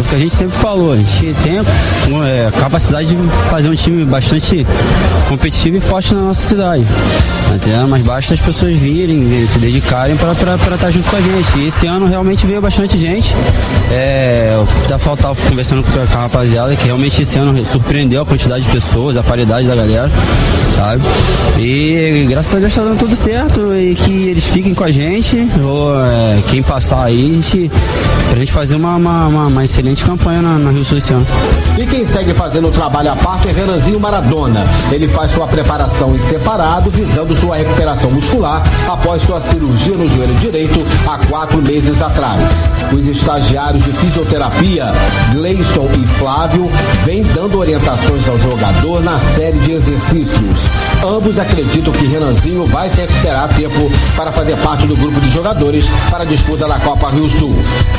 O 0.00 0.04
que 0.08 0.14
a 0.16 0.18
gente 0.18 0.34
sempre 0.34 0.58
falou, 0.58 0.92
a 0.92 0.96
gente 0.96 1.34
tem 1.42 1.58
é, 1.58 2.50
capacidade 2.58 3.14
de 3.14 3.16
fazer 3.48 3.68
um 3.68 3.76
time 3.76 4.04
bastante 4.04 4.66
competitivo 5.28 5.76
e 5.76 5.80
forte 5.80 6.14
na 6.14 6.22
nossa 6.22 6.46
cidade. 6.48 6.84
Até, 7.54 7.76
mas 7.86 8.02
basta 8.02 8.34
as 8.34 8.40
pessoas 8.40 8.76
virem, 8.76 9.46
se 9.46 9.58
dedicarem 9.58 10.16
para 10.16 10.32
estar 10.74 10.90
junto 10.90 11.08
com 11.08 11.16
a 11.16 11.20
gente. 11.20 11.58
E 11.58 11.68
esse 11.68 11.86
ano 11.86 12.06
realmente 12.06 12.46
veio 12.46 12.60
bastante 12.60 12.98
gente. 12.98 13.34
É, 13.90 14.54
já 14.88 14.98
faltava 14.98 15.34
conversando 15.48 15.82
com 15.82 16.18
a 16.18 16.22
rapaziada 16.22 16.76
que 16.76 16.87
realmente 16.88 17.20
esse 17.20 17.36
ano 17.36 17.62
surpreendeu 17.66 18.22
a 18.22 18.24
quantidade 18.24 18.64
de 18.64 18.70
pessoas, 18.70 19.14
a 19.18 19.22
qualidade 19.22 19.68
da 19.68 19.76
galera, 19.76 20.10
sabe? 20.74 21.02
E 21.58 22.26
graças 22.30 22.54
a 22.54 22.58
Deus 22.58 22.72
está 22.72 22.82
dando 22.82 22.98
tudo 22.98 23.14
certo 23.14 23.74
e 23.74 23.94
que 23.94 24.28
eles 24.28 24.44
fiquem 24.44 24.74
com 24.74 24.84
a 24.84 24.90
gente. 24.90 25.36
Ou, 25.62 25.94
é, 25.94 26.42
quem 26.48 26.62
passar 26.62 27.04
aí, 27.04 27.30
a 27.30 27.34
gente, 27.34 27.70
pra 28.30 28.38
gente 28.38 28.52
fazer 28.52 28.76
uma, 28.76 28.96
uma, 28.96 29.26
uma, 29.26 29.46
uma 29.48 29.64
excelente 29.64 30.02
campanha 30.02 30.40
na, 30.40 30.58
na 30.58 30.70
Rio 30.70 30.82
Sul 30.82 30.96
esse 30.96 31.12
ano. 31.12 31.26
E 31.76 31.84
quem 31.84 32.06
segue 32.06 32.32
fazendo 32.32 32.68
o 32.68 32.70
trabalho 32.70 33.12
à 33.12 33.16
parte 33.16 33.48
é 33.48 33.52
Renanzinho 33.52 34.00
Maradona. 34.00 34.64
Ele 34.90 35.08
faz 35.08 35.30
sua 35.32 35.46
preparação 35.46 36.16
em 36.16 36.18
separado, 36.18 36.90
visando 36.90 37.36
sua 37.36 37.56
recuperação 37.56 38.10
muscular 38.10 38.62
após 38.88 39.22
sua 39.22 39.42
cirurgia 39.42 39.94
no 39.94 40.08
joelho 40.08 40.34
direito 40.36 40.78
há 41.06 41.18
quatro 41.26 41.60
meses 41.60 42.00
atrás. 42.00 42.48
Os 42.92 43.06
estagiários 43.06 43.84
de 43.84 43.92
fisioterapia, 43.92 44.86
Gleison 45.32 45.88
e 46.02 46.06
Flávio, 46.18 46.70
vêm 47.04 47.22
dando 47.34 47.58
orientações 47.58 48.28
ao 48.28 48.38
jogador 48.38 49.02
na 49.02 49.18
série 49.18 49.58
de 49.60 49.72
exercícios. 49.72 50.54
Ambos 51.02 51.38
acreditam 51.38 51.92
que 51.92 52.06
Renanzinho 52.06 52.66
vai 52.66 52.90
se 52.90 52.96
recuperar 52.96 53.44
a 53.44 53.48
tempo 53.48 53.90
para 54.16 54.32
fazer 54.32 54.56
parte 54.56 54.86
do 54.86 54.96
grupo 54.96 55.20
de 55.20 55.30
jogadores 55.30 55.84
para 56.10 56.24
a 56.24 56.26
disputa 56.26 56.66
da 56.66 56.78
Copa 56.80 57.08
Rio 57.10 57.28
Sul. 57.28 57.54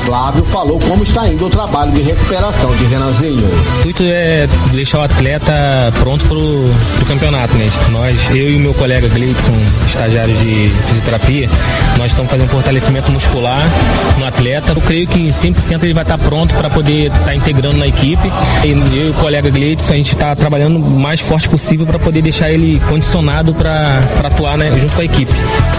Flávio 0.05 0.43
falou 0.45 0.79
como 0.79 1.03
está 1.03 1.27
indo 1.27 1.45
o 1.45 1.49
trabalho 1.49 1.91
de 1.91 2.01
recuperação 2.01 2.75
de 2.75 2.85
Renanzinho. 2.85 3.47
O 3.77 3.79
intuito 3.79 4.03
é 4.03 4.47
deixar 4.71 4.99
o 4.99 5.01
atleta 5.03 5.53
pronto 5.99 6.25
para 6.25 6.37
o 6.37 7.05
campeonato, 7.07 7.57
né? 7.57 7.67
Nós, 7.89 8.19
eu 8.29 8.49
e 8.49 8.55
o 8.57 8.59
meu 8.59 8.73
colega 8.73 9.07
Gleidson, 9.07 9.53
estagiário 9.87 10.33
de 10.35 10.71
fisioterapia, 10.87 11.49
nós 11.97 12.11
estamos 12.11 12.29
fazendo 12.29 12.47
um 12.47 12.51
fortalecimento 12.51 13.11
muscular 13.11 13.67
no 14.17 14.25
atleta. 14.25 14.73
Eu 14.73 14.81
creio 14.81 15.07
que 15.07 15.19
em 15.19 15.31
100% 15.31 15.83
ele 15.83 15.93
vai 15.93 16.03
estar 16.03 16.17
pronto 16.17 16.53
para 16.55 16.69
poder 16.69 17.11
estar 17.11 17.35
integrando 17.35 17.77
na 17.77 17.87
equipe. 17.87 18.31
E 18.63 18.68
eu 18.71 19.07
e 19.07 19.09
o 19.09 19.13
colega 19.15 19.49
Gleidson, 19.49 19.93
a 19.93 19.95
gente 19.95 20.13
está 20.13 20.35
trabalhando 20.35 20.77
o 20.77 20.99
mais 20.99 21.19
forte 21.19 21.49
possível 21.49 21.85
para 21.85 21.97
poder 21.97 22.21
deixar 22.21 22.51
ele 22.51 22.79
condicionado 22.87 23.53
para 23.53 23.99
atuar 24.23 24.57
né, 24.57 24.71
junto 24.79 24.93
com 24.93 25.01
a 25.01 25.05
equipe. 25.05 25.33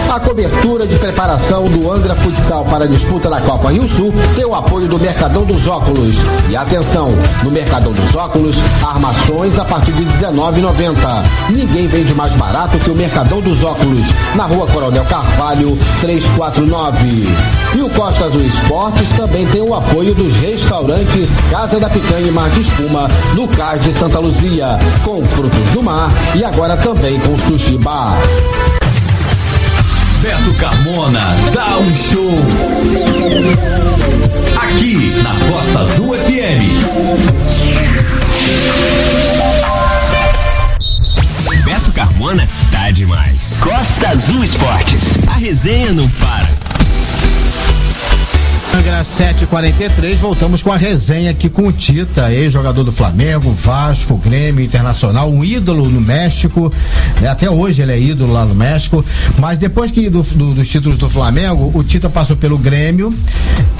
A 0.09 0.19
cobertura 0.19 0.85
de 0.85 0.97
preparação 0.99 1.63
do 1.65 1.89
Angra 1.89 2.15
Futsal 2.15 2.65
para 2.65 2.83
a 2.83 2.87
disputa 2.87 3.29
da 3.29 3.39
Copa 3.39 3.71
Rio 3.71 3.87
Sul 3.87 4.13
tem 4.35 4.43
o 4.43 4.53
apoio 4.53 4.87
do 4.87 4.99
Mercadão 4.99 5.43
dos 5.45 5.67
Óculos. 5.67 6.15
E 6.49 6.55
atenção, 6.55 7.11
no 7.43 7.51
Mercadão 7.51 7.93
dos 7.93 8.13
Óculos, 8.13 8.57
armações 8.83 9.57
a 9.57 9.63
partir 9.63 9.93
de 9.93 10.03
R$19,90. 10.03 10.95
Ninguém 11.51 11.87
vende 11.87 12.13
mais 12.13 12.33
barato 12.33 12.77
que 12.77 12.91
o 12.91 12.95
Mercadão 12.95 13.39
dos 13.39 13.63
Óculos, 13.63 14.05
na 14.35 14.43
rua 14.43 14.67
Coronel 14.67 15.05
Carvalho, 15.05 15.77
349. 16.01 17.07
E 17.75 17.81
o 17.81 17.89
Costa 17.91 18.25
Azul 18.25 18.41
Esportes 18.41 19.07
também 19.15 19.45
tem 19.47 19.61
o 19.61 19.73
apoio 19.73 20.13
dos 20.13 20.35
restaurantes 20.35 21.29
Casa 21.49 21.79
da 21.79 21.89
Picanha 21.89 22.27
e 22.27 22.31
Mar 22.31 22.49
Espuma, 22.81 23.07
no 23.35 23.47
Cais 23.47 23.83
de 23.83 23.93
Santa 23.93 24.17
Luzia, 24.17 24.79
com 25.03 25.23
frutos 25.23 25.69
do 25.71 25.83
mar 25.83 26.09
e 26.35 26.43
agora 26.43 26.75
também 26.75 27.19
com 27.19 27.37
sushi 27.37 27.77
bar. 27.77 28.17
Beto 30.21 30.53
Carmona 30.55 31.35
dá 31.53 31.77
um 31.77 31.95
show. 31.95 32.31
Aqui 34.63 35.13
na 35.21 35.33
Costa 35.51 35.79
Azul 35.81 36.15
FM. 36.17 36.61
Beto 41.63 41.91
Carmona 41.91 42.47
tá 42.71 42.89
demais. 42.89 43.59
Costa 43.59 44.09
Azul 44.09 44.43
Esportes. 44.43 45.17
A 45.27 45.33
resenha 45.33 45.93
não 45.93 46.09
para. 46.09 46.50
Angra 48.73 49.03
743, 49.03 50.17
voltamos 50.17 50.63
com 50.63 50.71
a 50.71 50.77
resenha 50.77 51.31
aqui 51.31 51.49
com 51.49 51.67
o 51.67 51.73
Tita, 51.73 52.31
ex-jogador 52.31 52.85
do 52.85 52.91
Flamengo, 52.91 53.51
Vasco, 53.51 54.15
Grêmio 54.15 54.63
Internacional, 54.63 55.29
um 55.29 55.43
ídolo 55.43 55.89
no 55.89 55.99
México, 55.99 56.71
né? 57.19 57.27
até 57.27 57.49
hoje 57.49 57.81
ele 57.81 57.91
é 57.91 57.99
ídolo 57.99 58.31
lá 58.31 58.45
no 58.45 58.55
México, 58.55 59.03
mas 59.37 59.57
depois 59.57 59.91
que 59.91 60.09
do, 60.09 60.23
do, 60.23 60.53
dos 60.53 60.69
títulos 60.69 60.97
do 60.97 61.09
Flamengo, 61.09 61.69
o 61.73 61.83
Tita 61.83 62.09
passou 62.09 62.37
pelo 62.37 62.57
Grêmio, 62.57 63.13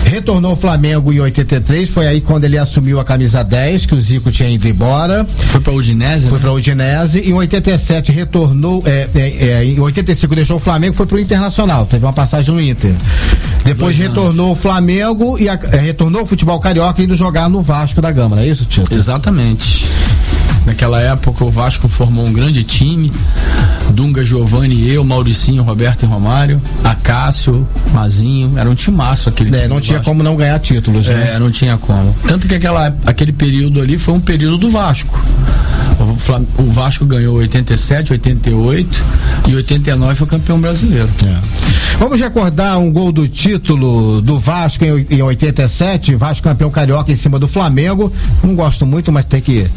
retornou 0.03 0.51
ao 0.51 0.57
Flamengo 0.57 1.13
em 1.13 1.21
83, 1.21 1.89
foi 1.89 2.07
aí 2.07 2.19
quando 2.19 2.43
ele 2.43 2.57
assumiu 2.57 2.99
a 2.99 3.05
camisa 3.05 3.43
10, 3.43 3.85
que 3.85 3.95
o 3.95 4.01
Zico 4.01 4.29
tinha 4.29 4.49
ido 4.49 4.67
embora. 4.67 5.25
Foi 5.47 5.61
pra 5.61 5.71
Udinese? 5.71 6.27
Foi 6.27 6.39
pra 6.39 6.51
Udinese, 6.51 7.21
em 7.21 7.33
87 7.33 8.11
retornou, 8.11 8.83
é, 8.85 9.07
é, 9.15 9.45
é, 9.47 9.65
em 9.65 9.79
85 9.79 10.35
deixou 10.35 10.57
o 10.57 10.59
Flamengo, 10.59 10.95
foi 10.95 11.05
pro 11.05 11.17
Internacional, 11.17 11.85
teve 11.85 12.05
uma 12.05 12.13
passagem 12.13 12.53
no 12.53 12.59
Inter. 12.59 12.93
Depois 13.63 13.95
Dois 13.95 14.09
retornou 14.09 14.49
ao 14.49 14.55
Flamengo 14.55 14.80
e 15.39 15.47
a- 15.49 15.59
é, 15.71 15.77
retornou 15.77 16.21
ao 16.21 16.27
futebol 16.27 16.59
carioca 16.59 17.01
indo 17.01 17.15
jogar 17.15 17.49
no 17.49 17.61
Vasco 17.61 18.01
da 18.01 18.11
Gama, 18.11 18.35
não 18.35 18.43
é 18.43 18.47
isso, 18.47 18.65
Tito? 18.65 18.93
Exatamente. 18.93 19.85
Naquela 20.65 21.01
época 21.01 21.43
o 21.43 21.49
Vasco 21.49 21.87
formou 21.89 22.25
um 22.25 22.31
grande 22.33 22.63
time. 22.63 23.11
Dunga, 23.91 24.23
Giovanni, 24.23 24.89
eu, 24.89 25.03
Mauricinho, 25.03 25.63
Roberto 25.63 26.03
e 26.03 26.05
Romário, 26.05 26.61
Acácio, 26.83 27.67
Mazinho, 27.91 28.57
era 28.57 28.69
um 28.69 28.75
timaço 28.75 29.27
aquele 29.27 29.49
É, 29.53 29.61
time 29.63 29.67
não 29.67 29.81
tinha 29.81 29.97
Vasco. 29.97 30.09
como 30.11 30.23
não 30.23 30.35
ganhar 30.37 30.57
títulos, 30.59 31.07
né? 31.07 31.31
É, 31.35 31.39
não 31.39 31.51
tinha 31.51 31.77
como. 31.77 32.15
Tanto 32.27 32.47
que 32.47 32.55
aquela, 32.55 32.95
aquele 33.05 33.33
período 33.33 33.81
ali 33.81 33.97
foi 33.97 34.13
um 34.13 34.19
período 34.19 34.57
do 34.57 34.69
Vasco. 34.69 35.19
O, 36.57 36.63
Vasco 36.71 37.05
ganhou 37.05 37.35
87, 37.37 38.13
88 38.13 39.03
e 39.49 39.55
89 39.55 40.15
foi 40.15 40.27
campeão 40.27 40.59
brasileiro. 40.59 41.09
Vamos 41.99 42.19
recordar 42.19 42.79
um 42.79 42.91
gol 42.91 43.11
do 43.11 43.27
título 43.27 44.21
do 44.21 44.39
Vasco 44.39 44.83
em, 44.85 45.05
em 45.09 45.21
87, 45.21 46.15
Vasco 46.15 46.43
campeão 46.47 46.71
carioca 46.71 47.11
em 47.11 47.15
cima 47.15 47.37
do 47.37 47.47
Flamengo. 47.47 48.11
Não 48.43 48.55
gosto 48.55 48.85
muito, 48.85 49.11
mas 49.11 49.25
tem 49.25 49.41
que 49.41 49.67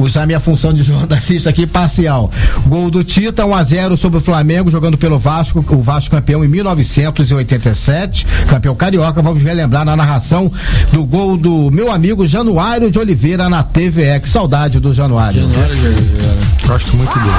usar 0.00 0.26
minha 0.26 0.40
função 0.40 0.72
de 0.72 0.82
jornalista 0.82 1.50
aqui 1.50 1.66
parcial. 1.66 2.30
Gol 2.66 2.90
do 2.90 3.04
Tita, 3.04 3.44
1 3.44 3.54
a 3.54 3.62
0 3.62 3.96
sobre 3.96 4.18
o 4.18 4.20
Flamengo, 4.20 4.70
jogando 4.70 4.98
pelo 4.98 5.18
Vasco, 5.18 5.64
o 5.68 5.82
Vasco 5.82 6.14
campeão 6.14 6.44
em 6.44 6.48
1987, 6.48 8.26
campeão 8.48 8.74
carioca. 8.74 9.22
Vamos 9.22 9.42
relembrar 9.42 9.84
na 9.84 9.96
narração 9.96 10.50
do 10.92 11.04
gol 11.04 11.36
do 11.36 11.70
meu 11.70 11.90
amigo 11.90 12.26
Januário 12.26 12.90
de 12.90 12.98
Oliveira 12.98 13.48
na 13.48 13.62
TVE. 13.62 14.20
Que 14.20 14.28
saudade 14.28 14.80
do 14.80 14.92
Januário. 14.92 15.42
Januário 15.42 15.76
de 15.76 15.86
Oliveira. 15.86 16.34
Gosto 16.66 16.96
muito 16.96 17.18
dele. 17.18 17.30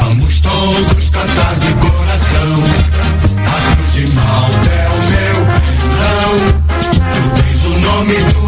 Vamos 0.00 0.40
todos 0.40 1.10
cantar 1.10 1.56
de 1.56 1.72
coração. 1.74 2.54
A 3.46 3.74
cruz 3.74 3.92
de 3.94 4.14
Malta 4.14 4.70
é 4.70 4.88
o 4.88 4.98
meu. 5.10 5.38
Não, 6.00 6.32
tu 7.14 7.42
tens 7.42 7.64
o 7.64 7.78
nome 7.80 8.14
do 8.32 8.43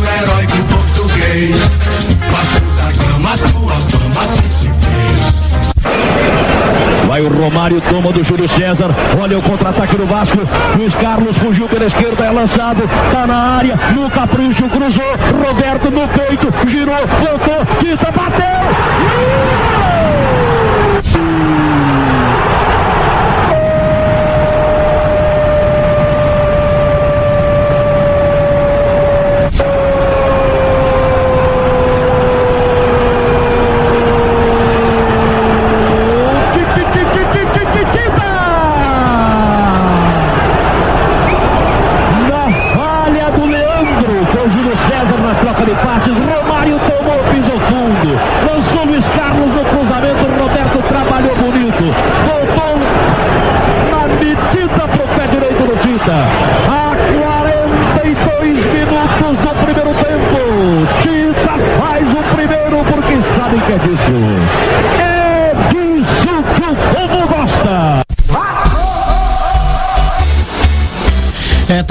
Romário 7.46 7.80
toma 7.80 8.10
do 8.10 8.24
Júlio 8.24 8.48
César. 8.48 8.90
Olha 9.22 9.38
o 9.38 9.42
contra-ataque 9.42 9.96
do 9.96 10.04
Vasco. 10.04 10.36
Luiz 10.76 10.92
Carlos 10.96 11.38
fugiu 11.38 11.68
pela 11.68 11.84
esquerda, 11.84 12.24
é 12.24 12.30
lançado. 12.32 12.82
Tá 13.12 13.24
na 13.24 13.36
área. 13.36 13.78
No 13.94 14.10
capricho, 14.10 14.68
cruzou. 14.68 15.46
Roberto 15.46 15.88
no 15.88 16.08
peito. 16.08 16.68
Girou, 16.68 17.06
voltou. 17.06 17.64
Tita 17.78 18.10
bateu. 18.10 19.65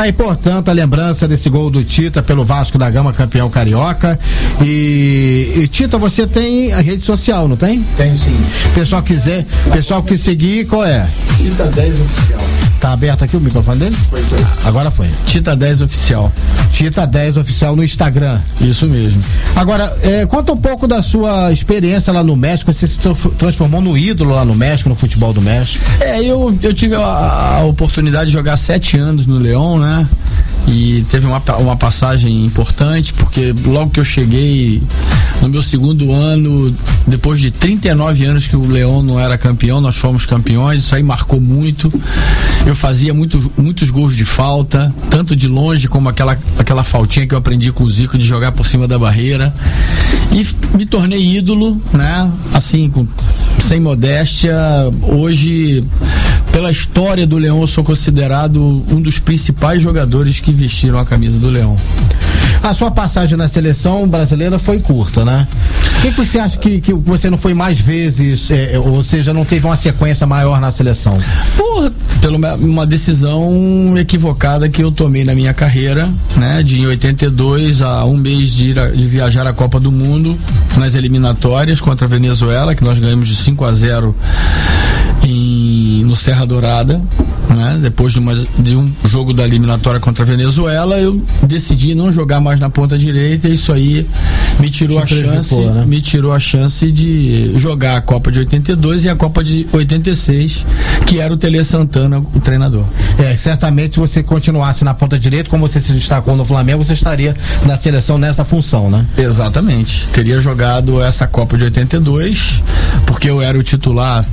Aí, 0.05 0.13
portanto, 0.13 0.69
a 0.69 0.73
lembrança 0.73 1.27
desse 1.27 1.49
gol 1.49 1.69
do 1.69 1.83
Tita 1.83 2.21
pelo 2.21 2.45
Vasco 2.45 2.77
da 2.77 2.89
Gama, 2.89 3.11
campeão 3.11 3.49
carioca. 3.49 4.19
E, 4.61 5.51
e, 5.55 5.67
Tita, 5.67 5.97
você 5.97 6.27
tem 6.27 6.71
a 6.73 6.81
rede 6.81 7.03
social, 7.03 7.47
não 7.47 7.55
tem? 7.57 7.83
Tenho 7.97 8.17
sim. 8.17 8.37
Pessoal 8.73 9.01
quiser, 9.01 9.45
pessoal 9.71 10.03
que 10.03 10.17
seguir, 10.17 10.65
qual 10.65 10.85
é? 10.85 11.07
Tita 11.37 11.65
10 11.65 12.01
oficial. 12.01 12.41
Tá 12.79 12.93
aberto 12.93 13.23
aqui 13.23 13.35
o 13.35 13.41
microfone 13.41 13.79
dele? 13.79 13.97
Agora 14.63 14.91
foi. 14.91 15.09
Tita 15.25 15.55
10 15.55 15.81
oficial. 15.81 16.31
Tita 16.75 17.07
10 17.07 17.37
oficial 17.37 17.73
no 17.73 17.81
Instagram. 17.83 18.37
Isso 18.59 18.85
mesmo. 18.85 19.23
Agora, 19.55 19.95
é, 20.01 20.25
conta 20.25 20.51
um 20.51 20.57
pouco 20.57 20.85
da 20.85 21.01
sua 21.01 21.49
experiência 21.53 22.11
lá 22.11 22.21
no 22.21 22.35
México. 22.35 22.73
Você 22.73 22.85
se 22.85 22.99
tra- 22.99 23.15
transformou 23.37 23.79
no 23.81 23.97
ídolo 23.97 24.35
lá 24.35 24.43
no 24.43 24.53
México, 24.53 24.89
no 24.89 24.95
futebol 24.95 25.31
do 25.31 25.41
México. 25.41 25.83
É, 26.01 26.21
eu, 26.21 26.53
eu 26.61 26.73
tive 26.73 26.95
a, 26.95 27.59
a 27.59 27.63
oportunidade 27.63 28.25
de 28.27 28.33
jogar 28.33 28.57
sete 28.57 28.97
anos 28.97 29.25
no 29.25 29.37
Leão, 29.37 29.79
né? 29.79 30.05
E 30.67 31.05
teve 31.09 31.27
uma, 31.27 31.41
uma 31.59 31.77
passagem 31.77 32.45
importante, 32.45 33.13
porque 33.13 33.53
logo 33.65 33.91
que 33.91 33.99
eu 33.99 34.05
cheguei 34.05 34.81
no 35.41 35.49
meu 35.49 35.61
segundo 35.61 36.11
ano, 36.11 36.75
depois 37.05 37.39
de 37.39 37.51
39 37.51 38.25
anos 38.25 38.47
que 38.47 38.55
o 38.55 38.67
Leão 38.67 39.03
não 39.03 39.19
era 39.19 39.37
campeão, 39.37 39.79
nós 39.79 39.95
fomos 39.95 40.25
campeões, 40.25 40.83
isso 40.83 40.95
aí 40.95 41.03
marcou 41.03 41.39
muito. 41.39 41.91
Eu 42.65 42.75
fazia 42.75 43.13
muitos, 43.13 43.47
muitos 43.55 43.91
gols 43.91 44.15
de 44.15 44.25
falta, 44.25 44.93
tanto 45.09 45.35
de 45.35 45.47
longe 45.47 45.87
como 45.87 46.09
aquela, 46.09 46.37
aquela 46.57 46.83
faltinha 46.83 47.27
que 47.27 47.33
eu 47.33 47.37
aprendi 47.37 47.71
com 47.71 47.83
o 47.83 47.89
Zico 47.89 48.17
de 48.17 48.25
jogar 48.25 48.51
por 48.51 48.65
cima 48.65 48.87
da 48.87 48.97
barreira. 48.97 49.53
E 50.31 50.45
me 50.75 50.85
tornei 50.85 51.37
ídolo, 51.37 51.79
né? 51.93 52.31
Assim, 52.53 52.89
com, 52.89 53.07
sem 53.61 53.79
modéstia. 53.79 54.55
Hoje, 55.03 55.83
pela 56.51 56.71
história 56.71 57.25
do 57.25 57.37
Leão, 57.37 57.61
eu 57.61 57.67
sou 57.67 57.83
considerado 57.83 58.59
um 58.91 59.01
dos 59.01 59.19
principais 59.19 59.81
jogadores 59.81 60.39
que 60.39 60.51
vestiram 60.51 60.99
a 60.99 61.05
camisa 61.05 61.37
do 61.39 61.49
Leão. 61.49 61.77
A 62.63 62.73
sua 62.73 62.89
passagem 62.89 63.37
na 63.37 63.47
seleção 63.47 64.07
brasileira 64.07 64.57
foi 64.57 64.79
curta, 64.79 65.23
né? 65.23 65.47
Por 65.93 66.01
que, 66.01 66.11
que 66.11 66.25
você 66.25 66.39
acha 66.39 66.57
que, 66.57 66.81
que 66.81 66.93
você 66.93 67.29
não 67.29 67.37
foi 67.37 67.53
mais 67.53 67.79
vezes, 67.79 68.49
é, 68.51 68.77
ou 68.79 69.01
seja, 69.03 69.33
não 69.33 69.45
teve 69.45 69.65
uma 69.65 69.75
sequência 69.77 70.25
maior 70.25 70.59
na 70.59 70.71
seleção? 70.71 71.17
Por 71.55 71.91
pela 72.21 72.37
uma- 72.57 72.85
decisão 72.85 73.93
equivocada 73.97 74.67
que 74.67 74.83
eu 74.83 74.91
tomei 74.91 75.23
na 75.23 75.35
minha 75.35 75.53
carreira, 75.53 76.09
né? 76.37 76.63
De 76.63 76.81
em 76.81 76.85
82 76.87 77.81
a 77.81 78.03
um 78.05 78.17
mês 78.17 78.51
de, 78.51 78.69
ir 78.69 78.79
a- 78.79 78.89
de 78.89 79.07
viajar 79.07 79.45
à 79.45 79.53
Copa 79.53 79.79
do 79.79 79.91
Mundo 79.91 80.35
nas 80.77 80.95
eliminatórias 80.95 81.79
contra 81.79 82.05
a 82.07 82.09
Venezuela, 82.09 82.73
que 82.75 82.83
nós 82.83 82.97
ganhamos 82.97 83.27
de 83.27 83.35
5 83.45 83.63
a 83.65 83.73
0 83.73 84.15
em, 85.23 86.03
no 86.05 86.15
Serra 86.15 86.45
Dourada, 86.45 87.01
né? 87.49 87.79
Depois 87.81 88.13
de, 88.13 88.19
uma- 88.19 88.35
de 88.59 88.75
um 88.75 88.91
jogo 89.07 89.33
da 89.33 89.43
eliminatória 89.43 89.99
contra 89.99 90.23
a 90.23 90.25
Venezuela, 90.27 90.97
eu 90.97 91.21
decidi 91.43 91.95
não 91.95 92.11
jogar 92.13 92.39
mais 92.39 92.59
na 92.59 92.69
ponta 92.69 92.97
direita 92.97 93.47
e 93.47 93.53
isso 93.53 93.71
aí 93.71 94.05
me 94.59 94.69
tirou 94.69 94.99
a 94.99 95.05
chance, 95.05 95.55
né? 95.55 95.83
me 95.87 96.01
tirou 96.01 96.31
a 96.31 96.39
chance 96.39 96.91
de 96.91 97.53
jogar 97.57 97.97
a 97.97 98.01
Copa 98.01 98.31
de 98.31 98.39
82 98.39 99.05
e 99.05 99.09
a 99.09 99.15
Copa 99.15 99.43
de 99.43 99.65
86, 99.71 100.65
que 101.07 101.19
era 101.19 101.33
o 101.33 101.37
Tele 101.37 101.63
Santana 101.63 102.19
o 102.19 102.39
treinador. 102.39 102.83
É, 103.17 103.35
certamente 103.37 103.93
se 103.95 103.99
você 103.99 104.21
continuasse 104.21 104.83
na 104.83 104.93
ponta 104.93 105.17
direita, 105.17 105.49
como 105.49 105.67
você 105.67 105.79
se 105.81 105.93
destacou 105.93 106.35
no 106.35 106.45
Flamengo, 106.45 106.83
você 106.83 106.93
estaria 106.93 107.35
na 107.65 107.77
seleção 107.77 108.17
nessa 108.17 108.43
função, 108.45 108.89
né? 108.89 109.05
Exatamente. 109.17 110.07
Teria 110.09 110.39
jogado 110.39 111.01
essa 111.01 111.25
Copa 111.25 111.57
de 111.57 111.63
82, 111.65 112.61
porque 113.05 113.29
eu 113.29 113.34
era 113.41 113.57
o 113.57 113.63
titular 113.63 114.25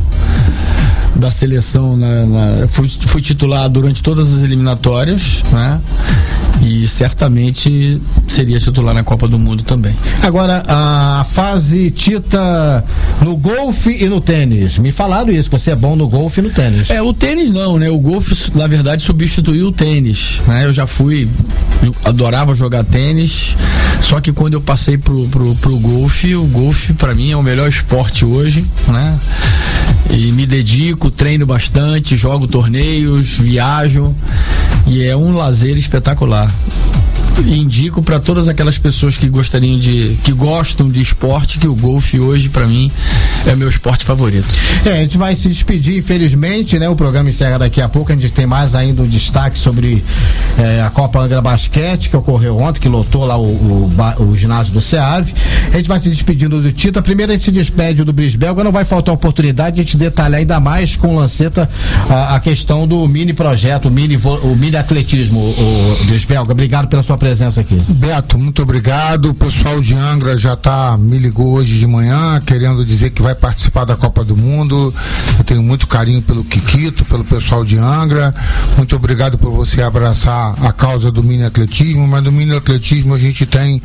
da 1.17 1.31
seleção 1.31 1.97
na, 1.97 2.27
na- 2.27 2.69
fui, 2.69 2.89
fui 3.07 3.21
titular 3.23 3.69
durante 3.69 4.03
todas 4.03 4.33
as 4.33 4.43
eliminatórias, 4.43 5.43
né? 5.53 5.81
E 6.65 6.87
certamente 6.87 8.01
seria 8.29 8.59
titular 8.61 8.95
na 8.95 9.03
Copa 9.03 9.27
do 9.27 9.37
Mundo 9.39 9.65
também. 9.65 9.95
Agora, 10.23 10.63
a 10.69 11.25
fase 11.29 11.91
Tita 11.91 12.85
no 13.21 13.37
golfe 13.37 13.91
e 13.91 14.09
no 14.09 14.21
tênis. 14.21 14.79
Me 14.79 14.93
falaram 14.93 15.31
isso, 15.33 15.51
que 15.51 15.59
você 15.59 15.73
é 15.73 15.77
bom 15.77 15.97
no 15.97 16.07
golfe 16.09 16.41
e 16.41 16.43
no 16.45 16.51
tênis. 16.51 16.89
É, 16.91 17.03
o 17.03 17.13
tênis 17.13 17.51
não, 17.51 17.79
né? 17.79 17.91
O 17.91 17.99
golfe, 17.99 18.35
na 18.57 18.69
verdade, 18.69 19.03
substituiu 19.03 19.69
o 19.69 19.73
tênis. 19.73 20.41
Né? 20.47 20.65
Eu 20.65 20.73
já 20.73 20.87
fui, 20.87 21.29
adorava 22.05 22.55
jogar 22.55 22.85
tênis, 22.85 23.57
só 24.01 24.21
que 24.21 24.33
quando 24.33 24.55
eu 24.55 24.61
passei 24.61 24.97
pro, 24.97 25.27
pro, 25.29 25.55
pro 25.57 25.77
golfe, 25.79 26.35
o 26.37 26.45
golfe 26.45 26.93
para 26.93 27.13
mim 27.13 27.33
é 27.33 27.37
o 27.37 27.43
melhor 27.43 27.69
esporte 27.69 28.25
hoje, 28.25 28.65
né? 28.87 29.19
E 30.11 30.33
me 30.33 30.47
dedico, 30.47 31.11
treino 31.11 31.47
bastante, 31.47 32.17
jogo 32.17 32.47
torneios, 32.47 33.39
viajo 33.39 34.15
e 34.87 35.05
é 35.05 35.17
um 35.17 35.35
lazer 35.35 35.77
espetacular. 35.77 36.53
Indico 37.41 38.03
para 38.03 38.21
todas 38.21 38.49
aquelas 38.49 38.79
pessoas 38.79 39.17
que 39.17 39.29
gostariam 39.29 39.79
de, 39.79 40.17
que 40.23 40.33
gostam 40.33 40.89
de 40.89 41.01
esporte, 41.01 41.59
que 41.59 41.67
o 41.67 41.75
golfe 41.75 42.21
hoje 42.21 42.49
para 42.49 42.67
mim 42.67 42.91
é 43.47 43.57
meu 43.57 43.69
esporte 43.69 44.05
favorito. 44.05 44.47
É, 44.85 44.91
a 44.91 44.97
gente 45.03 45.19
vai 45.19 45.35
se 45.35 45.49
despedir, 45.49 45.99
infelizmente, 45.99 46.79
né? 46.79 46.89
O 46.89 46.97
programa 46.97 47.29
encerra 47.29 47.59
daqui 47.59 47.81
a 47.81 47.89
pouco. 47.89 48.13
A 48.13 48.15
gente 48.15 48.31
tem 48.31 48.47
mais 48.47 48.75
ainda 48.75 49.03
um 49.03 49.07
destaque 49.07 49.59
sobre 49.59 50.03
eh, 50.59 50.83
a 50.85 50.91
Copa 50.91 51.21
Angra 51.21 51.41
Basquete, 51.41 52.09
que 52.09 52.17
ocorreu 52.17 52.59
ontem, 52.59 52.81
que 52.81 52.89
lotou 52.89 53.25
lá 53.25 53.37
o, 53.37 53.47
o, 53.47 53.91
o 54.21 54.37
ginásio 54.37 54.73
do 54.73 54.81
SEAV. 54.81 55.33
A 55.73 55.77
gente 55.77 55.89
vai 55.89 55.99
se 55.99 56.09
despedindo 56.09 56.61
do 56.61 56.73
Tita. 56.73 57.03
Primeiro 57.03 57.33
a 57.33 57.35
gente 57.35 57.45
se 57.45 57.51
despede 57.51 58.05
do 58.05 58.13
Bris 58.13 58.37
Belga. 58.37 58.63
Não 58.63 58.73
vai 58.73 58.85
faltar 58.85 59.15
oportunidade 59.15 59.77
de 59.77 59.83
a 59.83 59.85
gente 59.85 59.97
detalhar 59.97 60.41
ainda 60.41 60.61
mais 60.61 60.97
com 60.97 61.15
o 61.15 61.19
Lanceta 61.19 61.69
a, 62.09 62.37
a 62.37 62.41
questão 62.41 62.87
do 62.87 63.07
mini 63.09 63.33
projeto, 63.33 63.87
o 63.87 63.91
mini, 63.91 64.17
o 64.17 64.57
mini 64.57 64.77
atletismo, 64.77 65.41
o, 65.41 65.99
o 66.01 66.05
Bris 66.05 66.25
Belga. 66.25 66.53
Obrigado 66.53 66.89
pela 66.89 67.03
sua 67.03 67.17
presença 67.23 67.61
aqui. 67.61 67.81
Beto, 67.89 68.37
muito 68.37 68.63
obrigado. 68.63 69.27
O 69.27 69.35
pessoal 69.35 69.81
de 69.81 69.95
Angra 69.95 70.37
já 70.37 70.57
tá, 70.57 70.99
me 70.99 71.19
ligou 71.19 71.53
hoje 71.53 71.79
de 71.79 71.87
manhã, 71.87 72.43
querendo 72.45 72.85
dizer 72.85 73.11
que 73.11 73.23
vai 73.23 73.33
participar 73.33 73.85
da 73.85 73.95
Copa 73.95 74.25
do 74.25 74.37
Mundo. 74.37 74.93
Eu 75.39 75.45
tenho 75.45 75.63
muito 75.63 75.87
carinho 75.87 76.21
pelo 76.21 76.43
Kikito, 76.43 77.05
pelo 77.05 77.23
pessoal 77.23 77.65
de 77.65 77.79
Angra. 77.79 78.35
Muito 78.77 78.97
obrigado 78.97 79.39
por 79.39 79.53
você 79.53 79.83
abraçar 79.83 80.57
a 80.67 80.73
causa 80.73 81.13
do 81.13 81.23
mini 81.23 81.45
atletismo, 81.45 82.09
mas 82.09 82.25
do 82.25 82.33
mini 82.33 82.57
atletismo 82.57 83.15
a 83.15 83.19
gente 83.19 83.47
tem 83.47 83.81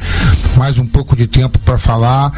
mais 0.56 0.80
um 0.80 0.88
pouco 0.88 1.16
de 1.16 1.28
tempo 1.28 1.60
para 1.60 1.78
falar, 1.78 2.32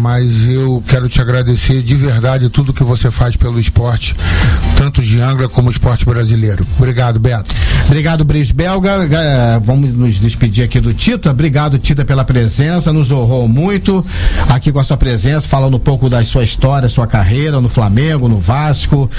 mas 0.00 0.48
eu 0.48 0.82
quero 0.88 1.08
te 1.08 1.20
agradecer 1.20 1.80
de 1.80 1.94
verdade 1.94 2.48
tudo 2.48 2.72
que 2.72 2.82
você 2.82 3.08
faz 3.08 3.36
pelo 3.36 3.60
esporte, 3.60 4.16
tanto 4.76 5.00
de 5.00 5.20
Angra 5.20 5.48
como 5.48 5.68
o 5.68 5.70
esporte 5.70 6.04
brasileiro. 6.04 6.66
Obrigado, 6.76 7.20
Beto. 7.20 7.54
Obrigado, 7.86 8.24
Bris 8.24 8.50
Belga. 8.50 9.08
Vamos 9.64 9.92
nos 9.92 10.18
despedir. 10.18 10.39
Despedir 10.40 10.64
aqui 10.64 10.80
do 10.80 10.94
Tita. 10.94 11.30
Obrigado, 11.30 11.78
Tita, 11.78 12.04
pela 12.04 12.24
presença. 12.24 12.92
Nos 12.92 13.10
honrou 13.10 13.46
muito 13.46 14.04
aqui 14.48 14.72
com 14.72 14.78
a 14.78 14.84
sua 14.84 14.96
presença, 14.96 15.46
falando 15.46 15.76
um 15.76 15.80
pouco 15.80 16.08
da 16.08 16.24
sua 16.24 16.42
história, 16.42 16.88
sua 16.88 17.06
carreira 17.06 17.60
no 17.60 17.68
Flamengo, 17.68 18.28
no 18.28 18.38
Vasco, 18.38 19.10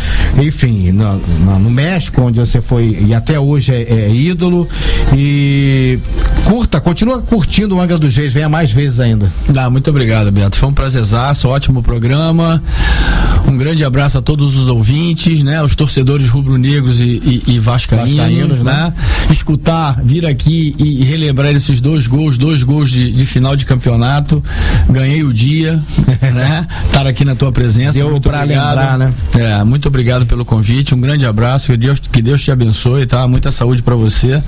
enfim, 0.42 0.92
no, 0.92 1.18
no, 1.60 1.70
México, 1.70 2.22
onde 2.22 2.40
você 2.40 2.62
foi 2.62 2.98
e 3.08 3.14
até 3.14 3.40
hoje 3.40 3.72
é, 3.72 3.82
é, 3.82 4.10
ídolo. 4.10 4.68
E 5.16 6.00
curta, 6.46 6.71
continua 6.82 7.22
curtindo 7.22 7.76
o 7.76 7.82
Angra 7.82 7.98
dos 7.98 8.16
Reis, 8.16 8.34
venha 8.34 8.50
mais 8.50 8.72
vezes 8.72 9.00
ainda. 9.00 9.32
Ah, 9.56 9.70
muito 9.70 9.90
obrigado, 9.90 10.32
Beto. 10.32 10.58
Foi 10.58 10.70
um 10.70 10.74
prazerzaço, 10.74 11.48
ótimo 11.48 11.82
programa. 11.82 12.62
Um 13.48 13.58
grande 13.58 13.84
abraço 13.84 14.18
a 14.18 14.22
todos 14.22 14.56
os 14.56 14.68
ouvintes, 14.70 15.44
né? 15.44 15.62
Os 15.62 15.76
torcedores 15.76 16.30
rubro-negros 16.30 17.02
e, 17.02 17.06
e, 17.06 17.44
e 17.48 17.60
vascaínos, 17.60 18.14
vascaínos 18.14 18.60
né? 18.60 18.74
né? 18.74 18.94
Escutar, 19.32 20.02
vir 20.04 20.26
aqui 20.26 20.76
e 20.78 21.04
relembrar 21.04 21.52
esses 21.52 21.82
dois 21.82 22.08
gols, 22.08 22.38
dois 22.38 22.64
gols 22.64 22.90
de, 22.90 23.12
de 23.12 23.26
final 23.26 23.56
de 23.56 23.66
campeonato. 23.66 24.44
Ganhei 24.90 25.24
o 25.24 25.34
dia, 25.34 25.82
né? 26.22 26.68
Estar 26.86 27.08
aqui 27.08 27.26
na 27.26 27.36
tua 27.36 27.52
presença. 27.52 27.98
Deu 27.98 28.10
muito 28.10 28.30
pra 28.30 28.44
obrigado. 28.44 28.78
lembrar, 28.78 28.98
né? 28.98 29.14
É, 29.34 29.64
muito 29.64 29.88
obrigado 29.88 30.26
pelo 30.26 30.46
convite. 30.46 30.94
Um 30.94 31.02
grande 31.02 31.26
abraço. 31.26 31.72
Que 31.72 31.78
Deus, 31.78 32.00
que 32.00 32.22
Deus 32.22 32.42
te 32.42 32.52
abençoe, 32.52 33.06
tá? 33.06 33.28
Muita 33.28 33.52
saúde 33.52 33.82
para 33.82 33.96
você. 33.96 34.42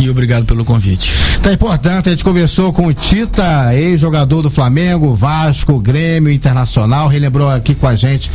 E 0.00 0.08
obrigado 0.10 0.44
pelo 0.44 0.64
convite. 0.64 1.12
Tá 1.42 1.52
importante, 1.52 2.08
a 2.08 2.12
gente 2.12 2.22
conversou 2.22 2.72
com 2.72 2.86
o 2.86 2.94
Tita, 2.94 3.74
ex-jogador 3.74 4.42
do 4.42 4.50
Flamengo, 4.50 5.12
Vasco, 5.12 5.80
Grêmio, 5.80 6.32
Internacional, 6.32 7.08
relembrou 7.08 7.50
aqui 7.50 7.74
com 7.74 7.88
a 7.88 7.96
gente 7.96 8.30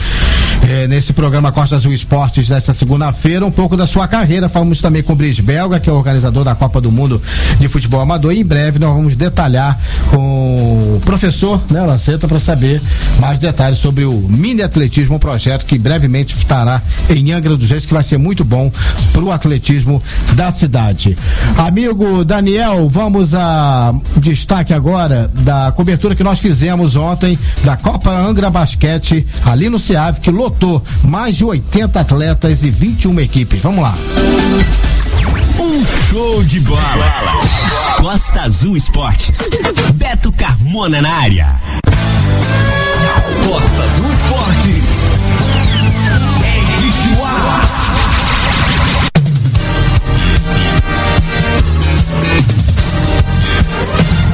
eh, 0.68 0.88
nesse 0.88 1.14
programa 1.14 1.50
Costa 1.50 1.78
Azul 1.78 1.94
Esportes 1.94 2.50
desta 2.50 2.74
segunda-feira 2.74 3.46
um 3.46 3.52
pouco 3.52 3.78
da 3.78 3.88
sua 3.88 4.08
carreira. 4.08 4.50
Falamos 4.50 4.82
também 4.82 5.02
com 5.02 5.14
o 5.14 5.16
Brice 5.16 5.42
Belga, 5.42 5.80
que 5.80 5.90
é 5.90 5.94
o 5.94 5.96
organizador 5.96 6.44
da 6.44 6.54
Copa 6.54 6.82
do 6.82 6.92
Mundo 6.92 7.22
de 7.58 7.70
Futebol 7.70 8.02
Amador. 8.02 8.34
E 8.34 8.42
em 8.42 8.46
breve 8.46 8.78
nós 8.78 8.94
vamos 8.94 9.16
detalhar 9.16 9.80
com 10.10 10.98
o 10.98 11.02
professor 11.06 11.62
né, 11.70 11.82
Lanceta 11.82 12.28
para 12.28 12.40
saber 12.42 12.82
mais 13.20 13.40
detalhes 13.40 13.80
sobre 13.80 14.04
o 14.04 14.14
mini 14.14 14.62
atletismo, 14.62 15.16
um 15.16 15.20
projeto 15.20 15.66
que 15.66 15.78
brevemente 15.78 16.36
estará 16.36 16.82
em 17.10 17.32
Angra 17.32 17.56
dos 17.56 17.70
Reis, 17.70 17.86
que 17.86 17.94
vai 17.94 18.04
ser 18.04 18.18
muito 18.18 18.44
bom 18.44 18.70
para 19.14 19.24
o 19.24 19.32
atletismo 19.32 20.04
da 20.34 20.52
cidade. 20.52 21.18
Amigo 21.58 22.26
Daniel, 22.26 22.90
vamos 22.98 23.36
a 23.36 23.94
destaque 24.16 24.74
agora 24.74 25.30
da 25.32 25.72
cobertura 25.72 26.16
que 26.16 26.24
nós 26.24 26.40
fizemos 26.40 26.96
ontem 26.96 27.38
da 27.64 27.78
Copa 27.78 28.10
Angra 28.10 28.50
Basquete, 28.50 29.24
ali 29.46 29.70
no 29.70 29.78
SEAV, 29.78 30.20
que 30.20 30.32
lotou 30.32 30.84
mais 31.04 31.36
de 31.36 31.46
80 31.46 32.00
atletas 32.00 32.64
e 32.64 32.72
21 32.72 33.20
equipes. 33.20 33.62
Vamos 33.62 33.84
lá. 33.84 33.94
Um 35.60 35.86
show 36.10 36.44
de 36.44 36.60
bola. 36.62 37.14
Costa 38.00 38.42
Azul 38.42 38.76
Esportes. 38.76 39.38
Beto 39.94 40.32
Carmona 40.32 41.00
na 41.00 41.12
área. 41.12 41.62
Costa 43.48 43.84
Azul 43.84 44.12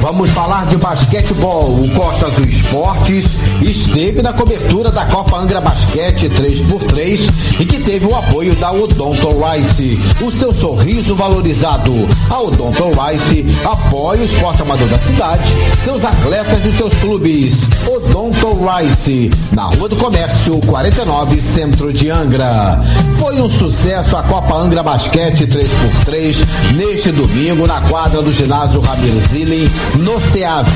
Vamos 0.03 0.31
falar 0.31 0.65
de 0.65 0.75
basquetebol. 0.75 1.81
O 1.81 1.89
Costa 1.91 2.27
Azul 2.27 2.43
Esportes 2.43 3.37
esteve 3.61 4.21
na 4.21 4.33
cobertura 4.33 4.91
da 4.91 5.05
Copa 5.05 5.37
Angra 5.37 5.61
Basquete 5.61 6.27
3x3 6.27 7.61
e 7.61 7.65
que 7.65 7.79
teve 7.79 8.05
o 8.05 8.13
apoio 8.13 8.53
da 8.55 8.73
Odonto 8.73 9.29
Rice. 9.29 9.97
O 10.21 10.29
seu 10.29 10.53
sorriso 10.53 11.15
valorizado. 11.15 11.93
A 12.29 12.37
Odonto 12.37 12.89
Rice 12.89 13.45
apoia 13.63 14.19
o 14.19 14.25
esporte 14.25 14.61
amador 14.61 14.89
da 14.89 14.99
cidade, 14.99 15.53
seus 15.85 16.03
atletas 16.03 16.65
e 16.65 16.75
seus 16.75 16.93
clubes. 16.95 17.55
Odonto 17.87 18.57
Rice, 18.67 19.29
na 19.53 19.67
Rua 19.67 19.87
do 19.87 19.95
Comércio, 19.95 20.59
49, 20.65 21.39
Centro 21.39 21.93
de 21.93 22.09
Angra. 22.09 22.83
Foi 23.19 23.41
um 23.41 23.49
sucesso 23.49 24.17
a 24.17 24.23
Copa 24.23 24.53
Angra 24.53 24.83
Basquete 24.83 25.47
3x3 25.47 26.73
neste 26.75 27.09
domingo 27.09 27.65
na 27.65 27.79
quadra 27.87 28.21
do 28.21 28.33
ginásio 28.33 28.81
Ramiro 28.81 29.19
Zilling 29.31 29.92
no 29.97 30.19
SEAV. 30.19 30.67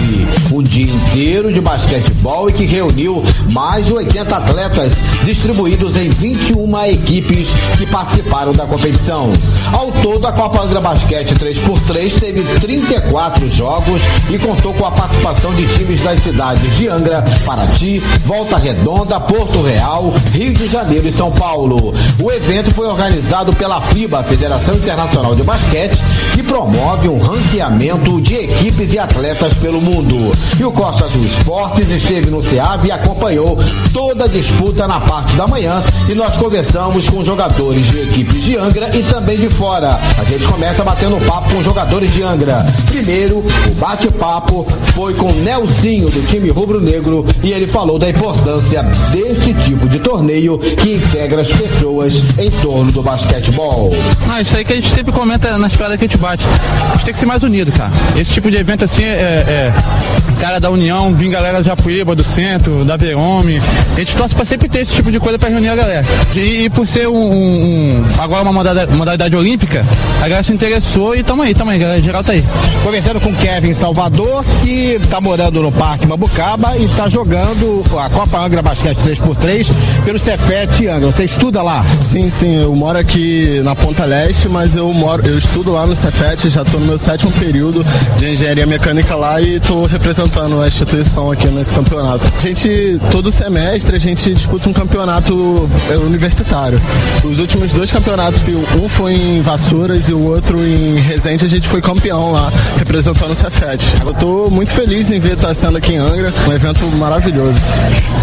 Um 0.52 0.62
dia 0.62 0.92
inteiro 0.92 1.52
de 1.52 1.62
basquetebol 1.62 2.50
e 2.50 2.54
que 2.54 2.66
reuniu 2.66 3.24
mais 3.52 3.86
de 3.86 3.94
80 3.94 4.36
atletas 4.36 4.94
distribuídos 5.24 5.96
em 5.96 6.10
21 6.10 6.86
equipes 6.86 7.50
que 7.78 7.86
participaram 7.86 8.52
da 8.52 8.66
competição. 8.66 9.32
Ao 9.72 9.92
todo, 9.92 10.26
a 10.26 10.32
Copa 10.32 10.62
Angra 10.62 10.80
Basquete 10.80 11.34
3x3 11.36 12.20
teve 12.20 12.44
34 12.60 13.50
jogos 13.50 14.02
e 14.30 14.38
contou 14.38 14.74
com 14.74 14.86
a 14.86 14.92
participação 14.92 15.54
de 15.54 15.68
times 15.68 16.02
das 16.02 16.20
cidades 16.22 16.76
de 16.78 16.88
Angra, 16.88 17.24
Paraty, 17.46 18.00
Volta 18.26 18.58
Redonda, 18.58 19.20
Porto 19.20 19.62
Real, 19.62 20.14
Rio 20.32 20.54
de 20.54 20.68
Janeiro 20.68 21.08
e 21.08 21.12
São 21.12 21.32
Paulo. 21.32 21.94
O 22.22 22.32
evento 22.32 22.74
foi 22.74 22.88
organizado 22.88 23.54
pela 23.54 23.82
FIBA, 23.82 24.24
Federação 24.24 24.76
Internacional 24.76 25.36
de 25.36 25.44
Basquete, 25.44 25.98
que 26.34 26.37
promove 26.48 27.10
um 27.10 27.20
ranqueamento 27.20 28.20
de 28.22 28.36
equipes 28.36 28.94
e 28.94 28.98
atletas 28.98 29.54
pelo 29.56 29.80
mundo. 29.80 30.32
E 30.60 30.64
o 30.64 30.72
Costa 30.72 31.06
Azul 31.06 31.24
Esportes 31.26 31.90
esteve 31.90 32.30
no 32.30 32.42
SEAV 32.42 32.86
e 32.86 32.92
acompanhou 32.92 33.58
toda 33.94 34.26
a 34.26 34.28
disputa 34.28 34.88
na 34.88 35.00
parte 35.00 35.36
da 35.36 35.46
manhã 35.46 35.84
e 36.10 36.16
nós 36.16 36.38
conversamos 36.38 37.08
com 37.10 37.24
jogadores 37.24 37.86
de 37.88 38.02
equipes 38.02 38.44
de 38.44 38.58
Angra 38.58 38.96
e 38.96 39.04
também 39.04 39.38
de 39.38 39.50
fora. 39.50 40.00
A 40.18 40.24
gente 40.24 40.48
começa 40.48 40.84
batendo 40.84 41.24
papo 41.26 41.54
com 41.54 41.62
jogadores 41.62 42.12
de 42.14 42.24
Angra. 42.24 42.66
Primeiro, 42.88 43.40
o 43.40 43.76
bate-papo 43.76 44.66
foi 44.94 45.14
com 45.14 45.32
Nelsinho 45.34 46.10
do 46.10 46.28
time 46.28 46.50
rubro-negro 46.50 47.26
e 47.44 47.52
ele 47.52 47.68
falou 47.68 48.00
da 48.00 48.10
importância 48.10 48.84
desse 49.12 49.54
tipo 49.54 49.88
de 49.90 50.00
torneio 50.00 50.58
que 50.58 50.94
integra 50.94 51.42
as 51.42 51.52
pessoas 51.52 52.24
em 52.40 52.50
torno 52.62 52.92
do 52.92 53.02
basquetebol. 53.02 53.92
Ah, 54.30 54.42
isso 54.42 54.56
aí 54.56 54.64
que 54.64 54.74
a 54.74 54.76
gente 54.76 54.94
sempre 54.94 55.12
comenta 55.12 55.58
nas 55.58 55.74
paradas 55.76 56.00
que 56.00 56.06
a 56.06 56.08
gente 56.08 56.18
bate. 56.18 56.37
A 56.46 56.94
gente 56.94 57.06
tem 57.06 57.14
que 57.14 57.20
ser 57.20 57.26
mais 57.26 57.44
unido, 57.44 57.72
cara. 57.72 57.92
Esse 58.18 58.32
tipo 58.32 58.50
de 58.52 58.58
evento 58.58 58.86
assim 58.86 59.04
é, 59.04 59.08
é 59.08 59.74
cara 60.38 60.60
da 60.60 60.70
União, 60.70 61.14
vim 61.14 61.30
galera 61.30 61.62
de 61.62 61.68
Japuíba, 61.68 62.16
do 62.16 62.24
centro, 62.24 62.86
da 62.86 62.96
Veome. 62.96 63.62
A 63.96 64.00
gente 64.00 64.16
torce 64.16 64.36
pra 64.36 64.46
sempre 64.46 64.70
ter 64.70 64.80
esse 64.80 64.94
tipo 64.94 65.12
de 65.12 65.20
coisa 65.20 65.38
pra 65.38 65.50
reunir 65.50 65.70
a 65.70 65.76
galera. 65.76 66.06
E, 66.36 66.66
e 66.66 66.70
por 66.70 66.88
ser 66.88 67.08
um, 67.08 67.16
um, 67.16 68.06
agora 68.20 68.44
uma 68.44 68.54
modalidade, 68.54 68.94
modalidade, 68.94 69.36
olímpica, 69.36 69.84
a 70.18 70.22
galera 70.22 70.44
se 70.44 70.54
interessou 70.54 71.16
e 71.16 71.24
tamo 71.24 71.42
aí, 71.42 71.54
tamo 71.54 71.72
aí, 71.72 71.80
galera 71.80 72.02
geral 72.02 72.24
tá 72.24 72.34
aí. 72.34 72.44
Conversando 72.84 73.20
com 73.20 73.34
Kevin 73.36 73.74
Salvador, 73.74 74.44
que 74.64 75.00
tá 75.10 75.20
morando 75.20 75.62
no 75.62 75.72
Parque 75.72 76.06
Mabucaba 76.06 76.78
e 76.78 76.88
tá 76.90 77.10
jogando 77.10 77.84
a 78.00 78.10
Copa 78.10 78.40
Angra 78.40 78.62
Basquete 78.62 78.98
3x3 78.98 79.68
pelo 80.06 80.20
Cefete 80.20 80.88
Angra. 80.88 81.12
Você 81.12 81.24
estuda 81.24 81.62
lá? 81.64 81.84
Sim, 82.04 82.30
sim, 82.30 82.62
eu 82.62 82.76
moro 82.76 82.98
aqui 82.98 83.62
na 83.64 83.76
Ponta 83.76 84.06
Leste, 84.06 84.48
mas 84.48 84.76
eu 84.76 84.94
moro, 84.94 85.28
eu 85.28 85.38
estudo 85.38 85.72
lá 85.72 85.86
no 85.86 85.96
Cefete, 85.96 86.27
já 86.36 86.64
tô 86.64 86.78
no 86.78 86.86
meu 86.86 86.98
sétimo 86.98 87.32
período 87.32 87.84
de 88.18 88.32
engenharia 88.34 88.66
mecânica 88.66 89.16
lá 89.16 89.42
e 89.42 89.60
tô 89.60 89.86
representando 89.86 90.62
a 90.62 90.68
instituição 90.68 91.32
aqui 91.32 91.48
nesse 91.48 91.74
campeonato. 91.74 92.32
A 92.38 92.42
gente, 92.42 93.00
todo 93.10 93.32
semestre, 93.32 93.96
a 93.96 94.00
gente 94.00 94.34
disputa 94.34 94.70
um 94.70 94.74
campeonato 94.74 95.70
é, 95.90 95.96
universitário. 95.96 96.80
Os 97.24 97.40
últimos 97.40 97.72
dois 97.72 97.92
campeonatos, 97.92 98.42
um 98.82 98.90
foi 98.90 99.14
em 99.14 99.42
Vassouras 99.42 100.10
e 100.10 100.14
o 100.14 100.24
outro 100.26 100.60
em 100.60 100.96
Resende, 100.96 101.46
a 101.46 101.50
gente 101.50 101.68
foi 101.68 101.82
campeão 101.82 102.32
lá, 102.32 102.52
representando 102.78 103.32
o 103.32 103.36
Cefet. 103.36 103.84
Eu 104.06 104.14
tô 104.14 104.50
muito 104.50 104.72
feliz 104.72 105.10
em 105.10 105.20
ver 105.20 105.34
estar 105.34 105.54
sendo 105.54 105.78
aqui 105.78 105.94
em 105.94 105.98
Angra, 105.98 106.32
um 106.48 106.54
evento 106.54 106.86
maravilhoso. 106.98 107.60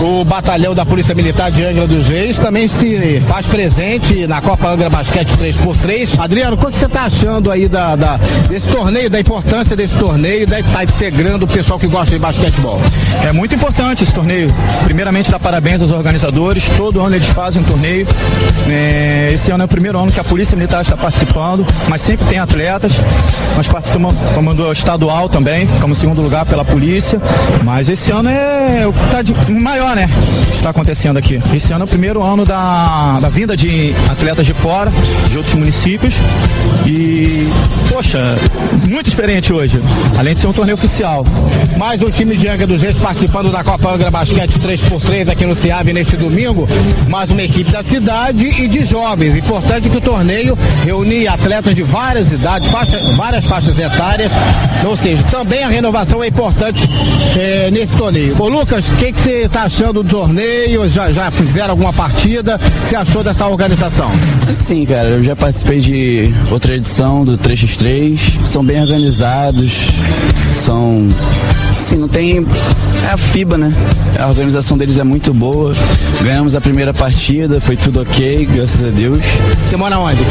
O 0.01 0.25
batalhão 0.25 0.75
da 0.75 0.85
Polícia 0.85 1.15
Militar 1.15 1.51
de 1.51 1.65
Angra 1.65 1.87
dos 1.87 2.07
Reis 2.07 2.39
também 2.39 2.69
se 2.69 3.21
faz 3.21 3.47
presente 3.47 4.27
na 4.27 4.41
Copa 4.41 4.69
Angra 4.69 4.91
Basquete 4.91 5.31
3x3. 5.39 6.19
Adriano, 6.19 6.57
o 6.57 6.59
que 6.59 6.77
você 6.77 6.89
tá 6.89 7.05
achando 7.05 7.51
aí 7.51 7.69
da, 7.69 7.94
da, 7.97 8.19
desse 8.49 8.69
torneio, 8.69 9.09
da 9.09 9.21
importância 9.21 9.77
desse 9.77 9.97
torneio, 9.97 10.47
deve 10.47 10.63
estar 10.63 10.79
tá 10.79 10.85
integrando 10.85 11.45
o 11.45 11.49
pessoal 11.49 11.79
que 11.79 11.87
gosta 11.87 12.11
de 12.11 12.19
basquetebol? 12.19 12.81
É 13.25 13.33
muito 13.33 13.55
importante 13.55 14.05
esse 14.05 14.13
torneio. 14.13 14.49
Primeiramente, 14.85 15.31
dar 15.31 15.39
parabéns 15.39 15.83
aos 15.83 15.91
organizadores. 15.91 16.65
Todo 16.77 17.01
ano 17.01 17.17
eles 17.17 17.29
fazem 17.29 17.63
um 17.63 17.65
torneio. 17.65 18.07
É, 18.69 19.33
esse 19.35 19.51
ano 19.51 19.63
é 19.63 19.67
o 19.67 19.69
primeiro 19.69 19.99
ano 19.99 20.11
que 20.11 20.21
a 20.21 20.25
Polícia 20.25 20.57
Militar 20.57 20.83
está 20.83 20.97
participando, 20.97 21.67
mas 21.89 22.01
sempre 22.01 22.27
tem 22.27 22.39
atletas. 22.39 22.93
Nós 23.57 23.69
participamos 23.69 24.15
do 24.57 24.73
estadual 24.73 25.29
também, 25.29 25.67
ficamos 25.67 25.99
em 25.99 26.01
segundo 26.01 26.21
lugar 26.21 26.45
pela 26.47 26.65
polícia. 26.65 27.21
Mas 27.63 27.89
esse 27.89 28.11
ano 28.11 28.29
é 28.29 28.87
o 28.87 28.93
que 28.93 29.05
está 29.05 29.53
maior, 29.53 29.95
né? 29.97 30.09
Está 30.51 30.71
acontecendo 30.71 31.17
aqui. 31.17 31.41
Esse 31.53 31.73
ano 31.73 31.83
é 31.83 31.87
o 31.87 31.89
primeiro 31.89 32.23
ano 32.23 32.45
da, 32.45 33.19
da 33.21 33.29
vinda 33.29 33.57
de 33.57 33.95
atletas 34.11 34.47
de 34.47 34.55
fora, 34.55 34.91
de 35.31 35.37
outros 35.37 35.55
municípios. 35.55 36.15
E 36.87 37.49
Poxa, 37.89 38.37
muito 38.89 39.11
diferente 39.11 39.53
hoje, 39.53 39.81
além 40.19 40.35
de 40.35 40.41
ser 40.41 40.47
um 40.47 40.53
torneio 40.53 40.77
oficial. 40.77 41.25
Mais 41.77 42.01
um 42.03 42.11
time 42.11 42.37
de 42.37 42.49
Angra 42.49 42.67
dos 42.67 42.83
Reis 42.83 42.97
participando 42.99 43.51
da 43.51 43.63
Copa 43.65 43.93
Angra 43.93 44.11
Basquete 44.11 44.59
3x3 44.59 45.29
aqui 45.31 45.45
no 45.45 45.55
Ciave 45.55 45.93
neste 45.93 46.17
domingo. 46.17 46.69
Mais 47.09 47.31
uma 47.31 47.43
equipe 47.43 47.71
da 47.71 47.83
cidade 47.83 48.47
e 48.47 48.69
de 48.69 48.85
jovens. 48.85 49.37
Importante 49.37 49.89
que 49.89 49.97
o 49.97 50.01
torneio 50.01 50.57
reunia 50.85 51.33
atletas 51.33 51.75
de 51.75 51.83
várias 51.83 52.33
idades, 52.33 52.69
faixa, 52.69 52.99
várias 53.17 53.45
faixas 53.45 53.79
etárias. 53.79 54.33
Ou 54.85 54.97
seja, 54.97 55.23
também 55.25 55.63
a 55.65 55.69
renovação 55.69 56.23
é 56.23 56.29
importante 56.29 56.89
eh, 57.37 57.71
nesse 57.73 57.97
torneio. 57.97 58.41
Ô 58.41 58.49
Lucas, 58.49 58.87
o 58.89 58.97
que 58.97 59.13
você 59.13 59.43
está 59.43 59.63
achando 59.63 60.03
do 60.03 60.09
torneio? 60.09 60.89
Já, 60.89 61.11
já 61.13 61.31
fizeram 61.31 61.71
alguma 61.71 61.93
partida? 61.93 62.57
O 62.57 62.59
que 62.59 62.89
você 62.89 62.97
achou 62.97 63.23
dessa 63.25 63.47
organização? 63.47 64.11
Sim, 64.53 64.87
cara, 64.87 65.09
eu 65.09 65.23
já 65.23 65.35
participei 65.35 65.81
de 65.81 66.35
outra 66.51 66.75
edição 66.75 67.25
do 67.25 67.37
3x3. 67.79 68.47
São 68.47 68.65
bem 68.65 68.81
organizados, 68.81 69.73
são. 70.57 71.09
Assim, 71.85 71.97
não 71.97 72.09
tem. 72.09 72.39
É 73.07 73.13
a 73.13 73.17
FIBA, 73.19 73.59
né? 73.59 73.75
A 74.19 74.29
organização 74.29 74.79
deles 74.79 74.99
é 74.99 75.05
muito 75.05 75.35
boa. 75.35 75.75
Ganhamos 76.23 76.55
a 76.55 76.61
primeira 76.61 76.95
partida, 76.95 77.61
foi 77.61 77.77
tudo 77.77 78.01
ok, 78.01 78.47
graças 78.47 78.83
a 78.83 78.89
Deus. 78.89 79.19
Você 79.69 79.77
mora 79.77 79.99
onde, 79.99 80.25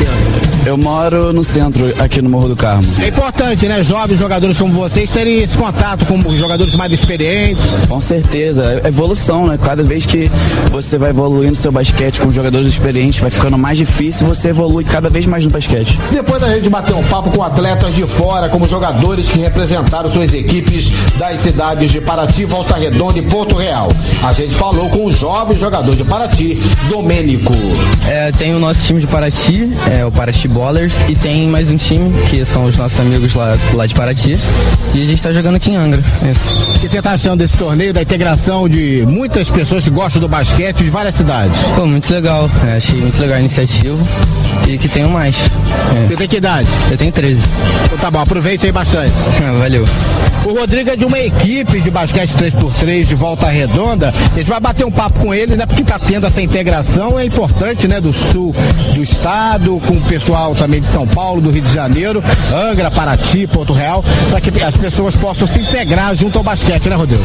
Eu 0.66 0.76
moro 0.76 1.32
no 1.32 1.43
centro, 1.43 1.93
aqui 1.99 2.24
no 2.24 2.30
Morro 2.32 2.47
do 2.47 2.56
Carmo. 2.56 2.88
É 2.99 3.10
importante, 3.10 3.68
né? 3.68 3.84
Jovens 3.84 4.18
jogadores 4.18 4.58
como 4.58 4.74
vocês 4.74 5.12
terem 5.12 5.43
esse 5.43 5.56
contato 5.56 6.06
com 6.08 6.18
os 6.18 6.38
jogadores 6.39 6.74
mais 6.74 6.91
experientes. 6.91 7.64
Com 7.88 8.01
certeza, 8.01 8.82
é 8.84 8.88
evolução, 8.88 9.45
né? 9.45 9.60
Cada 9.62 9.84
vez 9.84 10.08
que 10.08 10.32
você 10.72 10.97
vai 10.97 11.12
evoluindo 11.12 11.56
seu 11.56 11.72
basquete 11.72 12.20
com 12.20 12.32
jogadores 12.32 12.70
experientes, 12.70 13.20
vai 13.20 13.30
ficando 13.30 13.60
mais 13.60 13.78
difícil, 13.78 14.26
você 14.26 14.47
evolui 14.47 14.84
cada 14.86 15.10
vez 15.10 15.28
mais 15.28 15.43
no 15.43 15.51
basquete. 15.51 15.99
Depois 16.12 16.41
da 16.41 16.56
gente 16.56 16.68
bater 16.68 16.95
um 16.95 17.04
papo 17.04 17.30
com 17.30 17.43
atletas 17.43 17.93
de 17.93 18.08
fora, 18.08 18.49
como 18.49 18.68
jogadores 18.68 19.30
que 19.30 19.38
representaram 19.39 20.10
suas 20.10 20.34
equipes 20.34 20.91
das 21.20 21.43
cidades 21.44 21.91
de 21.91 22.00
Paraty, 22.00 22.46
Volta 22.46 22.76
Redonda 22.76 23.20
e 23.20 23.22
Porto 23.22 23.58
Real. 23.58 23.89
A 24.24 24.32
gente 24.32 24.56
falou 24.56 24.89
com 24.89 25.06
o 25.06 25.12
jovem 25.12 25.58
jogador 25.58 25.94
de 25.94 26.04
Paraty, 26.04 26.58
Domênico. 26.88 27.54
É, 28.08 28.32
tem 28.32 28.56
o 28.56 28.60
nosso 28.60 28.82
time 28.86 29.02
de 29.02 29.08
Paraty, 29.08 29.74
é 29.91 30.06
o 30.06 30.12
Paraty 30.12 30.48
Ballers, 30.48 30.94
e 31.10 31.16
tem 31.16 31.48
mais 31.50 31.70
um 31.70 31.76
time, 31.76 32.24
que 32.30 32.46
são 32.46 32.66
os 32.66 32.78
nossos 32.78 32.98
amigos 32.98 33.36
lá, 33.36 33.58
lá 33.74 33.86
de 33.86 33.94
Paraty. 33.94 34.39
E 34.94 35.04
a 35.04 35.06
gente 35.06 35.22
tá 35.22 35.34
jogando 35.34 35.56
aqui 35.56 35.72
em 35.72 35.76
Angra. 35.76 36.02
Isso. 36.32 36.76
O 36.76 36.80
que 36.80 36.88
você 36.88 37.02
tá 37.02 37.12
achando 37.12 37.39
desse 37.39 37.58
torneio, 37.58 37.94
da 37.94 38.02
integração 38.02 38.70
de 38.70 39.04
muitas 39.06 39.50
pessoas 39.50 39.84
que 39.84 39.89
gostam 39.89 40.22
do 40.22 40.30
basquete 40.30 40.78
de 40.78 40.89
várias 40.89 41.16
cidades? 41.16 41.60
Pô, 41.76 41.86
muito 41.86 42.12
legal. 42.14 42.50
É, 42.66 42.78
achei 42.78 43.02
muito 43.02 43.20
legal 43.20 43.36
a 43.36 43.39
iniciativa. 43.39 43.98
E 44.68 44.78
que 44.78 44.88
tenham 44.88 45.10
mais. 45.10 45.36
É. 45.94 46.08
Você 46.08 46.16
tem 46.16 46.28
que 46.28 46.38
idade? 46.38 46.68
Eu 46.89 46.98
tenho 46.98 47.12
13. 47.12 47.41
Então 47.86 47.98
tá 47.98 48.10
bom, 48.10 48.20
aproveite 48.20 48.66
aí 48.66 48.72
bastante. 48.72 49.12
Valeu. 49.60 49.86
O 50.46 50.60
Rodrigo 50.60 50.89
é 50.89 50.96
de 50.96 51.06
uma 51.06 51.20
equipe 51.20 51.32
de 51.84 51.91
basquete 51.91 52.31
3x3 52.31 53.05
de 53.05 53.15
volta 53.15 53.47
redonda. 53.47 54.13
A 54.34 54.38
gente 54.38 54.49
vai 54.49 54.59
bater 54.59 54.86
um 54.86 54.91
papo 54.91 55.19
com 55.19 55.34
ele, 55.34 55.55
né? 55.55 55.65
Porque 55.65 55.84
tá 55.84 55.99
tendo 55.99 56.25
essa 56.25 56.41
integração, 56.41 57.19
é 57.19 57.25
importante, 57.25 57.88
né? 57.88 57.99
Do 57.99 58.13
sul 58.13 58.55
do 58.93 59.01
estado, 59.01 59.81
com 59.86 59.93
o 59.93 60.01
pessoal 60.01 60.55
também 60.55 60.79
de 60.79 60.88
São 60.88 61.07
Paulo, 61.07 61.41
do 61.41 61.49
Rio 61.49 61.63
de 61.63 61.73
Janeiro, 61.73 62.23
Angra, 62.53 62.89
Paraty, 62.89 63.47
Porto 63.47 63.73
Real, 63.73 64.03
para 64.29 64.39
que 64.39 64.63
as 64.63 64.77
pessoas 64.77 65.15
possam 65.15 65.47
se 65.47 65.59
integrar 65.59 66.15
junto 66.15 66.38
ao 66.38 66.43
basquete, 66.43 66.88
né, 66.88 66.95
Rodrigo? 66.95 67.23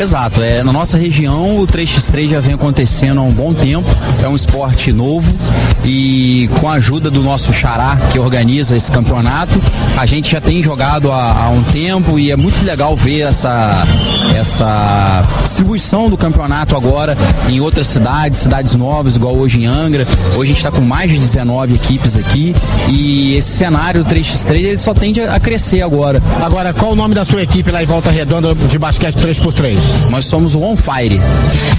Exato, 0.00 0.42
é, 0.42 0.62
na 0.62 0.72
nossa 0.72 0.96
região 0.96 1.60
o 1.60 1.66
3x3 1.66 2.30
já 2.30 2.40
vem 2.40 2.54
acontecendo 2.54 3.20
há 3.20 3.22
um 3.22 3.32
bom 3.32 3.52
tempo, 3.52 3.88
é 4.22 4.28
um 4.28 4.36
esporte 4.36 4.92
novo 4.92 5.32
e 5.84 6.48
com 6.60 6.68
a 6.68 6.74
ajuda 6.74 7.10
do 7.10 7.22
nosso 7.22 7.52
xará 7.52 7.96
que 8.12 8.18
organiza 8.18 8.76
esse 8.76 8.90
campeonato, 8.90 9.60
a 9.96 10.06
gente 10.06 10.30
já 10.30 10.40
tem 10.40 10.62
jogado 10.62 11.10
há, 11.10 11.44
há 11.44 11.48
um 11.48 11.62
tempo 11.64 12.18
e 12.18 12.30
é 12.30 12.36
muito 12.36 12.64
legal 12.64 12.94
ver 12.94 13.22
essa, 13.38 13.84
essa 14.36 15.22
distribuição 15.44 16.10
do 16.10 16.16
campeonato 16.16 16.76
agora 16.76 17.16
em 17.48 17.60
outras 17.60 17.86
cidades, 17.86 18.40
cidades 18.40 18.74
novas, 18.74 19.14
igual 19.14 19.36
hoje 19.36 19.60
em 19.60 19.66
Angra. 19.66 20.04
Hoje 20.36 20.50
a 20.50 20.54
gente 20.54 20.56
está 20.56 20.72
com 20.72 20.80
mais 20.80 21.10
de 21.10 21.18
19 21.18 21.74
equipes 21.74 22.16
aqui 22.16 22.52
e 22.88 23.36
esse 23.36 23.56
cenário 23.56 24.04
3x3 24.04 24.56
ele 24.56 24.78
só 24.78 24.92
tende 24.92 25.20
a 25.20 25.38
crescer 25.38 25.82
agora. 25.82 26.20
Agora, 26.42 26.72
qual 26.72 26.92
o 26.92 26.96
nome 26.96 27.14
da 27.14 27.24
sua 27.24 27.42
equipe 27.42 27.70
lá 27.70 27.80
em 27.80 27.86
Volta 27.86 28.10
Redonda 28.10 28.52
de 28.54 28.78
basquete 28.78 29.14
3x3? 29.16 29.78
Nós 30.10 30.24
somos 30.24 30.54
o 30.54 30.62
On 30.62 30.76
Fire. 30.76 31.20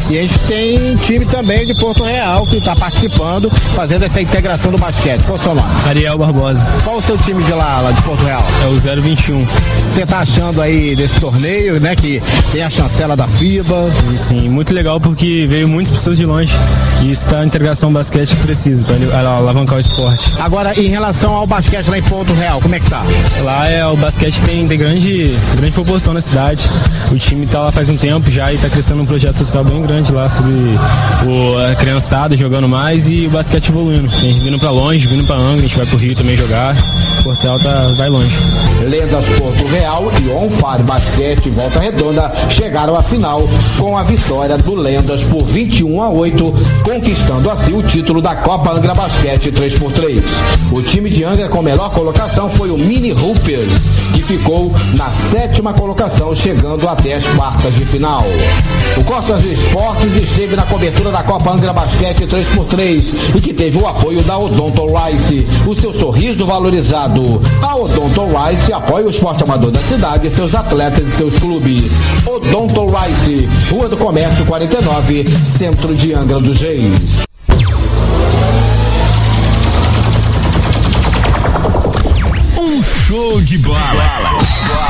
E 0.10 0.18
a 0.18 0.22
gente 0.22 0.40
tem 0.40 0.96
time 0.98 1.26
também 1.26 1.66
de 1.66 1.76
Porto 1.76 2.04
Real 2.04 2.46
que 2.46 2.58
está 2.58 2.76
participando, 2.76 3.52
fazendo 3.76 4.06
essa 4.06 4.22
integração 4.22 4.72
do 4.72 4.78
basquete. 4.78 5.24
Qual 5.24 5.36
o 5.36 5.40
seu 5.40 5.54
nome? 5.54 5.70
Ariel 5.86 6.18
Barbosa. 6.18 6.66
Qual 6.84 6.98
o 6.98 7.02
seu 7.02 7.18
time 7.18 7.44
de 7.44 7.52
lá, 7.52 7.82
lá 7.82 7.92
de 7.92 8.02
Porto 8.02 8.24
Real? 8.24 8.44
É 8.64 8.68
o 8.68 8.78
021. 9.02 9.46
Você 9.92 10.06
tá 10.06 10.20
achando 10.20 10.62
aí 10.62 10.96
desse 10.96 11.20
torneio, 11.20 11.49
né? 11.80 11.96
Que 11.96 12.22
tem 12.52 12.64
a 12.64 12.70
chancela 12.70 13.16
da 13.16 13.28
FIBA. 13.28 13.92
Sim, 13.92 14.18
sim, 14.18 14.50
muito 14.50 14.74
legal 14.74 15.00
porque 15.00 15.46
veio 15.48 15.68
muitas 15.68 15.98
pessoas 15.98 16.18
de 16.18 16.26
longe 16.26 16.54
e 17.02 17.12
isso 17.12 17.26
tá 17.28 17.40
a 17.40 17.46
integração 17.46 17.92
basquete 17.92 18.36
que 18.36 18.44
precisa 18.44 18.86
para 18.86 19.30
alavancar 19.30 19.78
o 19.78 19.80
esporte. 19.80 20.34
Agora, 20.40 20.80
em 20.80 20.88
relação 20.88 21.34
ao 21.34 21.48
basquete 21.48 21.88
lá 21.88 21.98
em 21.98 22.04
Porto 22.04 22.34
Real, 22.34 22.60
como 22.60 22.76
é 22.76 22.80
que 22.80 22.90
tá? 22.90 23.04
Lá 23.44 23.70
é, 23.70 23.86
o 23.86 23.96
basquete 23.96 24.42
tem, 24.42 24.68
tem 24.68 24.78
grande, 24.78 25.34
grande 25.56 25.74
proporção 25.74 26.14
na 26.14 26.22
cidade. 26.22 26.70
O 27.12 27.18
time 27.18 27.46
tá 27.48 27.62
lá 27.62 27.72
faz 27.72 27.90
um 27.90 27.98
tempo 27.98 28.30
já 28.30 28.52
e 28.54 28.58
tá 28.58 28.70
crescendo 28.70 29.02
um 29.02 29.06
projeto 29.06 29.38
social 29.38 29.64
bem 29.64 29.82
grande 29.82 30.12
lá 30.12 30.30
sobre 30.30 30.54
o, 30.54 31.72
a 31.72 31.76
criançada 31.76 32.36
jogando 32.36 32.68
mais 32.68 33.10
e 33.10 33.28
o 33.28 33.30
basquete 33.30 33.70
evoluindo. 33.70 34.10
A 34.12 34.20
gente 34.20 34.40
vindo 34.40 34.60
pra 34.60 34.72
longe, 34.72 35.08
vindo 35.08 35.24
pra 35.26 35.36
Angra, 35.36 35.60
a 35.60 35.68
gente 35.68 35.78
vai 35.78 35.86
pro 35.86 35.98
Rio 35.98 36.16
também 36.16 36.36
jogar. 36.36 36.76
Porto 37.24 37.42
Real 37.42 37.60
tá, 37.60 37.88
vai 37.98 38.10
longe. 38.10 38.36
Lendas 38.88 39.26
Porto 39.38 39.68
Real 39.68 40.12
e 40.22 40.30
On 40.30 40.50
Fire 40.50 40.84
Basquete 40.84 41.39
e 41.46 41.50
Volta 41.52 41.80
Redonda 41.80 42.32
chegaram 42.50 42.96
à 42.96 43.04
final 43.04 43.42
com 43.78 43.98
a 43.98 44.04
vitória 44.04 44.58
do 44.58 44.76
Lendas 44.76 45.24
por 45.24 45.44
21 45.44 46.02
a 46.02 46.10
8, 46.10 46.54
conquistando 46.84 47.50
assim 47.50 47.74
o 47.74 47.84
título 47.84 48.22
da 48.22 48.36
Copa 48.36 48.72
Angra 48.72 48.94
Basquete 48.94 49.52
3x3. 49.52 50.24
O 50.72 50.82
time 50.82 51.10
de 51.10 51.24
Angra 51.24 51.48
com 51.48 51.62
melhor 51.62 51.92
colocação 51.92 52.50
foi 52.50 52.70
o 52.72 52.78
Mini 52.78 53.12
Hoopers, 53.12 53.74
que 54.14 54.22
ficou 54.22 54.74
na 54.96 55.10
sétima 55.12 55.74
colocação, 55.74 56.36
chegando 56.36 56.88
até 56.88 57.14
as 57.14 57.26
quartas 57.28 57.74
de 57.74 57.86
final. 57.86 58.26
O 58.98 59.04
Costas 59.04 59.46
Esportes 59.46 60.16
esteve 60.16 60.56
na 60.56 60.64
cobertura 60.64 61.12
da 61.12 61.24
Copa 61.24 61.52
Angra 61.52 61.72
Basquete 61.72 62.26
3x3 62.26 63.36
e 63.36 63.42
que 63.42 63.54
teve 63.54 63.78
o 63.78 63.88
apoio 63.88 64.22
da 64.24 64.38
Odonto 64.38 64.86
Rice, 64.86 65.48
o 65.66 65.76
seu 65.76 65.94
sorriso 65.94 66.46
valorizado. 66.46 67.42
A 67.62 67.76
Odonto 67.76 68.26
Rice 68.26 68.74
apoia 68.74 69.06
o 69.06 69.10
esporte 69.10 69.44
amador 69.44 69.72
da 69.72 69.80
cidade, 69.82 70.30
seus 70.30 70.54
atletas 70.54 71.08
e 71.08 71.12
seus 71.12 71.29
clubes. 71.38 71.92
Odonto 72.26 72.88
Rice, 72.88 73.48
Rua 73.70 73.90
do 73.90 73.98
Comércio 73.98 74.46
49, 74.46 75.26
Centro 75.58 75.96
de 75.96 76.14
Angra 76.14 76.40
dos 76.40 76.60
Reis. 76.60 77.24
Um 82.58 82.84
show 82.84 83.42
de 83.42 83.58
bola. 83.58 84.40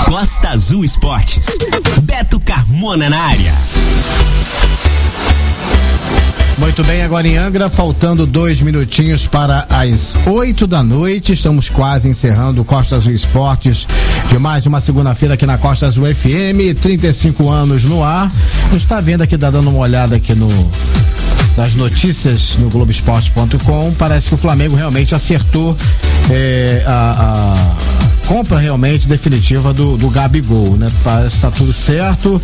Costa 0.08 0.50
Azul 0.50 0.84
Esportes. 0.84 1.46
Beto 2.02 2.40
Carmona 2.40 3.10
na 3.10 3.20
área. 3.20 3.54
Muito 6.60 6.84
bem, 6.84 7.02
agora 7.02 7.26
em 7.26 7.38
Angra, 7.38 7.70
faltando 7.70 8.26
dois 8.26 8.60
minutinhos 8.60 9.26
para 9.26 9.66
as 9.70 10.14
oito 10.28 10.68
da 10.68 10.84
noite. 10.84 11.32
Estamos 11.32 11.70
quase 11.70 12.10
encerrando 12.10 12.62
o 12.62 12.66
Costa 12.66 12.98
Azul 12.98 13.14
Esportes 13.14 13.88
de 14.30 14.38
mais 14.38 14.66
uma 14.66 14.82
segunda-feira 14.82 15.36
aqui 15.36 15.46
na 15.46 15.58
Costa 15.58 15.88
Azul 15.88 16.06
FM. 16.14 16.78
35 16.80 17.50
anos 17.50 17.86
no 17.86 18.04
ar. 18.04 18.30
Está 18.76 19.00
vendo 19.00 19.22
aqui, 19.22 19.38
tá 19.38 19.50
dando 19.50 19.70
uma 19.70 19.80
olhada 19.80 20.18
aqui 20.18 20.36
no 20.36 20.50
das 21.56 21.76
notícias 21.76 22.58
no 22.58 22.70
Globoesporte.com. 22.70 23.94
Parece 23.98 24.28
que 24.28 24.36
o 24.36 24.38
Flamengo 24.38 24.76
realmente 24.76 25.16
acertou 25.16 25.78
é, 26.30 26.84
a, 26.86 27.54
a 27.56 27.99
compra 28.30 28.60
realmente 28.60 29.08
definitiva 29.08 29.74
do, 29.74 29.98
do 29.98 30.08
Gabigol, 30.08 30.78
né? 30.78 30.92
Parece 31.04 31.38
que 31.38 31.42
tá 31.42 31.50
tudo 31.50 31.74
certo. 31.74 32.40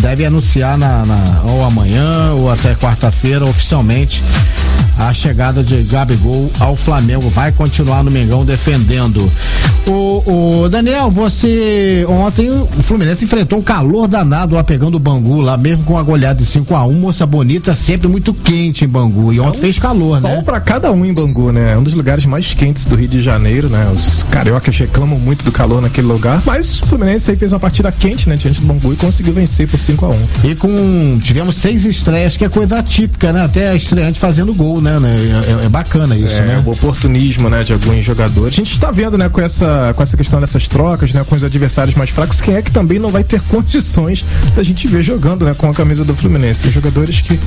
Deve 0.00 0.24
anunciar 0.24 0.78
na, 0.78 1.04
na 1.04 1.42
ou 1.44 1.62
amanhã 1.62 2.32
ou 2.32 2.50
até 2.50 2.74
quarta-feira 2.74 3.44
oficialmente 3.44 4.22
a 4.98 5.12
chegada 5.12 5.62
de 5.62 5.82
Gabigol 5.82 6.50
ao 6.58 6.74
Flamengo. 6.74 7.28
Vai 7.28 7.52
continuar 7.52 8.02
no 8.02 8.10
Mengão 8.10 8.44
defendendo. 8.44 9.30
O, 9.86 10.62
o 10.64 10.68
Daniel, 10.68 11.10
você 11.10 12.04
ontem 12.08 12.50
o 12.50 12.82
Fluminense 12.82 13.24
enfrentou 13.24 13.58
um 13.58 13.62
calor 13.62 14.08
danado 14.08 14.56
lá 14.56 14.64
pegando 14.64 14.96
o 14.96 14.98
Bangu, 14.98 15.40
lá 15.40 15.56
mesmo 15.56 15.84
com 15.84 15.96
a 15.96 16.02
goleada 16.02 16.40
de 16.40 16.46
5 16.46 16.74
a 16.74 16.84
1 16.84 16.92
moça 16.94 17.24
bonita, 17.24 17.72
sempre 17.72 18.08
muito 18.08 18.34
quente 18.34 18.84
em 18.84 18.88
Bangu. 18.88 19.32
E 19.32 19.38
ontem 19.38 19.58
um 19.58 19.60
fez 19.60 19.78
calor, 19.78 20.20
sol 20.20 20.30
né? 20.30 20.42
pra 20.42 20.58
cada 20.58 20.90
um 20.90 21.04
em 21.04 21.14
Bangu, 21.14 21.52
né? 21.52 21.74
É 21.74 21.78
um 21.78 21.84
dos 21.84 21.94
lugares 21.94 22.26
mais 22.26 22.52
quentes 22.52 22.84
do 22.84 22.96
Rio 22.96 23.06
de 23.06 23.22
Janeiro, 23.22 23.68
né? 23.68 23.88
Os 23.94 24.24
cariocas 24.24 24.76
reclamam 24.76 25.18
muito 25.20 25.44
do 25.44 25.52
calor 25.52 25.80
naquele 25.80 26.08
lugar, 26.08 26.42
mas 26.44 26.80
o 26.80 26.86
Fluminense 26.86 27.30
aí 27.30 27.36
fez 27.36 27.52
uma 27.52 27.60
partida 27.60 27.92
quente, 27.92 28.28
né? 28.28 28.36
Diante 28.36 28.60
do 28.60 28.66
Bangu 28.66 28.92
e 28.92 28.96
conseguiu 28.96 29.34
vencer 29.34 29.68
por 29.68 29.78
5 29.78 30.04
a 30.04 30.08
1 30.08 30.16
E 30.44 30.54
com. 30.56 31.20
Tivemos 31.22 31.56
seis 31.56 31.84
estreias, 31.84 32.36
que 32.36 32.44
é 32.44 32.48
coisa 32.48 32.78
atípica, 32.78 33.32
né? 33.32 33.44
Até 33.44 33.68
a 33.68 33.76
estreante 33.76 34.18
fazendo 34.18 34.52
gol, 34.52 34.80
né? 34.80 34.85
Né? 35.00 35.16
É, 35.48 35.62
é- 35.62 35.66
é 35.66 35.68
bacana 35.68 36.16
isso, 36.16 36.36
É, 36.36 36.42
né? 36.46 36.62
o 36.64 36.70
oportunismo, 36.70 37.48
né, 37.48 37.62
de 37.62 37.72
alguns 37.72 38.04
jogadores. 38.04 38.54
A 38.54 38.56
gente 38.56 38.72
está 38.72 38.90
vendo, 38.90 39.18
né, 39.18 39.28
com 39.28 39.40
essa, 39.40 39.92
com 39.96 40.02
essa 40.02 40.16
questão 40.16 40.40
dessas 40.40 40.68
trocas, 40.68 41.12
né, 41.12 41.24
com 41.28 41.34
os 41.34 41.44
adversários 41.44 41.94
mais 41.96 42.10
fracos, 42.10 42.40
quem 42.40 42.54
é 42.54 42.62
que 42.62 42.70
também 42.70 42.98
não 42.98 43.10
vai 43.10 43.24
ter 43.24 43.40
condições 43.48 44.24
da 44.54 44.62
gente 44.62 44.86
ver 44.88 45.02
jogando, 45.02 45.44
né, 45.44 45.54
com 45.54 45.68
a 45.68 45.74
camisa 45.74 46.04
do 46.04 46.14
Fluminense. 46.14 46.60
Tem 46.60 46.72
jogadores 46.72 47.20
que 47.20 47.38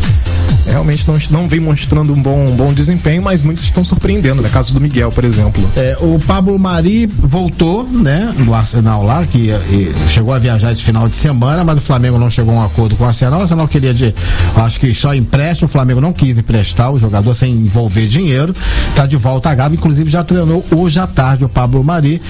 realmente 0.70 1.08
não, 1.08 1.18
não 1.32 1.48
vem 1.48 1.60
mostrando 1.60 2.14
um 2.14 2.22
bom, 2.22 2.48
um 2.48 2.56
bom 2.56 2.74
desempenho, 2.74 3.22
mas 3.22 3.42
muitos 3.42 3.64
estão 3.64 3.84
surpreendendo, 3.84 4.42
né, 4.42 4.50
caso 4.52 4.74
do 4.74 4.82
Miguel, 4.82 5.12
por 5.12 5.24
exemplo. 5.24 5.64
É, 5.76 5.98
o 6.00 6.20
Pablo 6.20 6.58
Mari 6.58 7.06
voltou, 7.08 7.84
né, 7.84 8.34
no 8.38 8.54
Arsenal 8.54 9.04
lá, 9.04 9.26
que 9.26 9.50
eh, 9.50 9.60
chegou 10.08 10.34
a 10.34 10.40
viajar 10.40 10.72
esse 10.72 10.84
final 10.84 11.08
de 11.08 11.16
semana, 11.16 11.64
mas 11.64 11.78
o 11.78 11.82
Flamengo 11.82 12.18
não 12.18 12.30
chegou 12.30 12.54
a 12.54 12.58
um 12.58 12.64
acordo 12.64 12.96
com 12.96 13.04
o 13.04 13.08
Arsenal. 13.08 13.40
O 13.40 13.42
Arsenal 13.42 13.68
queria 13.68 13.94
de, 13.94 14.14
acho 14.56 14.80
que 14.80 14.94
só 14.94 15.14
empréstimo, 15.14 15.68
o 15.68 15.72
Flamengo 15.72 16.02
não 16.02 16.14
quis 16.14 16.38
emprestar 16.38 16.92
o 16.92 17.00
jogador 17.00 17.34
sem 17.34 17.52
envolver 17.52 18.08
dinheiro. 18.08 18.56
Tá 18.96 19.06
de 19.06 19.18
volta 19.18 19.50
a 19.50 19.56
Gávea, 19.56 19.76
inclusive 19.76 20.10
já 20.10 20.24
treinou 20.24 20.66
hoje 20.72 21.00
à 21.00 21.08
tarde 21.08 21.44
o 21.44 21.50
Pablo 21.50 21.84
Mari 21.84 22.22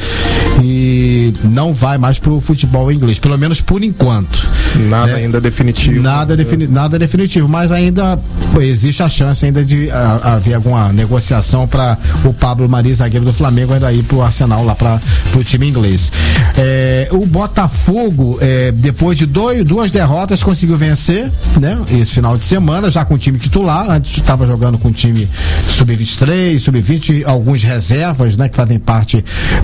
e 0.61 1.33
não 1.43 1.73
vai 1.73 1.97
mais 1.97 2.19
pro 2.19 2.39
futebol 2.39 2.91
inglês, 2.91 3.19
pelo 3.19 3.37
menos 3.37 3.61
por 3.61 3.83
enquanto. 3.83 4.47
Nada 4.89 5.15
ainda 5.15 5.41
definitivo. 5.41 6.01
Nada, 6.01 6.35
defini 6.35 6.67
nada 6.67 6.99
definitivo, 6.99 7.47
mas 7.47 7.71
ainda 7.71 8.19
existe 8.59 9.01
a 9.03 9.09
chance 9.09 9.45
ainda 9.45 9.63
de 9.63 9.89
ah, 9.91 10.33
haver 10.35 10.55
alguma 10.55 10.91
negociação 10.91 11.67
para 11.67 11.97
o 12.23 12.33
Pablo 12.33 12.67
Mari, 12.67 12.93
zagueiro 12.93 13.25
do 13.25 13.33
Flamengo, 13.33 13.73
ainda 13.73 13.91
ir 13.91 14.03
pro 14.03 14.21
Arsenal 14.21 14.63
lá 14.65 14.75
para 14.75 14.99
pro 15.31 15.43
time 15.43 15.67
inglês. 15.67 16.11
É, 16.57 17.07
o 17.11 17.25
Botafogo, 17.25 18.37
é, 18.41 18.71
depois 18.71 19.17
de 19.17 19.25
dois, 19.25 19.63
duas 19.63 19.91
derrotas, 19.91 20.43
conseguiu 20.43 20.77
vencer, 20.77 21.31
né? 21.59 21.77
Esse 21.91 22.13
final 22.13 22.37
de 22.37 22.45
semana, 22.45 22.89
já 22.89 23.05
com 23.05 23.13
o 23.13 23.17
time 23.17 23.37
titular. 23.39 23.89
Antes 23.89 24.17
estava 24.17 24.45
jogando 24.45 24.77
com 24.77 24.89
o 24.89 24.91
time 24.91 25.27
sub-23, 25.67 26.59
sub-20, 26.59 27.25
alguns 27.25 27.63
reservas, 27.63 28.35
né? 28.35 28.49
Que 28.49 28.55
fazem 28.55 28.79
parte 28.79 29.23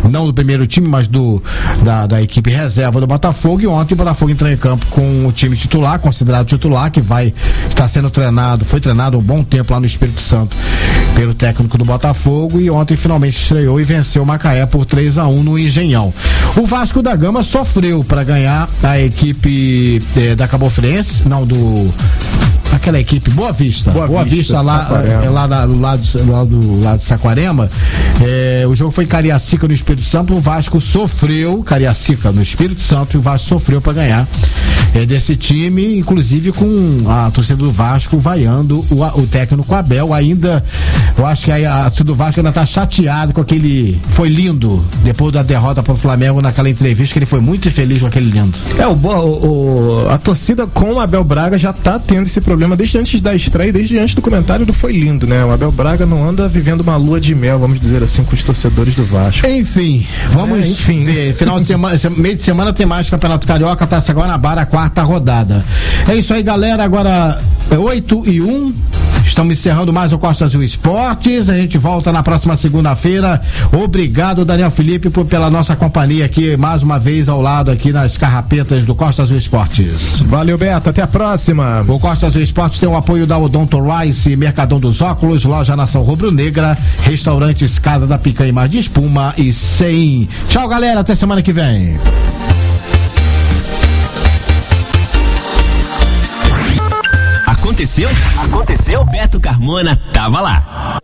não 0.10 0.26
do 0.26 0.34
primeiro 0.34 0.66
time, 0.68 0.88
mas 0.88 1.08
do 1.08 1.42
da, 1.84 2.08
da 2.08 2.22
equipe 2.22 2.50
reserva 2.50 3.00
do 3.00 3.08
Botafogo. 3.08 3.62
E 3.62 3.68
ontem 3.68 3.94
o 3.94 3.98
Botafogo 3.98 4.32
entrou 4.32 4.50
em 4.50 4.58
campo 4.58 4.86
com 4.88 5.28
o 5.28 5.32
time 5.32 5.56
titular, 5.56 6.00
considerado 6.00 6.46
titular, 6.46 6.92
que 6.92 7.02
vai 7.02 7.34
estar 7.68 7.88
sendo 7.88 8.10
treinado, 8.10 8.45
foi 8.66 8.80
treinado 8.80 9.18
um 9.18 9.22
bom 9.22 9.44
tempo 9.44 9.74
lá 9.74 9.80
no 9.80 9.86
Espírito 9.86 10.22
Santo 10.22 10.56
pelo 11.16 11.34
técnico 11.34 11.78
do 11.78 11.86
Botafogo 11.86 12.60
e 12.60 12.70
ontem 12.70 12.98
finalmente 12.98 13.38
estreou 13.38 13.80
e 13.80 13.84
venceu 13.84 14.24
o 14.24 14.26
Macaé 14.26 14.66
por 14.66 14.86
3 14.86 15.18
a 15.18 15.28
1 15.28 15.44
no 15.44 15.58
Engenhão. 15.58 16.14
O 16.56 16.66
Vasco 16.66 17.02
da 17.02 17.16
Gama 17.16 17.44
sofreu 17.44 18.04
para 18.04 18.24
ganhar 18.24 18.70
a 18.84 19.00
equipe 19.00 20.02
eh, 20.18 20.36
da 20.36 20.48
Cabo 20.48 20.70
Friense, 20.70 21.28
não 21.28 21.46
do 21.46 21.92
aquela 22.74 23.00
equipe 23.00 23.30
Boa 23.32 23.52
Vista. 23.52 23.92
Boa 23.92 24.08
Boa, 24.08 24.24
Vista 24.24 24.36
Vista, 24.58 24.60
de 24.60 24.66
lá, 24.66 25.04
é, 25.24 25.30
lá, 25.30 25.48
da- 25.48 25.66
do 25.66 25.80
lado, 25.80 26.02
lá 26.28 26.44
do 26.44 26.82
lado 26.82 26.98
de 26.98 27.04
Saquarema. 27.04 27.70
É, 28.22 28.66
o 28.68 28.76
jogo 28.76 28.92
foi 28.92 29.04
em 29.04 29.08
Cariacica 29.08 29.68
no 29.68 29.74
Espírito 29.74 30.06
Santo. 30.08 30.34
O 30.36 30.40
Vasco 30.40 30.80
sofreu, 30.82 31.64
Cariacica 31.64 32.32
no 32.32 32.42
Espírito 32.42 32.82
Santo, 32.82 33.16
e 33.16 33.18
o 33.18 33.22
Vasco 33.22 33.48
sofreu 33.50 33.82
para 33.82 33.94
ganhar 33.94 34.28
é, 34.94 35.06
desse 35.06 35.36
time, 35.36 35.98
inclusive 35.98 36.52
com 36.52 37.04
a 37.08 37.30
torcida 37.32 37.58
do 37.58 37.72
Vasco 37.72 38.18
vaiando 38.18 38.86
o, 38.90 39.04
o 39.22 39.28
técnico 39.28 39.74
Abel. 39.76 40.14
Ainda, 40.14 40.64
eu 41.18 41.26
acho 41.26 41.46
que 41.46 41.52
a, 41.52 41.82
a 41.82 41.84
torcida 41.86 42.04
do 42.06 42.16
Vasco 42.16 42.40
ainda 42.40 42.52
tá 42.52 42.66
chateado 42.66 43.34
com 43.34 43.42
aquele. 43.42 44.00
Foi 44.10 44.30
lindo 44.30 44.84
depois 45.04 45.34
da 45.34 45.44
derrota 45.44 45.84
pro 45.84 45.96
Flamengo 45.98 46.42
naquela 46.42 46.70
entrevista, 46.70 47.14
que 47.14 47.20
ele 47.20 47.26
foi 47.26 47.42
muito 47.42 47.70
feliz 47.70 48.02
com 48.02 48.08
aquele 48.08 48.30
lindo. 48.32 48.58
É, 48.78 48.88
o, 48.88 48.92
o- 48.94 50.06
o- 50.06 50.10
a 50.10 50.18
torcida 50.18 50.66
com 50.68 50.94
o 50.94 51.00
Abel 51.00 51.24
Braga 51.24 51.58
já 51.58 51.74
tá 51.74 52.00
tendo 52.00 52.24
esse 52.26 52.40
problema 52.40 52.55
desde 52.76 52.98
antes 52.98 53.22
da 53.22 53.34
estreia, 53.36 53.72
desde 53.74 53.98
antes 53.98 54.16
do 54.16 54.22
comentário 54.22 54.66
do 54.66 54.74
Foi 54.74 54.92
Lindo, 54.94 55.28
né? 55.28 55.44
O 55.44 55.52
Abel 55.52 55.72
Braga 55.72 56.06
não 56.06 56.28
anda 56.28 56.48
vivendo 56.48 56.82
uma 56.82 56.96
lua 56.98 57.20
de 57.20 57.34
mel, 57.36 57.60
vamos 57.60 57.80
dizer 57.80 58.02
assim, 58.04 58.24
com 58.24 58.34
os 58.34 58.44
torcedores 58.44 58.96
do 58.96 59.04
Vasco. 59.04 59.46
Enfim, 59.48 60.06
vamos 60.32 60.66
É, 60.66 60.70
enfim. 60.70 61.04
ver. 61.04 61.34
Final 61.34 61.60
de 61.60 61.66
semana, 61.66 61.98
meio 62.18 62.36
de 62.36 62.44
semana 62.44 62.72
tem 62.74 62.86
mais 62.86 63.10
Campeonato 63.10 63.46
Carioca, 63.48 63.86
Taça 63.86 64.14
Guanabara, 64.14 64.62
a 64.62 64.66
quarta 64.66 65.02
rodada. 65.04 65.64
É 66.08 66.16
isso 66.16 66.34
aí, 66.34 66.42
galera. 66.44 66.84
Agora 66.84 67.40
é 67.72 67.78
8 67.78 68.24
e 68.28 68.42
1. 68.42 68.74
Estamos 69.26 69.58
encerrando 69.58 69.92
mais 69.92 70.14
o 70.14 70.20
Costa 70.20 70.46
Azul 70.46 70.62
Esportes. 70.62 71.50
A 71.50 71.56
gente 71.56 71.78
volta 71.80 72.12
na 72.12 72.22
próxima 72.22 72.56
segunda-feira. 72.56 73.42
Obrigado, 73.74 74.46
Daniel 74.46 74.70
Felipe, 74.70 75.10
por, 75.10 75.26
pela 75.26 75.50
nossa 75.50 75.76
companhia 75.76 76.26
aqui, 76.26 76.56
mais 76.56 76.84
uma 76.84 77.00
vez 77.00 77.28
ao 77.28 77.42
lado 77.42 77.72
aqui 77.72 77.92
nas 77.92 78.18
carrapetas 78.18 78.86
do 78.86 78.94
Costa 78.94 79.24
Azul 79.24 79.36
Esportes. 79.38 80.22
Valeu, 80.28 80.58
Beto. 80.58 80.92
Até 80.92 81.02
a 81.02 81.08
próxima. 81.08 81.84
O 81.88 82.00
Costa 82.00 82.28
Azul 82.28 82.42
Esportes 82.46 82.80
tem 82.80 82.88
o 82.88 82.96
apoio 82.96 83.26
da 83.26 83.38
Odonto 83.40 83.80
Rice, 83.82 84.36
Mercadão 84.36 84.80
dos 84.80 85.02
Óculos, 85.02 85.44
Loja 85.44 85.76
Nação 85.76 86.04
Rubro 86.04 86.32
Negra, 86.32 86.78
Restaurante 87.04 87.66
Escada 87.66 88.06
da 88.06 88.20
Picanha 88.20 88.50
e 88.50 88.52
Mar 88.52 88.70
de 88.70 88.78
Espuma 88.78 89.34
e 89.36 89.52
100. 89.52 90.30
Tchau, 90.48 90.68
galera. 90.68 91.00
Até 91.00 91.16
semana 91.16 91.42
que 91.42 91.52
vem. 91.52 91.98
Aconteceu? 97.48 98.10
Aconteceu? 98.38 99.04
Beto 99.06 99.40
Carmona 99.40 100.00
tava 100.14 100.40
lá. 100.40 101.00